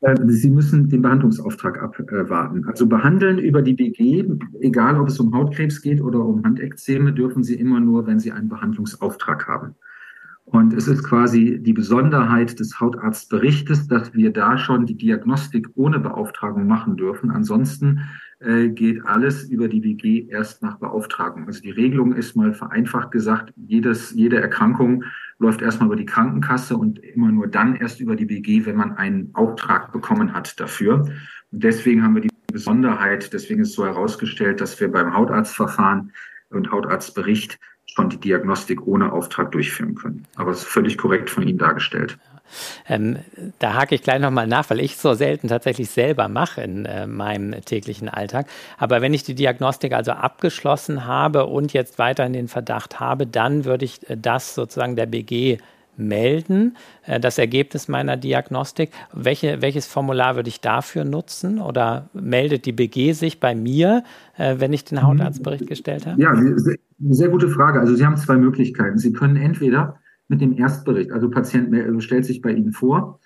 Äh, 0.01 0.17
Sie 0.29 0.51
müssen 0.51 0.89
den 0.89 1.03
Behandlungsauftrag 1.03 1.83
abwarten. 1.83 2.65
Also 2.67 2.87
behandeln 2.87 3.39
über 3.39 3.61
die 3.61 3.75
BG, 3.75 4.25
egal 4.61 4.99
ob 4.99 5.09
es 5.09 5.21
um 5.21 5.35
Hautkrebs 5.35 5.83
geht 5.83 6.01
oder 6.01 6.21
um 6.21 6.43
Handekzeme, 6.43 7.13
dürfen 7.13 7.45
Sie 7.45 7.55
immer 7.55 7.81
nur, 7.81 8.07
wenn 8.07 8.19
Sie 8.19 8.33
einen 8.33 8.49
Behandlungsauftrag 8.49 9.47
haben. 9.47 9.75
Und 10.47 10.73
es 10.73 10.89
ist 10.89 11.05
quasi 11.05 11.61
die 11.63 11.75
Besonderheit 11.75 12.59
des 12.59 12.81
Hautarztberichtes, 12.81 13.87
dass 13.87 14.15
wir 14.15 14.33
da 14.33 14.59
schon 14.59 14.87
die 14.87 14.97
Diagnostik 14.97 15.69
ohne 15.77 16.01
Beauftragung 16.01 16.67
machen 16.67 16.97
dürfen. 16.97 17.31
Ansonsten 17.31 18.01
geht 18.41 19.05
alles 19.05 19.45
über 19.45 19.69
die 19.69 19.83
WG 19.83 20.27
erst 20.31 20.63
nach 20.63 20.79
Beauftragung. 20.79 21.47
Also 21.47 21.61
die 21.61 21.73
Regelung 21.73 22.15
ist 22.15 22.37
mal 22.37 22.55
vereinfacht 22.55 23.11
gesagt, 23.11 23.53
jedes, 23.57 24.13
jede 24.13 24.41
Erkrankung 24.41 25.05
läuft 25.39 25.61
erstmal 25.61 25.89
über 25.89 25.97
die 25.97 26.07
Krankenkasse 26.07 26.77
und 26.77 26.99
immer 27.01 27.31
nur 27.31 27.49
dann 27.49 27.77
erst 27.77 28.01
über 28.01 28.17
die 28.17 28.29
WG, 28.31 28.65
wenn 28.65 28.77
man 28.77 28.97
einen 28.97 29.31
Auftrag 29.35 29.93
bekommen 29.93 30.33
hat 30.33 30.59
dafür. 30.59 31.01
Und 31.51 31.65
deswegen 31.65 32.03
haben 32.03 32.15
wir 32.15 32.23
die 32.23 32.31
Besonderheit, 32.51 33.33
deswegen 33.33 33.61
ist 33.61 33.75
so 33.75 33.85
herausgestellt, 33.85 34.61
dass 34.61 34.81
wir 34.81 34.91
beim 34.91 35.15
Hautarztverfahren 35.15 36.13
und 36.49 36.71
Hautarztbericht 36.71 37.59
schon 37.95 38.09
die 38.09 38.21
Diagnostik 38.21 38.87
ohne 38.87 39.13
Auftrag 39.13 39.53
durchführen 39.53 39.95
können. 39.95 40.27
Aber 40.37 40.51
es 40.53 40.61
ist 40.61 40.69
völlig 40.69 40.97
korrekt 40.97 41.29
von 41.29 41.47
Ihnen 41.47 41.59
dargestellt. 41.59 42.19
Ähm, 42.89 43.19
da 43.59 43.75
hake 43.75 43.95
ich 43.95 44.03
gleich 44.03 44.21
nochmal 44.21 44.47
nach, 44.47 44.71
weil 44.71 44.81
ich 44.81 44.93
es 44.93 45.03
so 45.03 45.15
selten 45.15 45.49
tatsächlich 45.49 45.91
selber 45.91 46.29
mache 46.29 46.63
in 46.63 46.87
äh, 46.87 47.07
meinem 47.07 47.65
täglichen 47.65 48.09
Alltag. 48.09 48.47
Aber 48.79 49.01
wenn 49.01 49.15
ich 49.15 49.23
die 49.23 49.35
Diagnostik 49.35 49.93
also 49.93 50.13
abgeschlossen 50.13 51.07
habe 51.07 51.47
und 51.47 51.73
jetzt 51.73 51.99
weiterhin 51.99 52.33
den 52.33 52.49
Verdacht 52.49 53.01
habe, 53.01 53.27
dann 53.27 53.65
würde 53.65 53.85
ich 53.85 54.09
äh, 54.09 54.17
das 54.17 54.55
sozusagen 54.55 54.97
der 54.97 55.07
BG 55.07 55.59
melden, 56.01 56.77
äh, 57.07 57.21
das 57.21 57.39
Ergebnis 57.39 57.87
meiner 57.89 58.17
Diagnostik. 58.17 58.91
Welche, 59.13 59.63
welches 59.63 59.87
Formular 59.87 60.37
würde 60.37 60.49
ich 60.49 60.61
dafür 60.61 61.05
nutzen? 61.05 61.61
Oder 61.61 62.09
meldet 62.13 62.67
die 62.67 62.73
BG 62.73 63.13
sich 63.13 63.39
bei 63.39 63.55
mir, 63.55 64.03
äh, 64.37 64.57
wenn 64.59 64.73
ich 64.73 64.85
den 64.85 64.99
mhm. 64.99 65.03
Hautarztbericht 65.03 65.67
gestellt 65.67 66.07
habe? 66.07 66.21
Ja, 66.21 66.35
sehr 66.99 67.29
gute 67.29 67.49
Frage. 67.49 67.81
Also 67.81 67.95
Sie 67.95 68.05
haben 68.05 68.17
zwei 68.17 68.37
Möglichkeiten. 68.37 68.99
Sie 68.99 69.13
können 69.13 69.37
entweder 69.37 70.00
mit 70.31 70.41
dem 70.41 70.57
Erstbericht, 70.57 71.11
also 71.11 71.29
Patient 71.29 72.03
stellt 72.03 72.25
sich 72.25 72.41
bei 72.41 72.53
Ihnen 72.53 72.73
vor 72.73 73.21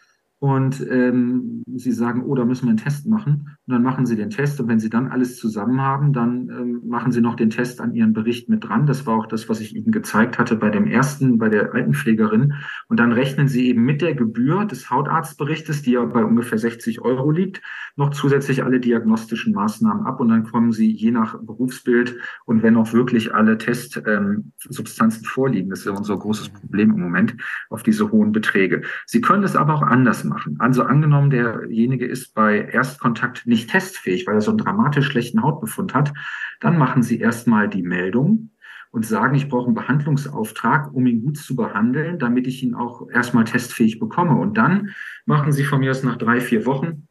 und 0.44 0.86
ähm, 0.90 1.62
Sie 1.74 1.90
sagen, 1.90 2.22
oh, 2.22 2.34
da 2.34 2.44
müssen 2.44 2.66
wir 2.66 2.68
einen 2.68 2.76
Test 2.76 3.06
machen. 3.06 3.56
Und 3.66 3.72
dann 3.72 3.82
machen 3.82 4.04
Sie 4.04 4.14
den 4.14 4.28
Test 4.28 4.60
und 4.60 4.68
wenn 4.68 4.78
Sie 4.78 4.90
dann 4.90 5.08
alles 5.08 5.38
zusammen 5.38 5.80
haben, 5.80 6.12
dann 6.12 6.50
ähm, 6.50 6.82
machen 6.84 7.12
Sie 7.12 7.22
noch 7.22 7.34
den 7.34 7.48
Test 7.48 7.80
an 7.80 7.94
Ihren 7.94 8.12
Bericht 8.12 8.50
mit 8.50 8.62
dran. 8.62 8.84
Das 8.84 9.06
war 9.06 9.16
auch 9.16 9.24
das, 9.24 9.48
was 9.48 9.60
ich 9.60 9.74
Ihnen 9.74 9.90
gezeigt 9.90 10.38
hatte 10.38 10.56
bei 10.56 10.68
dem 10.68 10.86
ersten, 10.86 11.38
bei 11.38 11.48
der 11.48 11.72
Altenpflegerin. 11.72 12.52
Und 12.88 13.00
dann 13.00 13.12
rechnen 13.12 13.48
Sie 13.48 13.68
eben 13.68 13.84
mit 13.84 14.02
der 14.02 14.14
Gebühr 14.14 14.66
des 14.66 14.90
Hautarztberichtes, 14.90 15.80
die 15.80 15.92
ja 15.92 16.04
bei 16.04 16.22
ungefähr 16.22 16.58
60 16.58 17.00
Euro 17.00 17.30
liegt, 17.30 17.62
noch 17.96 18.10
zusätzlich 18.10 18.64
alle 18.64 18.80
diagnostischen 18.80 19.54
Maßnahmen 19.54 20.04
ab 20.04 20.20
und 20.20 20.28
dann 20.28 20.44
kommen 20.44 20.72
Sie 20.72 20.90
je 20.90 21.10
nach 21.10 21.38
Berufsbild 21.40 22.16
und 22.44 22.62
wenn 22.62 22.76
auch 22.76 22.92
wirklich 22.92 23.34
alle 23.34 23.56
Testsubstanzen 23.56 25.22
ähm, 25.22 25.26
vorliegen, 25.26 25.70
das 25.70 25.80
ist 25.80 25.84
ja 25.86 25.92
unser 25.92 26.18
großes 26.18 26.50
Problem 26.50 26.90
im 26.90 27.00
Moment, 27.00 27.36
auf 27.70 27.82
diese 27.82 28.10
hohen 28.10 28.32
Beträge. 28.32 28.82
Sie 29.06 29.22
können 29.22 29.44
es 29.44 29.56
aber 29.56 29.74
auch 29.74 29.82
anders 29.82 30.24
machen 30.24 30.33
machen. 30.34 30.56
Also 30.58 30.82
angenommen, 30.82 31.30
derjenige 31.30 32.06
ist 32.06 32.34
bei 32.34 32.58
Erstkontakt 32.60 33.46
nicht 33.46 33.70
testfähig, 33.70 34.26
weil 34.26 34.34
er 34.34 34.40
so 34.40 34.50
einen 34.50 34.58
dramatisch 34.58 35.06
schlechten 35.06 35.42
Hautbefund 35.42 35.94
hat, 35.94 36.12
dann 36.60 36.76
machen 36.76 37.02
Sie 37.02 37.20
erstmal 37.20 37.68
die 37.68 37.82
Meldung 37.82 38.50
und 38.90 39.06
sagen, 39.06 39.34
ich 39.36 39.48
brauche 39.48 39.66
einen 39.66 39.74
Behandlungsauftrag, 39.74 40.92
um 40.92 41.06
ihn 41.06 41.22
gut 41.22 41.36
zu 41.38 41.54
behandeln, 41.56 42.18
damit 42.18 42.46
ich 42.46 42.62
ihn 42.62 42.74
auch 42.74 43.08
erstmal 43.08 43.44
testfähig 43.44 43.98
bekomme. 43.98 44.36
Und 44.36 44.58
dann 44.58 44.90
machen 45.24 45.52
Sie 45.52 45.64
von 45.64 45.80
mir 45.80 45.92
aus 45.92 46.02
nach 46.02 46.16
drei, 46.16 46.40
vier 46.40 46.66
Wochen 46.66 47.08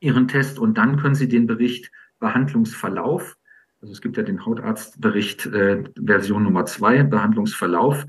Ihren 0.00 0.28
Test 0.28 0.58
und 0.58 0.78
dann 0.78 0.96
können 0.96 1.14
Sie 1.14 1.28
den 1.28 1.46
Bericht 1.46 1.90
Behandlungsverlauf, 2.20 3.36
also 3.80 3.92
es 3.92 4.02
gibt 4.02 4.18
ja 4.18 4.22
den 4.22 4.44
Hautarztbericht 4.44 5.46
äh, 5.46 5.84
Version 5.98 6.42
Nummer 6.42 6.66
zwei, 6.66 7.02
Behandlungsverlauf, 7.02 8.04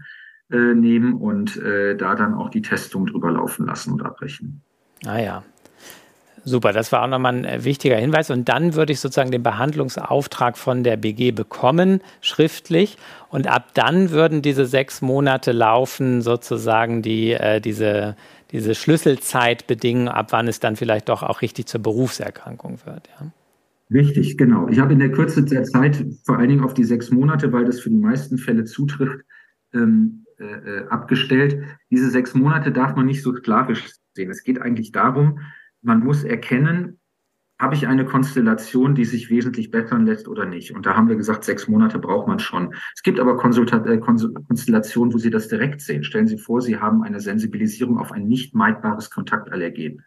äh, 0.51 0.73
nehmen 0.75 1.13
und 1.13 1.57
äh, 1.57 1.95
da 1.95 2.15
dann 2.15 2.33
auch 2.33 2.49
die 2.49 2.61
Testung 2.61 3.05
drüber 3.05 3.31
laufen 3.31 3.65
lassen 3.65 3.93
und 3.93 4.03
abbrechen. 4.03 4.61
Ah 5.05 5.19
ja. 5.19 5.43
Super, 6.43 6.73
das 6.73 6.91
war 6.91 7.03
auch 7.03 7.07
nochmal 7.07 7.35
ein 7.35 7.45
äh, 7.45 7.63
wichtiger 7.63 7.97
Hinweis. 7.97 8.31
Und 8.31 8.49
dann 8.49 8.73
würde 8.73 8.93
ich 8.93 8.99
sozusagen 8.99 9.31
den 9.31 9.43
Behandlungsauftrag 9.43 10.57
von 10.57 10.83
der 10.83 10.97
BG 10.97 11.31
bekommen, 11.31 12.01
schriftlich. 12.21 12.97
Und 13.29 13.47
ab 13.47 13.69
dann 13.75 14.09
würden 14.09 14.41
diese 14.41 14.65
sechs 14.65 15.01
Monate 15.01 15.51
laufen, 15.51 16.21
sozusagen 16.21 17.01
die, 17.03 17.33
äh, 17.33 17.61
diese, 17.61 18.15
diese 18.51 18.73
Schlüsselzeit 18.73 19.67
bedingen, 19.67 20.07
ab 20.07 20.27
wann 20.31 20.47
es 20.47 20.59
dann 20.59 20.75
vielleicht 20.75 21.09
doch 21.09 21.21
auch 21.21 21.41
richtig 21.41 21.67
zur 21.67 21.81
Berufserkrankung 21.81 22.79
wird. 22.85 23.09
Ja. 23.19 23.31
Richtig, 23.93 24.37
genau. 24.37 24.67
Ich 24.69 24.79
habe 24.79 24.93
in 24.93 24.99
der 24.99 25.11
Kürze 25.11 25.43
der 25.43 25.63
Zeit, 25.63 26.03
vor 26.23 26.37
allen 26.37 26.49
Dingen 26.49 26.63
auf 26.63 26.73
die 26.73 26.85
sechs 26.85 27.11
Monate, 27.11 27.51
weil 27.51 27.65
das 27.65 27.81
für 27.81 27.89
die 27.89 27.97
meisten 27.97 28.37
Fälle 28.37 28.63
zutrifft, 28.63 29.25
ähm, 29.73 30.25
äh, 30.41 30.45
äh, 30.45 30.87
abgestellt. 30.87 31.63
Diese 31.91 32.09
sechs 32.09 32.33
Monate 32.33 32.71
darf 32.71 32.95
man 32.95 33.05
nicht 33.05 33.21
so 33.21 33.33
sklavisch 33.35 33.91
sehen. 34.15 34.31
Es 34.31 34.43
geht 34.43 34.59
eigentlich 34.59 34.91
darum, 34.91 35.39
man 35.81 35.99
muss 35.99 36.23
erkennen, 36.23 36.99
habe 37.59 37.75
ich 37.75 37.87
eine 37.87 38.05
Konstellation, 38.05 38.95
die 38.95 39.05
sich 39.05 39.29
wesentlich 39.29 39.69
bessern 39.69 40.07
lässt 40.07 40.27
oder 40.27 40.45
nicht? 40.45 40.71
Und 40.71 40.87
da 40.87 40.95
haben 40.95 41.09
wir 41.09 41.15
gesagt, 41.15 41.43
sechs 41.43 41.67
Monate 41.67 41.99
braucht 41.99 42.27
man 42.27 42.39
schon. 42.39 42.73
Es 42.95 43.03
gibt 43.03 43.19
aber 43.19 43.37
Konsultat 43.37 43.85
äh, 43.85 43.99
Konstellationen, 43.99 45.13
wo 45.13 45.19
Sie 45.19 45.29
das 45.29 45.47
direkt 45.47 45.81
sehen. 45.81 46.03
Stellen 46.03 46.27
Sie 46.27 46.39
vor, 46.39 46.61
Sie 46.61 46.77
haben 46.77 47.03
eine 47.03 47.19
Sensibilisierung 47.19 47.99
auf 47.99 48.11
ein 48.11 48.27
nicht 48.27 48.55
meidbares 48.55 49.11
Kontaktallergen. 49.11 50.03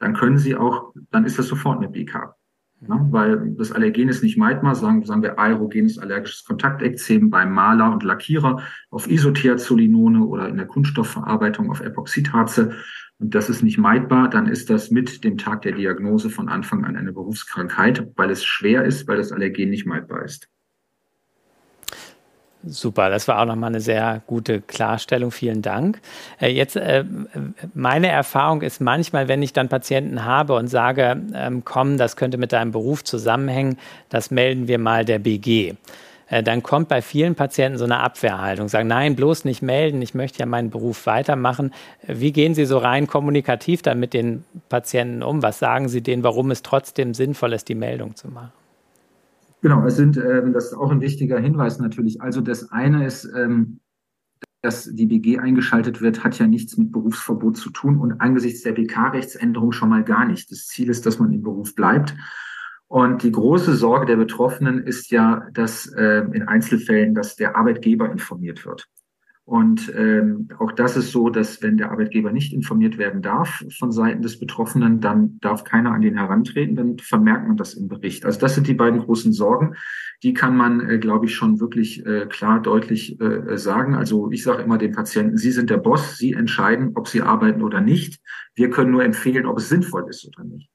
Dann 0.00 0.14
können 0.14 0.38
Sie 0.38 0.56
auch, 0.56 0.92
dann 1.12 1.24
ist 1.24 1.38
das 1.38 1.46
sofort 1.46 1.78
eine 1.78 1.90
BK. 1.90 2.34
Ne? 2.80 3.06
Weil 3.10 3.54
das 3.56 3.72
Allergen 3.72 4.08
ist 4.08 4.22
nicht 4.22 4.38
meidbar, 4.38 4.74
sagen, 4.74 5.04
sagen 5.04 5.22
wir 5.22 5.38
aerogenes 5.38 5.98
allergisches 5.98 6.44
Kontaktekzem 6.44 7.28
beim 7.28 7.52
Maler 7.52 7.92
und 7.92 8.02
Lackierer 8.02 8.62
auf 8.90 9.10
Isothiazolinone 9.10 10.24
oder 10.24 10.48
in 10.48 10.56
der 10.56 10.66
Kunststoffverarbeitung 10.66 11.70
auf 11.70 11.80
Epoxidharze. 11.80 12.72
Und 13.18 13.34
das 13.34 13.50
ist 13.50 13.62
nicht 13.62 13.76
meidbar, 13.76 14.30
dann 14.30 14.46
ist 14.46 14.70
das 14.70 14.90
mit 14.90 15.24
dem 15.24 15.36
Tag 15.36 15.62
der 15.62 15.72
Diagnose 15.72 16.30
von 16.30 16.48
Anfang 16.48 16.86
an 16.86 16.96
eine 16.96 17.12
Berufskrankheit, 17.12 18.08
weil 18.16 18.30
es 18.30 18.44
schwer 18.44 18.84
ist, 18.84 19.06
weil 19.06 19.18
das 19.18 19.30
Allergen 19.30 19.68
nicht 19.68 19.86
meidbar 19.86 20.24
ist. 20.24 20.48
Super, 22.62 23.08
das 23.08 23.26
war 23.26 23.40
auch 23.40 23.46
nochmal 23.46 23.70
eine 23.70 23.80
sehr 23.80 24.20
gute 24.26 24.60
Klarstellung. 24.60 25.30
Vielen 25.30 25.62
Dank. 25.62 26.00
Äh, 26.38 26.48
jetzt, 26.48 26.76
äh, 26.76 27.04
meine 27.72 28.08
Erfahrung 28.08 28.60
ist 28.60 28.82
manchmal, 28.82 29.28
wenn 29.28 29.42
ich 29.42 29.54
dann 29.54 29.70
Patienten 29.70 30.26
habe 30.26 30.54
und 30.54 30.68
sage, 30.68 31.22
ähm, 31.34 31.64
komm, 31.64 31.96
das 31.96 32.16
könnte 32.16 32.36
mit 32.36 32.52
deinem 32.52 32.72
Beruf 32.72 33.02
zusammenhängen, 33.02 33.78
das 34.10 34.30
melden 34.30 34.68
wir 34.68 34.78
mal 34.78 35.06
der 35.06 35.20
BG. 35.20 35.74
Äh, 36.28 36.42
dann 36.42 36.62
kommt 36.62 36.88
bei 36.88 37.00
vielen 37.00 37.34
Patienten 37.34 37.78
so 37.78 37.84
eine 37.86 38.00
Abwehrhaltung, 38.00 38.68
sagen, 38.68 38.88
nein, 38.88 39.16
bloß 39.16 39.46
nicht 39.46 39.62
melden, 39.62 40.02
ich 40.02 40.14
möchte 40.14 40.40
ja 40.40 40.46
meinen 40.46 40.68
Beruf 40.68 41.06
weitermachen. 41.06 41.72
Wie 42.06 42.32
gehen 42.32 42.54
Sie 42.54 42.66
so 42.66 42.76
rein 42.76 43.06
kommunikativ 43.06 43.80
dann 43.80 43.98
mit 43.98 44.12
den 44.12 44.44
Patienten 44.68 45.22
um? 45.22 45.42
Was 45.42 45.58
sagen 45.58 45.88
Sie 45.88 46.02
denen, 46.02 46.24
warum 46.24 46.50
es 46.50 46.62
trotzdem 46.62 47.14
sinnvoll 47.14 47.54
ist, 47.54 47.70
die 47.70 47.74
Meldung 47.74 48.16
zu 48.16 48.28
machen? 48.28 48.59
Genau, 49.62 49.84
es 49.84 49.96
sind, 49.96 50.16
ähm, 50.16 50.52
das 50.52 50.66
ist 50.66 50.74
auch 50.74 50.90
ein 50.90 51.00
wichtiger 51.00 51.38
Hinweis 51.38 51.78
natürlich. 51.78 52.22
Also 52.22 52.40
das 52.40 52.70
eine 52.72 53.06
ist, 53.06 53.24
ähm, 53.36 53.80
dass 54.62 54.84
die 54.84 55.06
BG 55.06 55.38
eingeschaltet 55.38 56.00
wird, 56.00 56.22
hat 56.22 56.38
ja 56.38 56.46
nichts 56.46 56.76
mit 56.76 56.92
Berufsverbot 56.92 57.56
zu 57.56 57.70
tun 57.70 57.98
und 57.98 58.20
angesichts 58.20 58.62
der 58.62 58.72
BK-Rechtsänderung 58.72 59.72
schon 59.72 59.88
mal 59.88 60.04
gar 60.04 60.26
nicht. 60.26 60.50
Das 60.50 60.66
Ziel 60.66 60.88
ist, 60.90 61.06
dass 61.06 61.18
man 61.18 61.32
im 61.32 61.42
Beruf 61.42 61.74
bleibt. 61.74 62.14
Und 62.88 63.22
die 63.22 63.30
große 63.30 63.76
Sorge 63.76 64.06
der 64.06 64.16
Betroffenen 64.16 64.82
ist 64.82 65.10
ja, 65.10 65.46
dass 65.52 65.86
äh, 65.86 66.24
in 66.32 66.48
Einzelfällen, 66.48 67.14
dass 67.14 67.36
der 67.36 67.56
Arbeitgeber 67.56 68.10
informiert 68.10 68.66
wird. 68.66 68.88
Und 69.50 69.92
ähm, 69.96 70.46
auch 70.60 70.70
das 70.70 70.96
ist 70.96 71.10
so, 71.10 71.28
dass 71.28 71.60
wenn 71.60 71.76
der 71.76 71.90
Arbeitgeber 71.90 72.30
nicht 72.30 72.52
informiert 72.52 72.98
werden 72.98 73.20
darf 73.20 73.64
von 73.80 73.90
Seiten 73.90 74.22
des 74.22 74.38
Betroffenen, 74.38 75.00
dann 75.00 75.40
darf 75.40 75.64
keiner 75.64 75.90
an 75.90 76.02
den 76.02 76.16
herantreten, 76.16 76.76
dann 76.76 76.98
vermerkt 76.98 77.48
man 77.48 77.56
das 77.56 77.74
im 77.74 77.88
Bericht. 77.88 78.24
Also 78.24 78.38
das 78.38 78.54
sind 78.54 78.68
die 78.68 78.74
beiden 78.74 79.00
großen 79.00 79.32
Sorgen. 79.32 79.74
Die 80.22 80.34
kann 80.34 80.56
man, 80.56 80.88
äh, 80.88 80.98
glaube 80.98 81.26
ich, 81.26 81.34
schon 81.34 81.58
wirklich 81.58 82.06
äh, 82.06 82.26
klar, 82.26 82.62
deutlich 82.62 83.20
äh, 83.20 83.58
sagen. 83.58 83.96
Also 83.96 84.30
ich 84.30 84.44
sage 84.44 84.62
immer 84.62 84.78
den 84.78 84.92
Patienten, 84.92 85.36
Sie 85.36 85.50
sind 85.50 85.68
der 85.68 85.78
Boss, 85.78 86.16
Sie 86.16 86.32
entscheiden, 86.32 86.92
ob 86.94 87.08
Sie 87.08 87.20
arbeiten 87.20 87.62
oder 87.62 87.80
nicht. 87.80 88.20
Wir 88.54 88.70
können 88.70 88.92
nur 88.92 89.02
empfehlen, 89.02 89.46
ob 89.46 89.58
es 89.58 89.68
sinnvoll 89.68 90.06
ist 90.08 90.28
oder 90.28 90.44
nicht. 90.44 90.70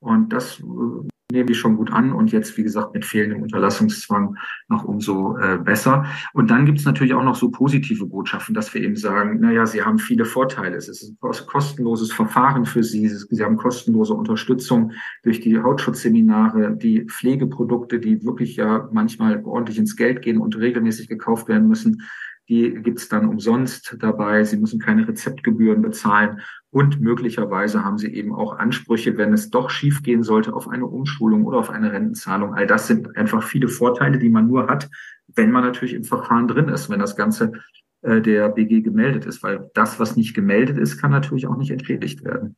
Und 0.00 0.32
das 0.32 0.58
äh, 0.58 1.08
nehmen 1.30 1.46
die 1.46 1.54
schon 1.54 1.76
gut 1.76 1.92
an 1.92 2.12
und 2.12 2.32
jetzt, 2.32 2.56
wie 2.56 2.62
gesagt, 2.62 2.94
mit 2.94 3.04
fehlendem 3.04 3.42
Unterlassungszwang 3.42 4.36
noch 4.68 4.84
umso 4.84 5.36
äh, 5.38 5.58
besser. 5.58 6.04
Und 6.32 6.50
dann 6.50 6.66
gibt 6.66 6.78
es 6.78 6.84
natürlich 6.84 7.14
auch 7.14 7.22
noch 7.22 7.36
so 7.36 7.50
positive 7.50 8.06
Botschaften, 8.06 8.54
dass 8.54 8.72
wir 8.74 8.82
eben 8.82 8.96
sagen, 8.96 9.40
naja, 9.40 9.66
sie 9.66 9.82
haben 9.82 9.98
viele 9.98 10.24
Vorteile. 10.24 10.76
Es 10.76 10.88
ist 10.88 11.02
ein 11.22 11.46
kostenloses 11.46 12.12
Verfahren 12.12 12.66
für 12.66 12.82
sie. 12.82 13.08
Sie 13.08 13.44
haben 13.44 13.56
kostenlose 13.56 14.14
Unterstützung 14.14 14.92
durch 15.22 15.40
die 15.40 15.60
Hautschutzseminare, 15.60 16.76
die 16.76 17.04
Pflegeprodukte, 17.04 18.00
die 18.00 18.24
wirklich 18.24 18.56
ja 18.56 18.88
manchmal 18.92 19.42
ordentlich 19.44 19.78
ins 19.78 19.96
Geld 19.96 20.22
gehen 20.22 20.38
und 20.38 20.56
regelmäßig 20.58 21.08
gekauft 21.08 21.48
werden 21.48 21.68
müssen 21.68 22.02
die 22.50 22.74
gibt's 22.82 23.08
dann 23.08 23.28
umsonst 23.28 23.96
dabei. 24.00 24.42
Sie 24.42 24.56
müssen 24.56 24.80
keine 24.80 25.06
Rezeptgebühren 25.06 25.82
bezahlen 25.82 26.40
und 26.70 27.00
möglicherweise 27.00 27.84
haben 27.84 27.98
Sie 27.98 28.14
eben 28.14 28.32
auch 28.34 28.56
Ansprüche, 28.56 29.16
wenn 29.16 29.32
es 29.32 29.50
doch 29.50 29.70
schiefgehen 29.70 30.22
sollte, 30.22 30.54
auf 30.54 30.68
eine 30.68 30.86
Umschulung 30.86 31.44
oder 31.44 31.58
auf 31.58 31.70
eine 31.70 31.92
Rentenzahlung. 31.92 32.54
All 32.54 32.66
das 32.66 32.86
sind 32.86 33.16
einfach 33.16 33.42
viele 33.42 33.68
Vorteile, 33.68 34.18
die 34.18 34.28
man 34.28 34.46
nur 34.46 34.68
hat, 34.68 34.88
wenn 35.26 35.50
man 35.50 35.64
natürlich 35.64 35.94
im 35.94 36.04
Verfahren 36.04 36.46
drin 36.46 36.68
ist, 36.68 36.88
wenn 36.88 37.00
das 37.00 37.16
Ganze 37.16 37.52
äh, 38.02 38.20
der 38.20 38.48
BG 38.50 38.82
gemeldet 38.82 39.26
ist, 39.26 39.42
weil 39.42 39.70
das, 39.74 39.98
was 39.98 40.16
nicht 40.16 40.34
gemeldet 40.34 40.78
ist, 40.78 40.98
kann 40.98 41.10
natürlich 41.10 41.46
auch 41.46 41.56
nicht 41.56 41.70
entschädigt 41.70 42.24
werden. 42.24 42.56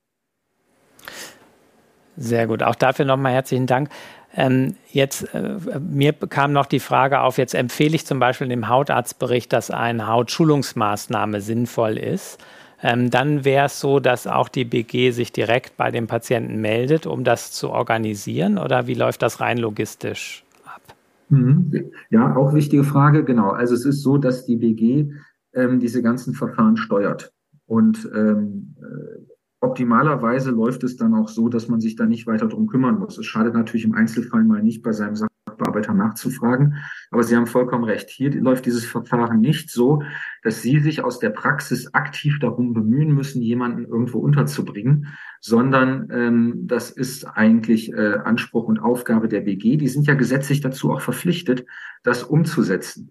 Sehr 2.17 2.47
gut. 2.47 2.63
Auch 2.63 2.75
dafür 2.75 3.07
nochmal 3.07 3.33
herzlichen 3.33 3.67
Dank. 3.67 3.89
Ähm, 4.35 4.77
jetzt, 4.91 5.35
äh, 5.35 5.59
mir 5.81 6.13
kam 6.13 6.53
noch 6.53 6.67
die 6.67 6.81
Frage 6.81 7.21
auf, 7.21 7.39
jetzt 7.39 7.55
empfehle 7.55 7.95
ich 7.95 8.07
zum 8.07 8.19
Beispiel 8.19 8.47
in 8.47 8.51
dem 8.51 8.69
Hautarztbericht, 8.69 9.53
dass 9.53 9.71
eine 9.71 10.07
Hautschulungsmaßnahme 10.07 11.41
sinnvoll 11.41 11.97
ist. 11.97 12.39
Ähm, 12.83 13.11
dann 13.11 13.45
wäre 13.45 13.67
es 13.67 13.81
so, 13.81 14.01
dass 14.01 14.27
auch 14.27 14.49
die 14.49 14.65
BG 14.65 15.13
sich 15.13 15.33
direkt 15.33 15.77
bei 15.77 15.91
dem 15.91 16.09
Patienten 16.09 16.61
meldet, 16.61 17.07
um 17.07 17.23
das 17.23 17.53
zu 17.53 17.71
organisieren 17.71 18.59
oder 18.59 18.87
wie 18.89 18.95
läuft 18.95 19.23
das 19.23 19.41
rein 19.41 19.59
logistisch 19.59 20.45
ab? 20.65 20.83
Mhm. 21.29 21.93
Ja, 22.11 22.35
auch 22.35 22.55
wichtige 22.55 22.83
Frage, 22.83 23.25
genau. 23.25 23.51
Also 23.51 23.75
es 23.75 23.85
ist 23.85 24.03
so, 24.03 24.19
dass 24.19 24.47
die 24.47 24.57
BG 24.57 25.13
ähm, 25.55 25.79
diese 25.79 26.03
ganzen 26.03 26.35
Verfahren 26.35 26.77
steuert. 26.77 27.33
Und 27.67 28.11
ähm, 28.15 28.75
äh, 28.81 29.23
optimalerweise 29.61 30.51
läuft 30.51 30.83
es 30.83 30.97
dann 30.97 31.15
auch 31.15 31.29
so, 31.29 31.49
dass 31.49 31.69
man 31.69 31.81
sich 31.81 31.95
da 31.95 32.07
nicht 32.07 32.27
weiter 32.27 32.49
drum 32.49 32.67
kümmern 32.67 32.99
muss. 32.99 33.17
Es 33.17 33.27
schadet 33.27 33.55
natürlich 33.55 33.85
im 33.85 33.95
Einzelfall 33.95 34.43
mal 34.43 34.63
nicht, 34.63 34.83
bei 34.83 34.93
seinem 34.93 35.15
Sachbearbeiter 35.53 35.95
nachzufragen. 35.95 36.77
Aber 37.11 37.23
Sie 37.23 37.37
haben 37.37 37.47
vollkommen 37.47 37.85
recht. 37.85 38.11
Hier 38.11 38.33
läuft 38.35 38.67
dieses 38.67 38.85
Verfahren 38.85 39.41
nicht 39.41 39.71
so, 39.71 40.03
dass 40.43 40.63
Sie 40.63 40.81
sich 40.81 41.05
aus 41.05 41.19
der 41.19 41.31
Praxis 41.31 41.93
aktiv 41.95 42.39
darum 42.41 42.73
bemühen 42.73 43.15
müssen, 43.15 43.43
jemanden 43.43 43.85
irgendwo 43.85 44.19
unterzubringen, 44.19 45.09
sondern 45.41 46.09
ähm, 46.11 46.67
das 46.67 46.91
ist 46.91 47.25
eigentlich 47.25 47.93
äh, 47.93 48.15
Anspruch 48.25 48.65
und 48.65 48.79
Aufgabe 48.79 49.29
der 49.29 49.41
BG. 49.41 49.77
Die 49.77 49.89
sind 49.89 50.07
ja 50.07 50.15
gesetzlich 50.15 50.61
dazu 50.61 50.93
auch 50.93 51.01
verpflichtet, 51.01 51.65
das 52.03 52.23
umzusetzen. 52.23 53.11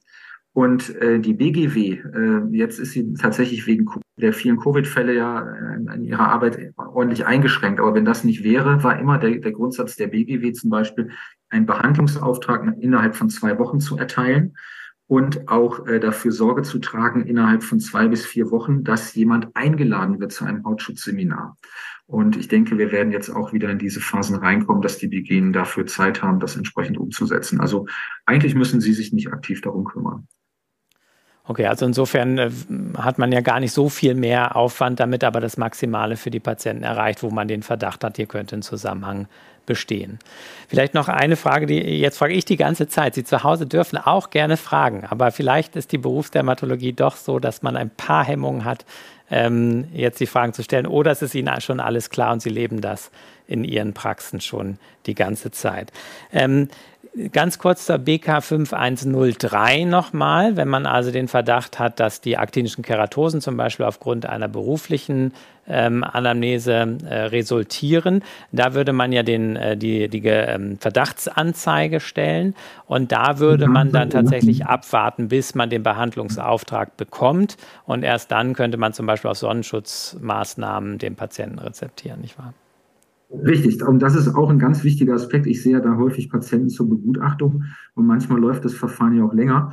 Und 0.53 0.93
äh, 0.97 1.19
die 1.19 1.33
BGW, 1.33 2.01
äh, 2.13 2.41
jetzt 2.51 2.77
ist 2.77 2.91
sie 2.91 3.13
tatsächlich 3.13 3.67
wegen 3.67 3.85
der 4.17 4.33
vielen 4.33 4.59
Covid-Fälle 4.59 5.15
ja 5.15 5.47
äh, 5.47 5.95
in 5.95 6.03
ihrer 6.03 6.27
Arbeit 6.27 6.73
ordentlich 6.75 7.25
eingeschränkt. 7.25 7.79
Aber 7.79 7.95
wenn 7.95 8.03
das 8.03 8.25
nicht 8.25 8.43
wäre, 8.43 8.83
war 8.83 8.99
immer 8.99 9.17
der, 9.17 9.37
der 9.37 9.53
Grundsatz 9.53 9.95
der 9.95 10.07
BGW 10.07 10.51
zum 10.51 10.69
Beispiel, 10.69 11.11
einen 11.51 11.65
Behandlungsauftrag 11.65 12.75
innerhalb 12.79 13.15
von 13.15 13.29
zwei 13.29 13.57
Wochen 13.59 13.79
zu 13.79 13.97
erteilen 13.97 14.55
und 15.07 15.49
auch 15.49 15.85
äh, 15.87 15.99
dafür 15.99 16.31
Sorge 16.31 16.61
zu 16.61 16.79
tragen, 16.79 17.25
innerhalb 17.25 17.63
von 17.63 17.79
zwei 17.79 18.07
bis 18.07 18.25
vier 18.25 18.49
Wochen, 18.49 18.83
dass 18.83 19.13
jemand 19.13 19.55
eingeladen 19.55 20.19
wird 20.21 20.31
zu 20.31 20.45
einem 20.45 20.63
Hautschutzseminar. 20.63 21.57
Und 22.05 22.37
ich 22.37 22.47
denke, 22.47 22.77
wir 22.77 22.91
werden 22.91 23.11
jetzt 23.11 23.29
auch 23.29 23.53
wieder 23.53 23.69
in 23.69 23.77
diese 23.77 23.99
Phasen 23.99 24.37
reinkommen, 24.37 24.81
dass 24.81 24.97
die 24.97 25.07
BG 25.07 25.51
dafür 25.51 25.85
Zeit 25.85 26.23
haben, 26.23 26.39
das 26.39 26.55
entsprechend 26.55 26.97
umzusetzen. 26.97 27.59
Also 27.59 27.87
eigentlich 28.25 28.55
müssen 28.55 28.81
sie 28.81 28.93
sich 28.93 29.11
nicht 29.11 29.31
aktiv 29.31 29.61
darum 29.61 29.85
kümmern. 29.85 30.27
Okay, 31.43 31.65
also 31.65 31.85
insofern 31.85 32.37
äh, 32.37 32.51
hat 32.97 33.17
man 33.17 33.31
ja 33.31 33.41
gar 33.41 33.59
nicht 33.59 33.73
so 33.73 33.89
viel 33.89 34.15
mehr 34.15 34.55
Aufwand, 34.55 34.99
damit 34.99 35.23
aber 35.23 35.41
das 35.41 35.57
Maximale 35.57 36.15
für 36.15 36.31
die 36.31 36.39
Patienten 36.39 36.83
erreicht, 36.83 37.23
wo 37.23 37.31
man 37.31 37.47
den 37.47 37.63
Verdacht 37.63 38.03
hat, 38.03 38.15
hier 38.15 38.27
könnte 38.27 38.55
ein 38.55 38.61
Zusammenhang 38.61 39.27
bestehen. 39.65 40.19
Vielleicht 40.67 40.93
noch 40.93 41.07
eine 41.07 41.35
Frage, 41.35 41.65
die 41.65 41.79
jetzt 41.79 42.17
frage 42.17 42.33
ich 42.33 42.45
die 42.45 42.57
ganze 42.57 42.87
Zeit. 42.87 43.15
Sie 43.15 43.23
zu 43.23 43.43
Hause 43.43 43.65
dürfen 43.65 43.97
auch 43.97 44.29
gerne 44.29 44.57
fragen, 44.57 45.05
aber 45.05 45.31
vielleicht 45.31 45.75
ist 45.75 45.91
die 45.91 45.97
Berufsdermatologie 45.97 46.93
doch 46.93 47.15
so, 47.15 47.39
dass 47.39 47.61
man 47.61 47.75
ein 47.75 47.89
paar 47.89 48.23
Hemmungen 48.23 48.65
hat, 48.65 48.85
ähm, 49.29 49.85
jetzt 49.93 50.19
die 50.19 50.27
Fragen 50.27 50.53
zu 50.53 50.63
stellen, 50.63 50.85
oder 50.85 51.11
es 51.11 51.21
ist 51.21 51.35
Ihnen 51.35 51.61
schon 51.61 51.79
alles 51.79 52.09
klar 52.09 52.33
und 52.33 52.41
Sie 52.41 52.49
leben 52.49 52.81
das 52.81 53.11
in 53.47 53.63
Ihren 53.63 53.93
Praxen 53.93 54.41
schon 54.41 54.77
die 55.05 55.15
ganze 55.15 55.51
Zeit. 55.51 55.91
Ähm, 56.31 56.69
ganz 57.31 57.59
kurz 57.59 57.85
zur 57.85 57.97
BK 57.97 58.41
5103 58.41 59.83
nochmal. 59.83 60.55
Wenn 60.55 60.67
man 60.67 60.85
also 60.85 61.11
den 61.11 61.27
Verdacht 61.27 61.79
hat, 61.79 61.99
dass 61.99 62.21
die 62.21 62.37
aktinischen 62.37 62.83
Keratosen 62.83 63.41
zum 63.41 63.57
Beispiel 63.57 63.85
aufgrund 63.85 64.25
einer 64.25 64.47
beruflichen 64.47 65.33
ähm, 65.67 66.03
Anamnese 66.03 66.97
äh, 67.05 67.15
resultieren, 67.23 68.23
da 68.51 68.73
würde 68.73 68.93
man 68.93 69.11
ja 69.11 69.23
den, 69.23 69.55
äh, 69.55 69.75
die, 69.77 70.07
die 70.07 70.25
ähm, 70.25 70.77
Verdachtsanzeige 70.79 71.99
stellen 71.99 72.55
und 72.87 73.11
da 73.11 73.39
würde 73.39 73.67
man 73.67 73.91
dann 73.91 74.09
tatsächlich 74.09 74.65
abwarten, 74.65 75.27
bis 75.27 75.53
man 75.53 75.69
den 75.69 75.83
Behandlungsauftrag 75.83 76.97
bekommt 76.97 77.57
und 77.85 78.03
erst 78.03 78.31
dann 78.31 78.53
könnte 78.53 78.77
man 78.77 78.93
zum 78.93 79.05
Beispiel 79.05 79.29
auf 79.29 79.37
Sonnenschutzmaßnahmen 79.37 80.97
den 80.97 81.15
Patienten 81.15 81.59
rezeptieren, 81.59 82.21
nicht 82.21 82.37
wahr? 82.37 82.53
Richtig, 83.33 83.81
und 83.83 84.01
das 84.01 84.15
ist 84.15 84.35
auch 84.35 84.49
ein 84.49 84.59
ganz 84.59 84.83
wichtiger 84.83 85.13
Aspekt. 85.13 85.47
Ich 85.47 85.63
sehe 85.63 85.79
da 85.81 85.95
häufig 85.95 86.29
Patienten 86.29 86.69
zur 86.69 86.89
Begutachtung 86.89 87.63
und 87.95 88.05
manchmal 88.05 88.39
läuft 88.39 88.65
das 88.65 88.73
Verfahren 88.73 89.15
ja 89.15 89.23
auch 89.23 89.33
länger. 89.33 89.71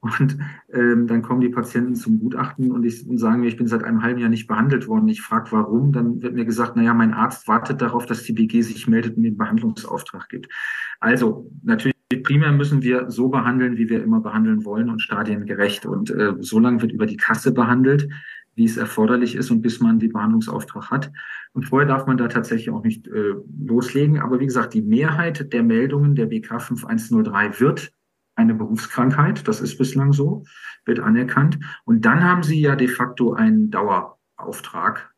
Und 0.00 0.38
ähm, 0.72 1.06
dann 1.06 1.20
kommen 1.20 1.42
die 1.42 1.50
Patienten 1.50 1.94
zum 1.94 2.20
Gutachten 2.20 2.72
und, 2.72 2.84
ich, 2.84 3.06
und 3.06 3.18
sagen 3.18 3.40
mir, 3.40 3.48
ich 3.48 3.58
bin 3.58 3.66
seit 3.66 3.84
einem 3.84 4.02
halben 4.02 4.18
Jahr 4.18 4.30
nicht 4.30 4.46
behandelt 4.46 4.88
worden. 4.88 5.08
Ich 5.08 5.20
frage, 5.20 5.52
warum. 5.52 5.92
Dann 5.92 6.22
wird 6.22 6.34
mir 6.34 6.46
gesagt, 6.46 6.74
naja, 6.74 6.94
mein 6.94 7.12
Arzt 7.12 7.48
wartet 7.48 7.82
darauf, 7.82 8.06
dass 8.06 8.22
die 8.22 8.32
BG 8.32 8.62
sich 8.62 8.88
meldet 8.88 9.18
und 9.18 9.24
den 9.24 9.36
Behandlungsauftrag 9.36 10.30
gibt. 10.30 10.48
Also 11.00 11.50
natürlich 11.62 11.96
primär 12.22 12.52
müssen 12.52 12.82
wir 12.82 13.10
so 13.10 13.28
behandeln, 13.28 13.76
wie 13.76 13.90
wir 13.90 14.02
immer 14.02 14.20
behandeln 14.20 14.64
wollen 14.64 14.88
und 14.88 15.00
stadiengerecht. 15.00 15.84
Und 15.84 16.10
äh, 16.10 16.34
so 16.40 16.58
lange 16.58 16.80
wird 16.80 16.92
über 16.92 17.06
die 17.06 17.18
Kasse 17.18 17.52
behandelt, 17.52 18.08
wie 18.54 18.64
es 18.64 18.76
erforderlich 18.76 19.36
ist 19.36 19.50
und 19.50 19.62
bis 19.62 19.80
man 19.80 19.98
den 19.98 20.12
Behandlungsauftrag 20.12 20.90
hat. 20.90 21.12
Und 21.52 21.64
vorher 21.64 21.88
darf 21.88 22.06
man 22.06 22.16
da 22.16 22.28
tatsächlich 22.28 22.70
auch 22.70 22.82
nicht 22.82 23.06
äh, 23.08 23.34
loslegen. 23.64 24.18
Aber 24.20 24.40
wie 24.40 24.46
gesagt, 24.46 24.74
die 24.74 24.82
Mehrheit 24.82 25.52
der 25.52 25.62
Meldungen 25.62 26.14
der 26.14 26.26
BK 26.26 26.58
5103 26.58 27.60
wird 27.60 27.92
eine 28.34 28.54
Berufskrankheit. 28.54 29.46
Das 29.46 29.60
ist 29.60 29.78
bislang 29.78 30.12
so, 30.12 30.44
wird 30.84 31.00
anerkannt. 31.00 31.58
Und 31.84 32.04
dann 32.04 32.24
haben 32.24 32.42
Sie 32.42 32.60
ja 32.60 32.76
de 32.76 32.88
facto 32.88 33.34
einen 33.34 33.70
Dauerauftrag, 33.70 35.12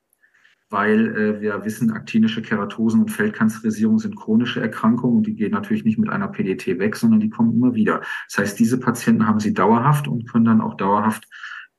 weil 0.71 1.17
äh, 1.17 1.41
wir 1.41 1.65
wissen, 1.65 1.91
aktinische 1.91 2.43
Keratosen 2.43 3.01
und 3.01 3.11
Feldkanzerisierung 3.11 3.99
sind 3.99 4.17
chronische 4.17 4.61
Erkrankungen 4.61 5.19
und 5.19 5.27
die 5.27 5.35
gehen 5.35 5.53
natürlich 5.53 5.85
nicht 5.85 5.99
mit 5.99 6.11
einer 6.11 6.29
PDT 6.29 6.79
weg, 6.79 6.97
sondern 6.97 7.21
die 7.21 7.31
kommen 7.31 7.55
immer 7.55 7.75
wieder. 7.75 8.01
Das 8.29 8.39
heißt, 8.39 8.59
diese 8.59 8.79
Patienten 8.79 9.27
haben 9.27 9.41
Sie 9.41 9.55
dauerhaft 9.55 10.09
und 10.09 10.29
können 10.31 10.45
dann 10.45 10.61
auch 10.61 10.77
dauerhaft 10.77 11.29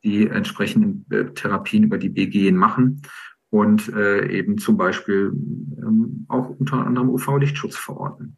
die 0.04 0.28
entsprechenden 0.28 1.06
äh, 1.10 1.26
Therapien 1.34 1.84
über 1.84 1.98
die 1.98 2.10
BG 2.10 2.52
machen 2.52 3.02
und 3.50 3.88
äh, 3.94 4.28
eben 4.30 4.58
zum 4.58 4.78
Beispiel 4.78 5.32
ähm, 5.78 6.26
auch 6.28 6.50
unter 6.50 6.86
anderem 6.86 7.10
UV-Lichtschutz 7.10 7.78
verordnen. 7.78 8.38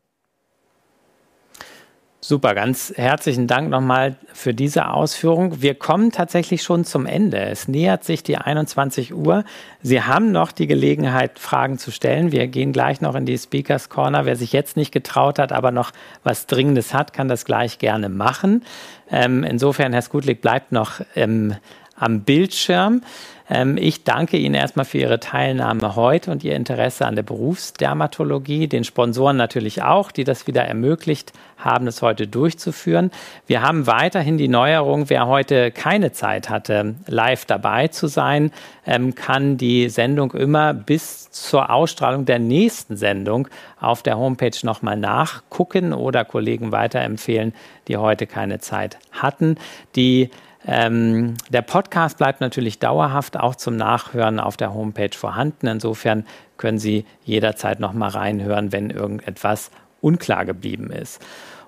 Super, 2.28 2.56
ganz 2.56 2.92
herzlichen 2.96 3.46
Dank 3.46 3.70
nochmal 3.70 4.16
für 4.34 4.56
diese 4.56 4.88
Ausführung. 4.88 5.62
Wir 5.62 5.76
kommen 5.76 6.12
tatsächlich 6.12 6.64
schon 6.64 6.84
zum 6.84 7.06
Ende. 7.06 7.38
Es 7.38 7.68
nähert 7.68 8.04
sich 8.04 8.24
die 8.24 8.40
21 8.40 9.14
Uhr. 9.14 9.44
Sie 9.84 10.02
haben 10.02 10.32
noch 10.32 10.52
die 10.52 10.66
Gelegenheit, 10.66 11.38
Fragen 11.38 11.78
zu 11.78 11.92
stellen. 11.92 12.32
Wir 12.32 12.48
gehen 12.48 12.72
gleich 12.72 13.00
noch 13.00 13.14
in 13.14 13.28
die 13.28 13.38
Speakers 13.38 13.90
Corner. 13.90 14.26
Wer 14.26 14.38
sich 14.38 14.54
jetzt 14.54 14.76
nicht 14.76 14.92
getraut 14.92 15.38
hat, 15.38 15.52
aber 15.52 15.70
noch 15.70 15.92
was 16.24 16.48
Dringendes 16.48 16.96
hat, 16.96 17.14
kann 17.14 17.28
das 17.28 17.46
gleich 17.46 17.78
gerne 17.78 18.10
machen. 18.10 18.64
Ähm, 19.12 19.44
insofern, 19.44 19.94
Herr 19.94 20.02
Skutlik, 20.02 20.42
bleibt 20.42 20.72
noch 20.72 21.02
ähm, 21.16 21.54
am 21.96 22.22
Bildschirm. 22.22 23.02
Ähm, 23.50 23.78
ich 23.78 24.04
danke 24.04 24.38
Ihnen 24.38 24.56
erstmal 24.56 24.86
für 24.86 24.98
Ihre 24.98 25.20
Teilnahme 25.20 25.96
heute 25.96 26.32
und 26.32 26.44
Ihr 26.44 26.56
Interesse 26.56 27.06
an 27.06 27.16
der 27.16 27.24
Berufsdermatologie, 27.24 28.68
den 28.68 28.84
Sponsoren 28.84 29.38
natürlich 29.38 29.84
auch, 29.84 30.12
die 30.12 30.24
das 30.24 30.48
wieder 30.48 30.64
ermöglicht 30.64 31.34
haben, 31.58 31.88
es 31.88 32.02
heute 32.02 32.28
durchzuführen. 32.28 33.12
Wir 33.48 33.62
haben 33.62 33.88
weiterhin 33.88 34.38
die 34.38 34.48
Neuerung, 34.48 35.10
wer 35.10 35.28
heute 35.28 35.72
keine 35.72 36.12
Zeit 36.12 36.50
hatte, 36.50 36.96
live 37.08 37.46
dabei 37.46 37.88
zu 37.88 38.08
sein, 38.08 38.52
ähm, 38.86 39.16
kann 39.16 39.58
die 39.58 39.90
Sendung 39.90 40.34
immer 40.34 40.74
bis 40.74 41.30
zur 41.32 41.70
Ausstrahlung 41.70 42.26
der 42.26 42.40
nächsten 42.40 42.98
Sendung 42.98 43.48
auf 43.80 44.02
der 44.02 44.18
Homepage 44.18 44.58
nochmal 44.64 44.98
nachgucken 44.98 45.94
oder 45.94 46.26
Kollegen 46.26 46.72
weiterempfehlen, 46.72 47.54
die 47.88 47.98
heute 47.98 48.26
keine 48.26 48.60
Zeit 48.60 48.98
hatten. 49.12 49.58
Die 49.96 50.32
ähm, 50.68 51.36
der 51.50 51.62
Podcast 51.62 52.18
bleibt 52.18 52.42
natürlich 52.42 52.80
dauerhaft 52.80 53.38
auch 53.38 53.56
zum 53.56 53.76
Nachhören 53.76 54.40
auf 54.40 54.58
der 54.58 54.74
Homepage 54.74 55.16
vorhanden. 55.16 55.68
Insofern 55.68 56.26
können 56.58 56.80
Sie 56.80 57.06
jederzeit 57.24 57.80
noch 57.80 57.94
mal 57.94 58.10
reinhören, 58.10 58.72
wenn 58.72 58.90
irgendetwas 58.90 59.72
unklar 60.02 60.46
geblieben 60.46 60.92
ist. 60.92 61.22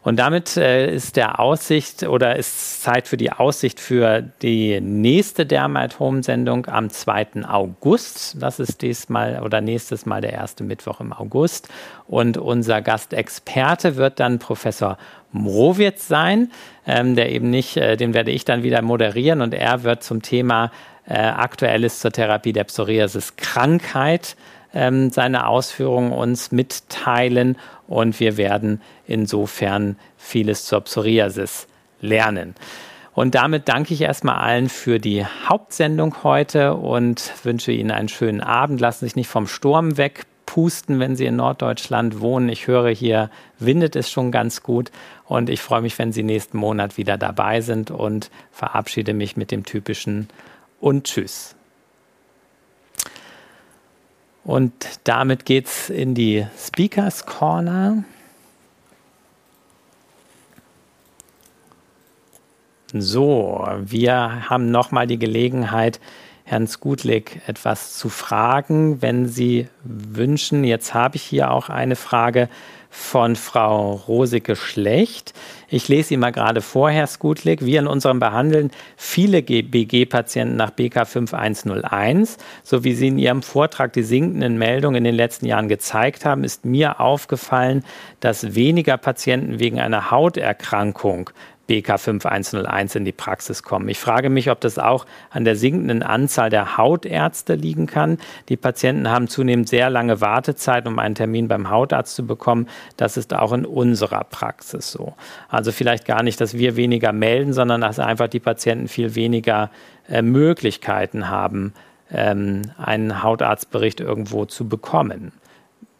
Und 0.08 0.20
damit 0.20 0.56
äh, 0.56 0.94
ist 0.94 1.18
der 1.18 1.40
Aussicht 1.40 2.04
oder 2.04 2.38
ist 2.38 2.82
Zeit 2.82 3.10
für 3.10 3.18
die 3.18 3.34
Aussicht 3.34 3.82
für 3.82 4.22
die 4.42 4.80
nächste 4.80 5.46
Derma 5.46 5.82
at 5.82 6.00
Home 6.00 6.24
Sendung 6.24 6.66
am 6.68 6.90
2. 6.90 7.44
August. 7.46 8.42
Das 8.42 8.60
ist 8.60 8.82
diesmal 8.82 9.42
oder 9.44 9.60
nächstes 9.60 10.06
Mal 10.06 10.22
der 10.22 10.32
erste 10.32 10.64
Mittwoch 10.64 11.02
im 11.02 11.12
August. 11.12 11.68
Und 12.08 12.38
unser 12.38 12.82
Gastexperte 12.82 13.98
wird 13.98 14.22
dann 14.22 14.40
Professor 14.40 14.98
Mrowitz 15.32 16.08
sein, 16.08 16.52
ähm, 16.86 17.16
der 17.16 17.32
eben 17.32 17.50
nicht, 17.50 17.78
äh, 17.78 17.98
den 17.98 18.14
werde 18.14 18.32
ich 18.32 18.46
dann 18.46 18.64
wieder 18.64 18.82
moderieren 18.82 19.42
und 19.42 19.54
er 19.54 19.84
wird 19.84 20.04
zum 20.04 20.22
Thema 20.22 20.72
äh, 21.06 21.16
Aktuelles 21.16 22.00
zur 22.00 22.12
Therapie 22.12 22.54
der 22.54 22.66
Psoriasis 22.66 23.36
Krankheit 23.36 24.36
ähm, 24.74 25.10
seine 25.10 25.48
Ausführungen 25.48 26.12
uns 26.12 26.52
mitteilen 26.52 27.58
und 27.88 28.20
wir 28.20 28.38
werden 28.38 28.82
insofern 29.06 29.98
vieles 30.18 30.66
zur 30.66 30.82
Psoriasis 30.82 31.68
lernen. 32.02 32.56
Und 33.14 33.34
damit 33.34 33.68
danke 33.68 33.96
ich 33.96 34.02
erstmal 34.02 34.36
allen 34.36 34.70
für 34.70 35.00
die 35.00 35.26
Hauptsendung 35.26 36.24
heute 36.24 36.76
und 36.76 37.34
wünsche 37.44 37.72
Ihnen 37.72 37.90
einen 37.90 38.10
schönen 38.10 38.42
Abend. 38.42 38.80
Lassen 38.80 39.00
Sie 39.00 39.06
sich 39.08 39.16
nicht 39.16 39.30
vom 39.30 39.48
Sturm 39.48 39.98
wegpusten, 40.48 41.00
wenn 41.00 41.16
Sie 41.16 41.26
in 41.26 41.36
Norddeutschland 41.36 42.20
wohnen. 42.20 42.50
Ich 42.50 42.68
höre 42.68 42.90
hier, 42.90 43.30
windet 43.60 43.96
es 43.96 44.10
schon 44.10 44.32
ganz 44.32 44.64
gut. 44.64 44.92
Und 45.26 45.50
ich 45.50 45.62
freue 45.62 45.82
mich, 45.82 45.98
wenn 46.00 46.12
Sie 46.12 46.24
nächsten 46.24 46.58
Monat 46.58 46.98
wieder 46.98 47.18
dabei 47.18 47.62
sind 47.62 47.92
und 47.92 48.32
verabschiede 48.52 49.14
mich 49.14 49.38
mit 49.38 49.52
dem 49.52 49.64
typischen 49.64 50.30
und 50.80 51.06
Tschüss. 51.06 51.56
Und 54.44 55.02
damit 55.04 55.46
geht's 55.46 55.90
in 55.90 56.16
die 56.16 56.48
Speakers 56.58 57.26
Corner. 57.26 58.04
So, 62.94 63.68
wir 63.82 64.50
haben 64.50 64.72
nochmal 64.72 65.08
die 65.08 65.20
Gelegenheit, 65.20 66.00
Herrn 66.50 66.66
Skutlik 66.66 67.42
etwas 67.46 67.98
zu 67.98 68.08
fragen, 68.08 69.02
wenn 69.02 69.28
Sie 69.28 69.68
wünschen. 69.84 70.64
Jetzt 70.64 70.94
habe 70.94 71.18
ich 71.18 71.24
hier 71.24 71.52
auch 71.52 71.68
eine 71.68 71.98
Frage 71.98 72.48
von 72.90 73.36
Frau 73.36 73.96
Rosike 74.08 74.56
Schlecht. 74.56 75.34
Ich 75.68 75.90
lese 75.90 76.08
sie 76.08 76.18
mal 76.18 76.32
gerade 76.32 76.62
vor, 76.62 76.90
Herr 76.90 77.08
Skutlik. 77.08 77.66
Wir 77.66 77.80
in 77.80 77.88
unserem 77.88 78.22
Behandeln 78.22 78.72
viele 78.96 79.42
BG-Patienten 79.42 80.56
nach 80.56 80.72
BK 80.72 81.04
5101. 81.04 82.38
So 82.64 82.86
wie 82.86 82.94
Sie 82.94 83.10
in 83.10 83.20
Ihrem 83.20 83.42
Vortrag 83.42 83.92
die 83.92 84.04
sinkenden 84.04 84.58
Meldungen 84.58 84.96
in 84.96 85.04
den 85.04 85.16
letzten 85.16 85.48
Jahren 85.48 85.68
gezeigt 85.68 86.24
haben, 86.24 86.46
ist 86.46 86.64
mir 86.64 87.02
aufgefallen, 87.02 87.84
dass 88.22 88.56
weniger 88.56 88.96
Patienten 88.96 89.60
wegen 89.60 89.82
einer 89.82 90.12
Hauterkrankung 90.12 91.30
BK 91.68 91.98
5101 91.98 92.96
in 92.96 93.06
die 93.06 93.12
Praxis 93.12 93.62
kommen. 93.62 93.90
Ich 93.90 94.00
frage 94.00 94.30
mich, 94.30 94.50
ob 94.50 94.62
das 94.62 94.80
auch 94.80 95.06
an 95.30 95.44
der 95.44 95.56
sinkenden 95.56 96.02
Anzahl 96.02 96.50
der 96.50 96.78
Hautärzte 96.78 97.56
liegen 97.56 97.86
kann. 97.86 98.18
Die 98.50 98.58
Patienten 98.58 99.10
haben 99.10 99.28
zunehmend 99.28 99.68
sehr 99.70 99.90
lange 99.90 100.22
Wartezeit, 100.22 100.88
um 100.88 100.98
einen 100.98 101.16
Termin 101.16 101.48
beim 101.48 101.70
Hautarzt 101.70 102.16
zu 102.16 102.26
bekommen. 102.26 102.68
Das 102.96 103.18
ist 103.18 103.34
auch 103.34 103.52
in 103.52 103.66
unserer 103.66 104.24
Praxis 104.24 104.92
so. 104.92 105.14
Also 105.50 105.72
vielleicht 105.72 106.06
gar 106.06 106.24
nicht, 106.24 106.40
dass 106.42 106.58
wir 106.58 106.76
weniger 106.78 107.12
melden, 107.12 107.54
sondern 107.54 107.82
dass 107.82 108.00
einfach 108.00 108.28
die 108.28 108.40
Patienten 108.40 108.88
viel 108.88 109.16
weniger 109.16 109.70
äh, 110.10 110.22
Möglichkeiten 110.22 111.30
haben, 111.30 111.74
ähm, 112.12 112.62
einen 112.78 113.24
Hautarztbericht 113.24 114.00
irgendwo 114.00 114.46
zu 114.46 114.70
bekommen. 114.70 115.34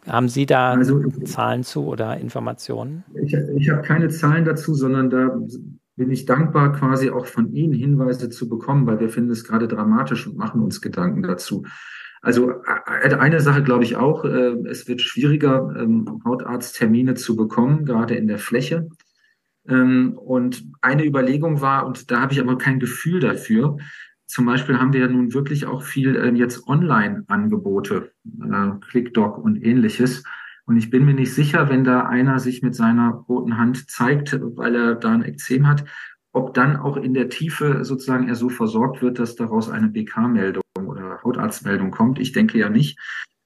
Haben 0.08 0.28
Sie 0.28 0.46
da 0.46 0.72
also, 0.72 1.06
Zahlen 1.24 1.62
zu 1.62 1.86
oder 1.86 2.16
Informationen? 2.18 3.04
Ich, 3.22 3.34
ich 3.34 3.70
habe 3.70 3.82
keine 3.82 4.08
Zahlen 4.08 4.44
dazu, 4.44 4.74
sondern 4.74 5.10
da 5.10 5.38
bin 5.96 6.10
ich 6.10 6.24
dankbar, 6.24 6.72
quasi 6.72 7.10
auch 7.10 7.26
von 7.26 7.52
Ihnen 7.52 7.72
Hinweise 7.74 8.30
zu 8.30 8.48
bekommen, 8.48 8.86
weil 8.86 9.00
wir 9.00 9.08
finden 9.10 9.30
es 9.30 9.44
gerade 9.44 9.68
dramatisch 9.68 10.26
und 10.26 10.36
machen 10.36 10.62
uns 10.62 10.80
Gedanken 10.80 11.22
dazu. 11.22 11.64
Also 12.22 12.50
äh, 12.50 13.14
eine 13.14 13.40
Sache 13.40 13.62
glaube 13.62 13.84
ich 13.84 13.96
auch, 13.96 14.24
äh, 14.24 14.54
es 14.68 14.88
wird 14.88 15.02
schwieriger, 15.02 15.74
ähm, 15.78 16.20
Hautarzttermine 16.24 17.14
zu 17.14 17.36
bekommen, 17.36 17.84
gerade 17.84 18.14
in 18.14 18.28
der 18.28 18.38
Fläche. 18.38 18.88
Ähm, 19.68 20.16
und 20.16 20.64
eine 20.80 21.04
Überlegung 21.04 21.60
war, 21.60 21.86
und 21.86 22.10
da 22.10 22.20
habe 22.20 22.32
ich 22.32 22.40
aber 22.40 22.58
kein 22.58 22.80
Gefühl 22.80 23.20
dafür, 23.20 23.76
zum 24.28 24.44
Beispiel 24.44 24.78
haben 24.78 24.92
wir 24.92 25.00
ja 25.00 25.08
nun 25.08 25.32
wirklich 25.32 25.66
auch 25.66 25.82
viel 25.82 26.14
äh, 26.14 26.30
jetzt 26.32 26.68
Online-Angebote, 26.68 28.12
äh, 28.42 28.70
ClickDoc 28.88 29.38
und 29.38 29.56
ähnliches. 29.64 30.22
Und 30.66 30.76
ich 30.76 30.90
bin 30.90 31.06
mir 31.06 31.14
nicht 31.14 31.32
sicher, 31.32 31.70
wenn 31.70 31.82
da 31.82 32.06
einer 32.06 32.38
sich 32.38 32.62
mit 32.62 32.74
seiner 32.74 33.24
roten 33.26 33.56
Hand 33.56 33.90
zeigt, 33.90 34.38
weil 34.42 34.74
er 34.74 34.94
da 34.96 35.12
ein 35.12 35.24
Ekzem 35.24 35.66
hat, 35.66 35.86
ob 36.32 36.52
dann 36.52 36.76
auch 36.76 36.98
in 36.98 37.14
der 37.14 37.30
Tiefe 37.30 37.86
sozusagen 37.86 38.28
er 38.28 38.34
so 38.34 38.50
versorgt 38.50 39.00
wird, 39.00 39.18
dass 39.18 39.34
daraus 39.34 39.70
eine 39.70 39.88
BK-Meldung 39.88 40.62
oder 40.76 41.22
Hautarztmeldung 41.24 41.90
kommt. 41.90 42.18
Ich 42.18 42.32
denke 42.32 42.58
ja 42.58 42.68
nicht. 42.68 42.98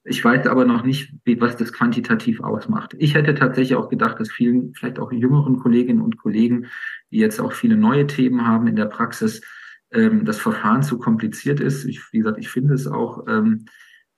Ich 0.03 0.23
weiß 0.23 0.47
aber 0.47 0.65
noch 0.65 0.83
nicht, 0.83 1.13
wie, 1.23 1.39
was 1.39 1.55
das 1.55 1.71
quantitativ 1.71 2.41
ausmacht. 2.41 2.93
Ich 2.99 3.15
hätte 3.15 3.35
tatsächlich 3.35 3.75
auch 3.75 3.87
gedacht, 3.87 4.19
dass 4.19 4.29
vielen, 4.29 4.73
vielleicht 4.73 4.99
auch 4.99 5.13
jüngeren 5.13 5.59
Kolleginnen 5.59 6.01
und 6.01 6.17
Kollegen, 6.17 6.65
die 7.09 7.19
jetzt 7.19 7.39
auch 7.39 7.53
viele 7.53 7.77
neue 7.77 8.05
Themen 8.05 8.45
haben 8.45 8.67
in 8.67 8.75
der 8.75 8.87
Praxis, 8.87 9.41
ähm, 9.93 10.25
das 10.25 10.39
Verfahren 10.39 10.83
zu 10.83 10.97
kompliziert 10.97 11.59
ist. 11.59 11.85
Ich, 11.85 12.01
wie 12.11 12.19
gesagt, 12.19 12.37
ich 12.39 12.49
finde 12.49 12.73
es 12.73 12.87
auch 12.87 13.25
ähm, 13.27 13.65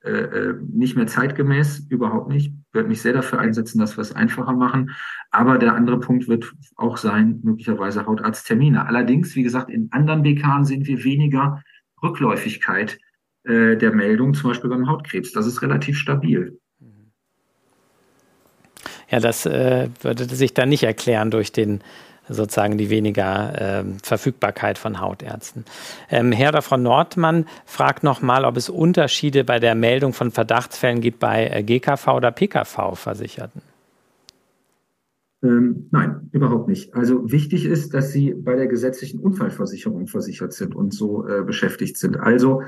äh, 0.06 0.10
äh, 0.10 0.54
nicht 0.72 0.96
mehr 0.96 1.08
zeitgemäß, 1.08 1.86
überhaupt 1.88 2.28
nicht. 2.28 2.46
Ich 2.46 2.74
werde 2.74 2.88
mich 2.88 3.02
sehr 3.02 3.12
dafür 3.12 3.40
einsetzen, 3.40 3.80
dass 3.80 3.96
wir 3.96 4.02
es 4.02 4.12
einfacher 4.12 4.52
machen. 4.52 4.90
Aber 5.32 5.58
der 5.58 5.74
andere 5.74 5.98
Punkt 5.98 6.28
wird 6.28 6.52
auch 6.76 6.96
sein, 6.96 7.40
möglicherweise 7.42 8.06
Hautarzttermine. 8.06 8.86
Allerdings, 8.86 9.34
wie 9.34 9.42
gesagt, 9.42 9.68
in 9.68 9.88
anderen 9.90 10.22
BKs 10.22 10.68
sehen 10.68 10.86
wir 10.86 11.02
weniger 11.02 11.60
Rückläufigkeit 12.02 12.98
äh, 13.42 13.76
der 13.76 13.92
Meldung, 13.92 14.34
zum 14.34 14.50
Beispiel 14.50 14.70
beim 14.70 14.88
Hautkrebs. 14.88 15.32
Das 15.32 15.46
ist 15.46 15.60
relativ 15.60 15.98
stabil. 15.98 16.56
Ja, 19.10 19.18
das 19.18 19.44
äh, 19.46 19.88
würde 20.02 20.24
sich 20.26 20.54
dann 20.54 20.68
nicht 20.68 20.84
erklären 20.84 21.30
durch 21.30 21.50
den 21.50 21.80
sozusagen 22.28 22.78
die 22.78 22.90
weniger 22.90 23.54
ähm, 23.58 23.98
Verfügbarkeit 24.02 24.78
von 24.78 25.00
Hautärzten. 25.00 25.64
Ähm, 26.10 26.32
Herr 26.32 26.50
oder 26.50 26.62
Frau 26.62 26.76
Nordmann 26.76 27.46
fragt 27.64 28.02
nochmal, 28.02 28.44
ob 28.44 28.56
es 28.56 28.68
Unterschiede 28.68 29.44
bei 29.44 29.58
der 29.58 29.74
Meldung 29.74 30.12
von 30.12 30.30
Verdachtsfällen 30.30 31.00
gibt 31.00 31.18
bei 31.18 31.48
äh, 31.48 31.62
GKV 31.62 32.08
oder 32.08 32.30
PKV-Versicherten. 32.30 33.62
Ähm, 35.42 35.88
nein, 35.90 36.28
überhaupt 36.32 36.68
nicht. 36.68 36.94
Also 36.94 37.30
wichtig 37.30 37.66
ist, 37.66 37.94
dass 37.94 38.12
Sie 38.12 38.34
bei 38.34 38.56
der 38.56 38.66
gesetzlichen 38.66 39.20
Unfallversicherung 39.20 40.06
versichert 40.06 40.52
sind 40.52 40.74
und 40.74 40.94
so 40.94 41.26
äh, 41.26 41.42
beschäftigt 41.42 41.98
sind. 41.98 42.16
Also 42.16 42.62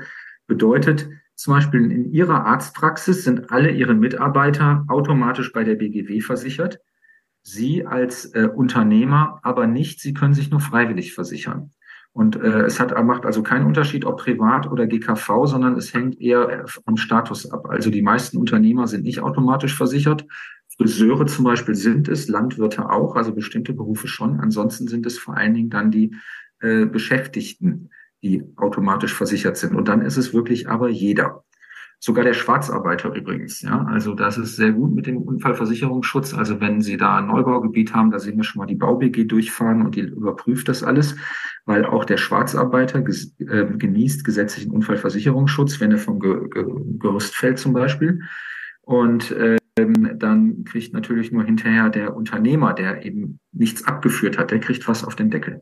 bedeutet 0.47 1.09
zum 1.35 1.53
Beispiel 1.53 1.89
in 1.89 2.11
Ihrer 2.11 2.45
Arztpraxis 2.45 3.23
sind 3.23 3.49
alle 3.51 3.71
Ihre 3.71 3.93
Mitarbeiter 3.93 4.85
automatisch 4.87 5.53
bei 5.53 5.63
der 5.63 5.75
BGW 5.75 6.19
versichert. 6.21 6.79
Sie 7.49 7.85
als 7.85 8.25
äh, 8.33 8.47
Unternehmer 8.53 9.39
aber 9.43 9.67
nicht. 9.67 9.99
Sie 9.99 10.13
können 10.13 10.33
sich 10.33 10.51
nur 10.51 10.59
freiwillig 10.59 11.13
versichern. 11.13 11.71
Und 12.11 12.35
äh, 12.35 12.61
es 12.63 12.79
hat, 12.79 12.91
macht 13.05 13.25
also 13.25 13.43
keinen 13.43 13.65
Unterschied, 13.65 14.05
ob 14.05 14.19
privat 14.19 14.69
oder 14.69 14.87
GKV, 14.87 15.45
sondern 15.45 15.75
es 15.75 15.93
hängt 15.93 16.19
eher 16.19 16.65
vom 16.67 16.97
Status 16.97 17.49
ab. 17.51 17.67
Also 17.69 17.91
die 17.91 18.01
meisten 18.01 18.37
Unternehmer 18.37 18.87
sind 18.87 19.03
nicht 19.03 19.21
automatisch 19.21 19.75
versichert. 19.75 20.25
Friseure 20.77 21.25
zum 21.27 21.45
Beispiel 21.45 21.75
sind 21.75 22.07
es, 22.07 22.27
Landwirte 22.27 22.89
auch, 22.89 23.15
also 23.15 23.33
bestimmte 23.33 23.73
Berufe 23.73 24.07
schon. 24.07 24.39
Ansonsten 24.39 24.87
sind 24.87 25.05
es 25.05 25.17
vor 25.17 25.35
allen 25.35 25.53
Dingen 25.53 25.69
dann 25.69 25.91
die 25.91 26.15
äh, 26.61 26.85
Beschäftigten, 26.85 27.89
die 28.21 28.43
automatisch 28.57 29.13
versichert 29.13 29.57
sind. 29.57 29.75
Und 29.75 29.87
dann 29.87 30.01
ist 30.01 30.17
es 30.17 30.33
wirklich 30.33 30.69
aber 30.69 30.89
jeder. 30.89 31.43
Sogar 32.01 32.23
der 32.23 32.33
Schwarzarbeiter 32.33 33.13
übrigens. 33.13 33.61
Ja, 33.61 33.83
also 33.83 34.13
das 34.13 34.37
ist 34.37 34.55
sehr 34.55 34.71
gut 34.71 34.95
mit 34.95 35.05
dem 35.05 35.17
Unfallversicherungsschutz. 35.17 36.33
Also 36.33 36.61
wenn 36.61 36.81
Sie 36.81 36.95
da 36.95 37.17
ein 37.17 37.27
Neubaugebiet 37.27 37.93
haben, 37.93 38.09
da 38.09 38.19
sehen 38.19 38.37
wir 38.37 38.45
schon 38.45 38.59
mal 38.59 38.67
die 38.67 38.75
BauBG 38.75 39.25
durchfahren 39.25 39.81
und 39.81 39.95
die 39.95 40.01
überprüft 40.01 40.69
das 40.69 40.81
alles, 40.81 41.17
weil 41.65 41.85
auch 41.85 42.05
der 42.05 42.15
Schwarzarbeiter 42.15 43.01
ges 43.01 43.35
äh, 43.39 43.65
genießt 43.65 44.23
gesetzlichen 44.23 44.71
Unfallversicherungsschutz, 44.71 45.81
wenn 45.81 45.91
er 45.91 45.97
vom 45.97 46.21
Ge 46.21 46.47
Ge 46.49 46.65
Gerüst 46.99 47.35
fällt 47.35 47.59
zum 47.59 47.73
Beispiel. 47.73 48.21
Und 48.81 49.35
ähm, 49.37 50.17
dann 50.17 50.63
kriegt 50.63 50.93
natürlich 50.93 51.33
nur 51.33 51.43
hinterher 51.43 51.89
der 51.89 52.15
Unternehmer, 52.15 52.73
der 52.73 53.05
eben 53.05 53.39
nichts 53.51 53.85
abgeführt 53.85 54.37
hat, 54.37 54.51
der 54.51 54.59
kriegt 54.61 54.87
was 54.87 55.03
auf 55.03 55.15
den 55.15 55.29
Deckel. 55.29 55.61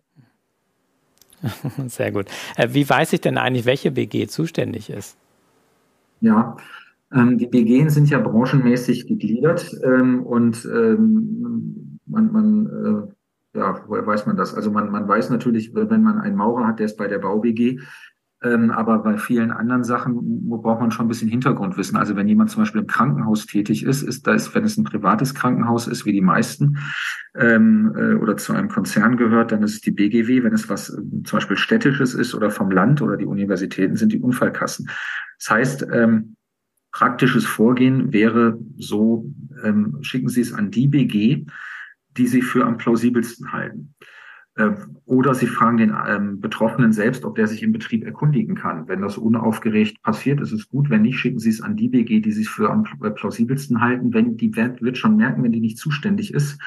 Sehr 1.88 2.12
gut. 2.12 2.28
Äh, 2.56 2.70
wie 2.72 2.88
weiß 2.88 3.14
ich 3.14 3.22
denn 3.22 3.40
eigentlich, 3.40 3.66
welche 3.66 3.92
BG 3.92 4.28
zuständig 4.28 4.92
ist? 4.92 5.18
Ja, 6.22 6.58
ähm, 7.14 7.38
die 7.38 7.48
BGen 7.48 7.90
sind 7.90 8.10
ja 8.10 8.20
branchenmäßig 8.20 9.08
gegliedert 9.08 9.72
ähm, 9.84 10.24
und 10.24 10.66
ähm, 10.66 12.00
man, 12.06 12.32
man 12.32 12.66
äh, 12.66 13.14
ja, 13.58 13.82
woher 13.88 14.06
weiß 14.06 14.28
man 14.28 14.38
das? 14.38 14.54
Also 14.54 14.72
man, 14.72 14.92
man 14.92 15.08
weiß 15.08 15.30
natürlich, 15.30 15.74
wenn 15.74 16.04
man 16.04 16.20
einen 16.20 16.36
Maurer 16.36 16.68
hat, 16.68 16.80
der 16.80 16.86
ist 16.86 16.98
bei 16.98 17.08
der 17.08 17.20
BauBG, 17.20 17.80
Ähm, 18.44 18.70
aber 18.70 19.00
bei 19.00 19.18
vielen 19.18 19.50
anderen 19.50 19.84
Sachen 19.84 20.48
braucht 20.48 20.80
man 20.80 20.92
schon 20.92 21.06
ein 21.06 21.10
bisschen 21.10 21.28
Hintergrundwissen. 21.28 21.98
Also 21.98 22.16
wenn 22.16 22.28
jemand 22.28 22.52
zum 22.52 22.62
Beispiel 22.62 22.82
im 22.82 22.88
Krankenhaus 22.88 23.48
tätig 23.48 23.84
ist, 23.84 24.04
ist 24.04 24.28
das, 24.28 24.54
wenn 24.54 24.64
es 24.64 24.78
ein 24.78 24.84
privates 24.84 25.34
Krankenhaus 25.34 25.88
ist, 25.88 26.06
wie 26.06 26.12
die 26.12 26.22
meisten, 26.22 26.78
ähm, 27.36 27.96
äh, 27.96 28.14
oder 28.14 28.38
zu 28.38 28.54
einem 28.54 28.70
Konzern 28.70 29.18
gehört, 29.18 29.52
dann 29.52 29.64
ist 29.64 29.74
es 29.74 29.82
die 29.82 29.90
BGW. 29.90 30.44
Wenn 30.44 30.54
es 30.54 30.70
was 30.70 30.86
zum 30.88 31.24
Beispiel 31.24 31.58
städtisches 31.58 32.14
ist 32.14 32.36
oder 32.36 32.52
vom 32.52 32.70
Land 32.70 33.02
oder 33.02 33.18
die 33.18 33.26
Universitäten, 33.26 33.96
sind 33.96 34.12
die 34.14 34.22
Unfallkassen. 34.22 34.88
Das 35.40 35.50
heißt, 35.50 35.88
ähm, 35.92 36.36
praktisches 36.92 37.46
Vorgehen 37.46 38.12
wäre 38.14 38.60
so, 38.78 39.32
ähm, 39.64 39.98
schicken 40.02 40.30
Sie 40.30 40.42
es 40.42 40.54
an 40.54 40.72
die 40.72 40.88
BG, 40.88 41.46
die 42.18 42.28
Sie 42.28 42.42
für 42.42 42.66
am 42.66 42.78
plausibelsten 42.78 43.52
halten. 43.52 43.94
Ähm, 44.58 44.98
oder 45.06 45.36
Sie 45.36 45.46
fragen 45.46 45.78
den 45.78 45.96
ähm, 46.08 46.40
Betroffenen 46.40 46.92
selbst, 46.92 47.24
ob 47.24 47.36
der 47.36 47.48
sich 47.48 47.62
im 47.62 47.72
Betrieb 47.72 48.04
erkundigen 48.04 48.56
kann. 48.56 48.88
Wenn 48.88 49.02
das 49.02 49.18
unaufgeregt 49.18 50.02
passiert, 50.02 50.42
ist 50.42 50.52
es 50.52 50.68
gut. 50.68 50.90
Wenn 50.90 51.04
nicht, 51.04 51.20
schicken 51.20 51.40
Sie 51.40 51.50
es 51.50 51.62
an 51.62 51.76
die 51.76 51.90
BG, 51.90 52.22
die 52.22 52.32
sich 52.32 52.50
für 52.50 52.72
am 52.72 52.86
äh, 53.04 53.12
plausibelsten 53.12 53.82
halten. 53.82 54.14
Wenn 54.14 54.38
die 54.38 54.56
wird, 54.56 54.82
wird 54.82 54.98
schon 54.98 55.18
merken, 55.18 55.44
wenn 55.44 55.52
die 55.52 55.60
nicht 55.60 55.78
zuständig 55.78 56.34
ist 56.34 56.60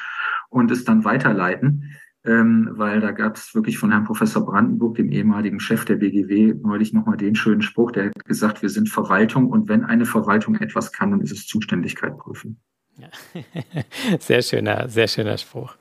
und 0.48 0.70
es 0.70 0.84
dann 0.84 1.04
weiterleiten. 1.04 1.90
Ähm, 2.24 2.68
weil 2.72 3.00
da 3.00 3.12
gab 3.12 3.36
es 3.36 3.54
wirklich 3.54 3.78
von 3.78 3.90
Herrn 3.90 4.04
Professor 4.04 4.44
Brandenburg, 4.44 4.96
dem 4.96 5.10
ehemaligen 5.10 5.58
Chef 5.58 5.86
der 5.86 5.96
BGW, 5.96 6.54
neulich 6.62 6.92
nochmal 6.92 7.16
den 7.16 7.34
schönen 7.34 7.62
Spruch, 7.62 7.92
der 7.92 8.06
hat 8.06 8.24
gesagt, 8.26 8.60
wir 8.60 8.68
sind 8.68 8.90
Verwaltung 8.90 9.48
und 9.48 9.68
wenn 9.68 9.84
eine 9.84 10.04
Verwaltung 10.04 10.56
etwas 10.56 10.92
kann, 10.92 11.12
dann 11.12 11.22
ist 11.22 11.32
es 11.32 11.46
Zuständigkeit 11.46 12.18
prüfen. 12.18 12.60
Ja. 13.00 13.08
Sehr 14.20 14.42
schöner, 14.42 14.88
sehr 14.88 15.08
schöner 15.08 15.38
Spruch. 15.38 15.74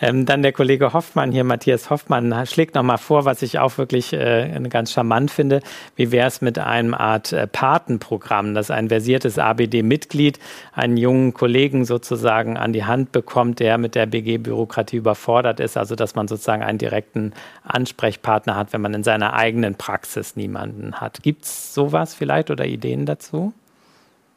Ähm, 0.00 0.26
dann 0.26 0.42
der 0.42 0.52
Kollege 0.52 0.92
Hoffmann 0.92 1.30
hier, 1.30 1.44
Matthias 1.44 1.90
Hoffmann, 1.90 2.46
schlägt 2.46 2.74
nochmal 2.74 2.98
vor, 2.98 3.24
was 3.24 3.42
ich 3.42 3.58
auch 3.58 3.78
wirklich 3.78 4.12
äh, 4.12 4.58
ganz 4.68 4.92
charmant 4.92 5.30
finde. 5.30 5.60
Wie 5.94 6.10
wäre 6.10 6.26
es 6.26 6.40
mit 6.40 6.58
einem 6.58 6.94
Art 6.94 7.32
äh, 7.32 7.46
Patenprogramm, 7.46 8.54
dass 8.54 8.70
ein 8.70 8.88
versiertes 8.88 9.38
ABD-Mitglied 9.38 10.40
einen 10.72 10.96
jungen 10.96 11.32
Kollegen 11.32 11.84
sozusagen 11.84 12.56
an 12.56 12.72
die 12.72 12.84
Hand 12.84 13.12
bekommt, 13.12 13.60
der 13.60 13.78
mit 13.78 13.94
der 13.94 14.06
BG-Bürokratie 14.06 14.96
überfordert 14.96 15.60
ist, 15.60 15.76
also 15.76 15.94
dass 15.94 16.14
man 16.14 16.26
sozusagen 16.26 16.62
einen 16.62 16.78
direkten 16.78 17.34
Ansprechpartner 17.62 18.56
hat, 18.56 18.72
wenn 18.72 18.80
man 18.80 18.94
in 18.94 19.04
seiner 19.04 19.34
eigenen 19.34 19.76
Praxis 19.76 20.34
niemanden 20.34 21.00
hat. 21.00 21.22
Gibt 21.22 21.44
es 21.44 21.74
sowas 21.74 22.14
vielleicht 22.14 22.50
oder 22.50 22.64
Ideen 22.64 23.06
dazu? 23.06 23.52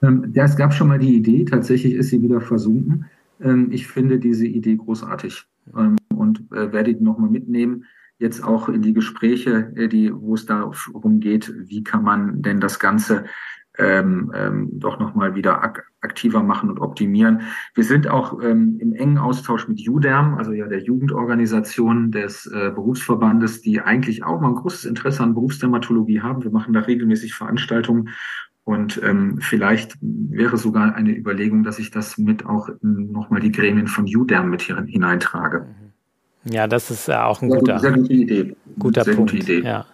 Ähm, 0.02 0.32
ja, 0.34 0.46
es 0.46 0.56
gab 0.56 0.74
schon 0.74 0.88
mal 0.88 1.00
die 1.00 1.16
Idee, 1.16 1.46
tatsächlich 1.46 1.94
ist 1.94 2.10
sie 2.10 2.22
wieder 2.22 2.42
versunken. 2.42 3.06
Ähm, 3.42 3.70
ich 3.72 3.88
finde 3.88 4.20
diese 4.20 4.46
Idee 4.46 4.76
großartig 4.76 5.46
ähm, 5.76 5.96
und 6.16 6.52
äh, 6.52 6.72
werde 6.72 6.94
die 6.94 7.04
nochmal 7.04 7.30
mitnehmen. 7.30 7.86
Jetzt 8.20 8.44
auch 8.44 8.68
in 8.70 8.82
die 8.82 8.94
Gespräche, 8.94 9.72
äh, 9.76 9.88
die, 9.88 10.12
wo 10.14 10.36
es 10.36 10.46
darum 10.46 11.20
geht, 11.20 11.54
wie 11.56 11.84
kann 11.84 12.04
man 12.04 12.42
denn 12.42 12.60
das 12.60 12.80
Ganze 12.80 13.26
ähm, 13.78 14.32
ähm, 14.36 14.70
doch 14.74 15.00
nochmal 15.00 15.36
wieder 15.36 15.64
ak 15.64 15.86
aktiver 16.02 16.44
machen 16.44 16.70
und 16.70 16.80
optimieren. 16.80 17.42
Wir 17.74 17.84
sind 17.84 18.08
auch 18.08 18.42
ähm, 18.42 18.78
im 18.80 18.94
engen 18.94 19.18
Austausch 19.18 19.68
mit 19.68 19.80
JUDERM, 19.80 20.36
also 20.36 20.54
ja 20.54 20.68
der 20.68 20.82
Jugendorganisation 20.82 22.12
des 22.12 22.46
äh, 22.46 22.72
Berufsverbandes, 22.74 23.62
die 23.62 23.82
eigentlich 23.82 24.24
auch 24.24 24.40
mal 24.40 24.50
ein 24.50 24.56
großes 24.56 24.86
Interesse 24.86 25.24
an 25.24 25.34
Berufsdermatologie 25.34 26.22
haben. 26.22 26.44
Wir 26.44 26.52
machen 26.52 26.74
da 26.74 26.82
regelmäßig 26.82 27.34
Veranstaltungen 27.34 28.10
und 28.68 29.02
ähm, 29.02 29.40
vielleicht 29.40 29.96
wäre 30.02 30.58
sogar 30.58 30.94
eine 30.94 31.12
Überlegung, 31.12 31.64
dass 31.64 31.80
ich 31.80 31.90
das 31.90 32.18
mit 32.18 32.46
auch 32.46 32.68
nochmal 32.82 33.40
die 33.40 33.54
Gremien 33.54 33.88
von 33.88 34.04
UDERM 34.04 34.50
mit 34.50 34.62
hier 34.62 34.84
hineintrage. 34.86 35.60
Mhm. 35.62 36.54
Ja, 36.54 36.68
das 36.68 36.92
ist 36.92 37.08
äh, 37.08 37.14
auch 37.14 37.42
ein 37.42 37.50
sehr 37.50 37.60
guter, 37.60 37.80
sehr 37.80 37.94
gute 37.94 38.12
Idee. 38.12 38.56
guter 38.78 39.06
sehr 39.06 39.16
Punkt. 39.16 39.32
Gute 39.32 39.42
Idee. 39.42 39.66
Ja. 39.66 39.86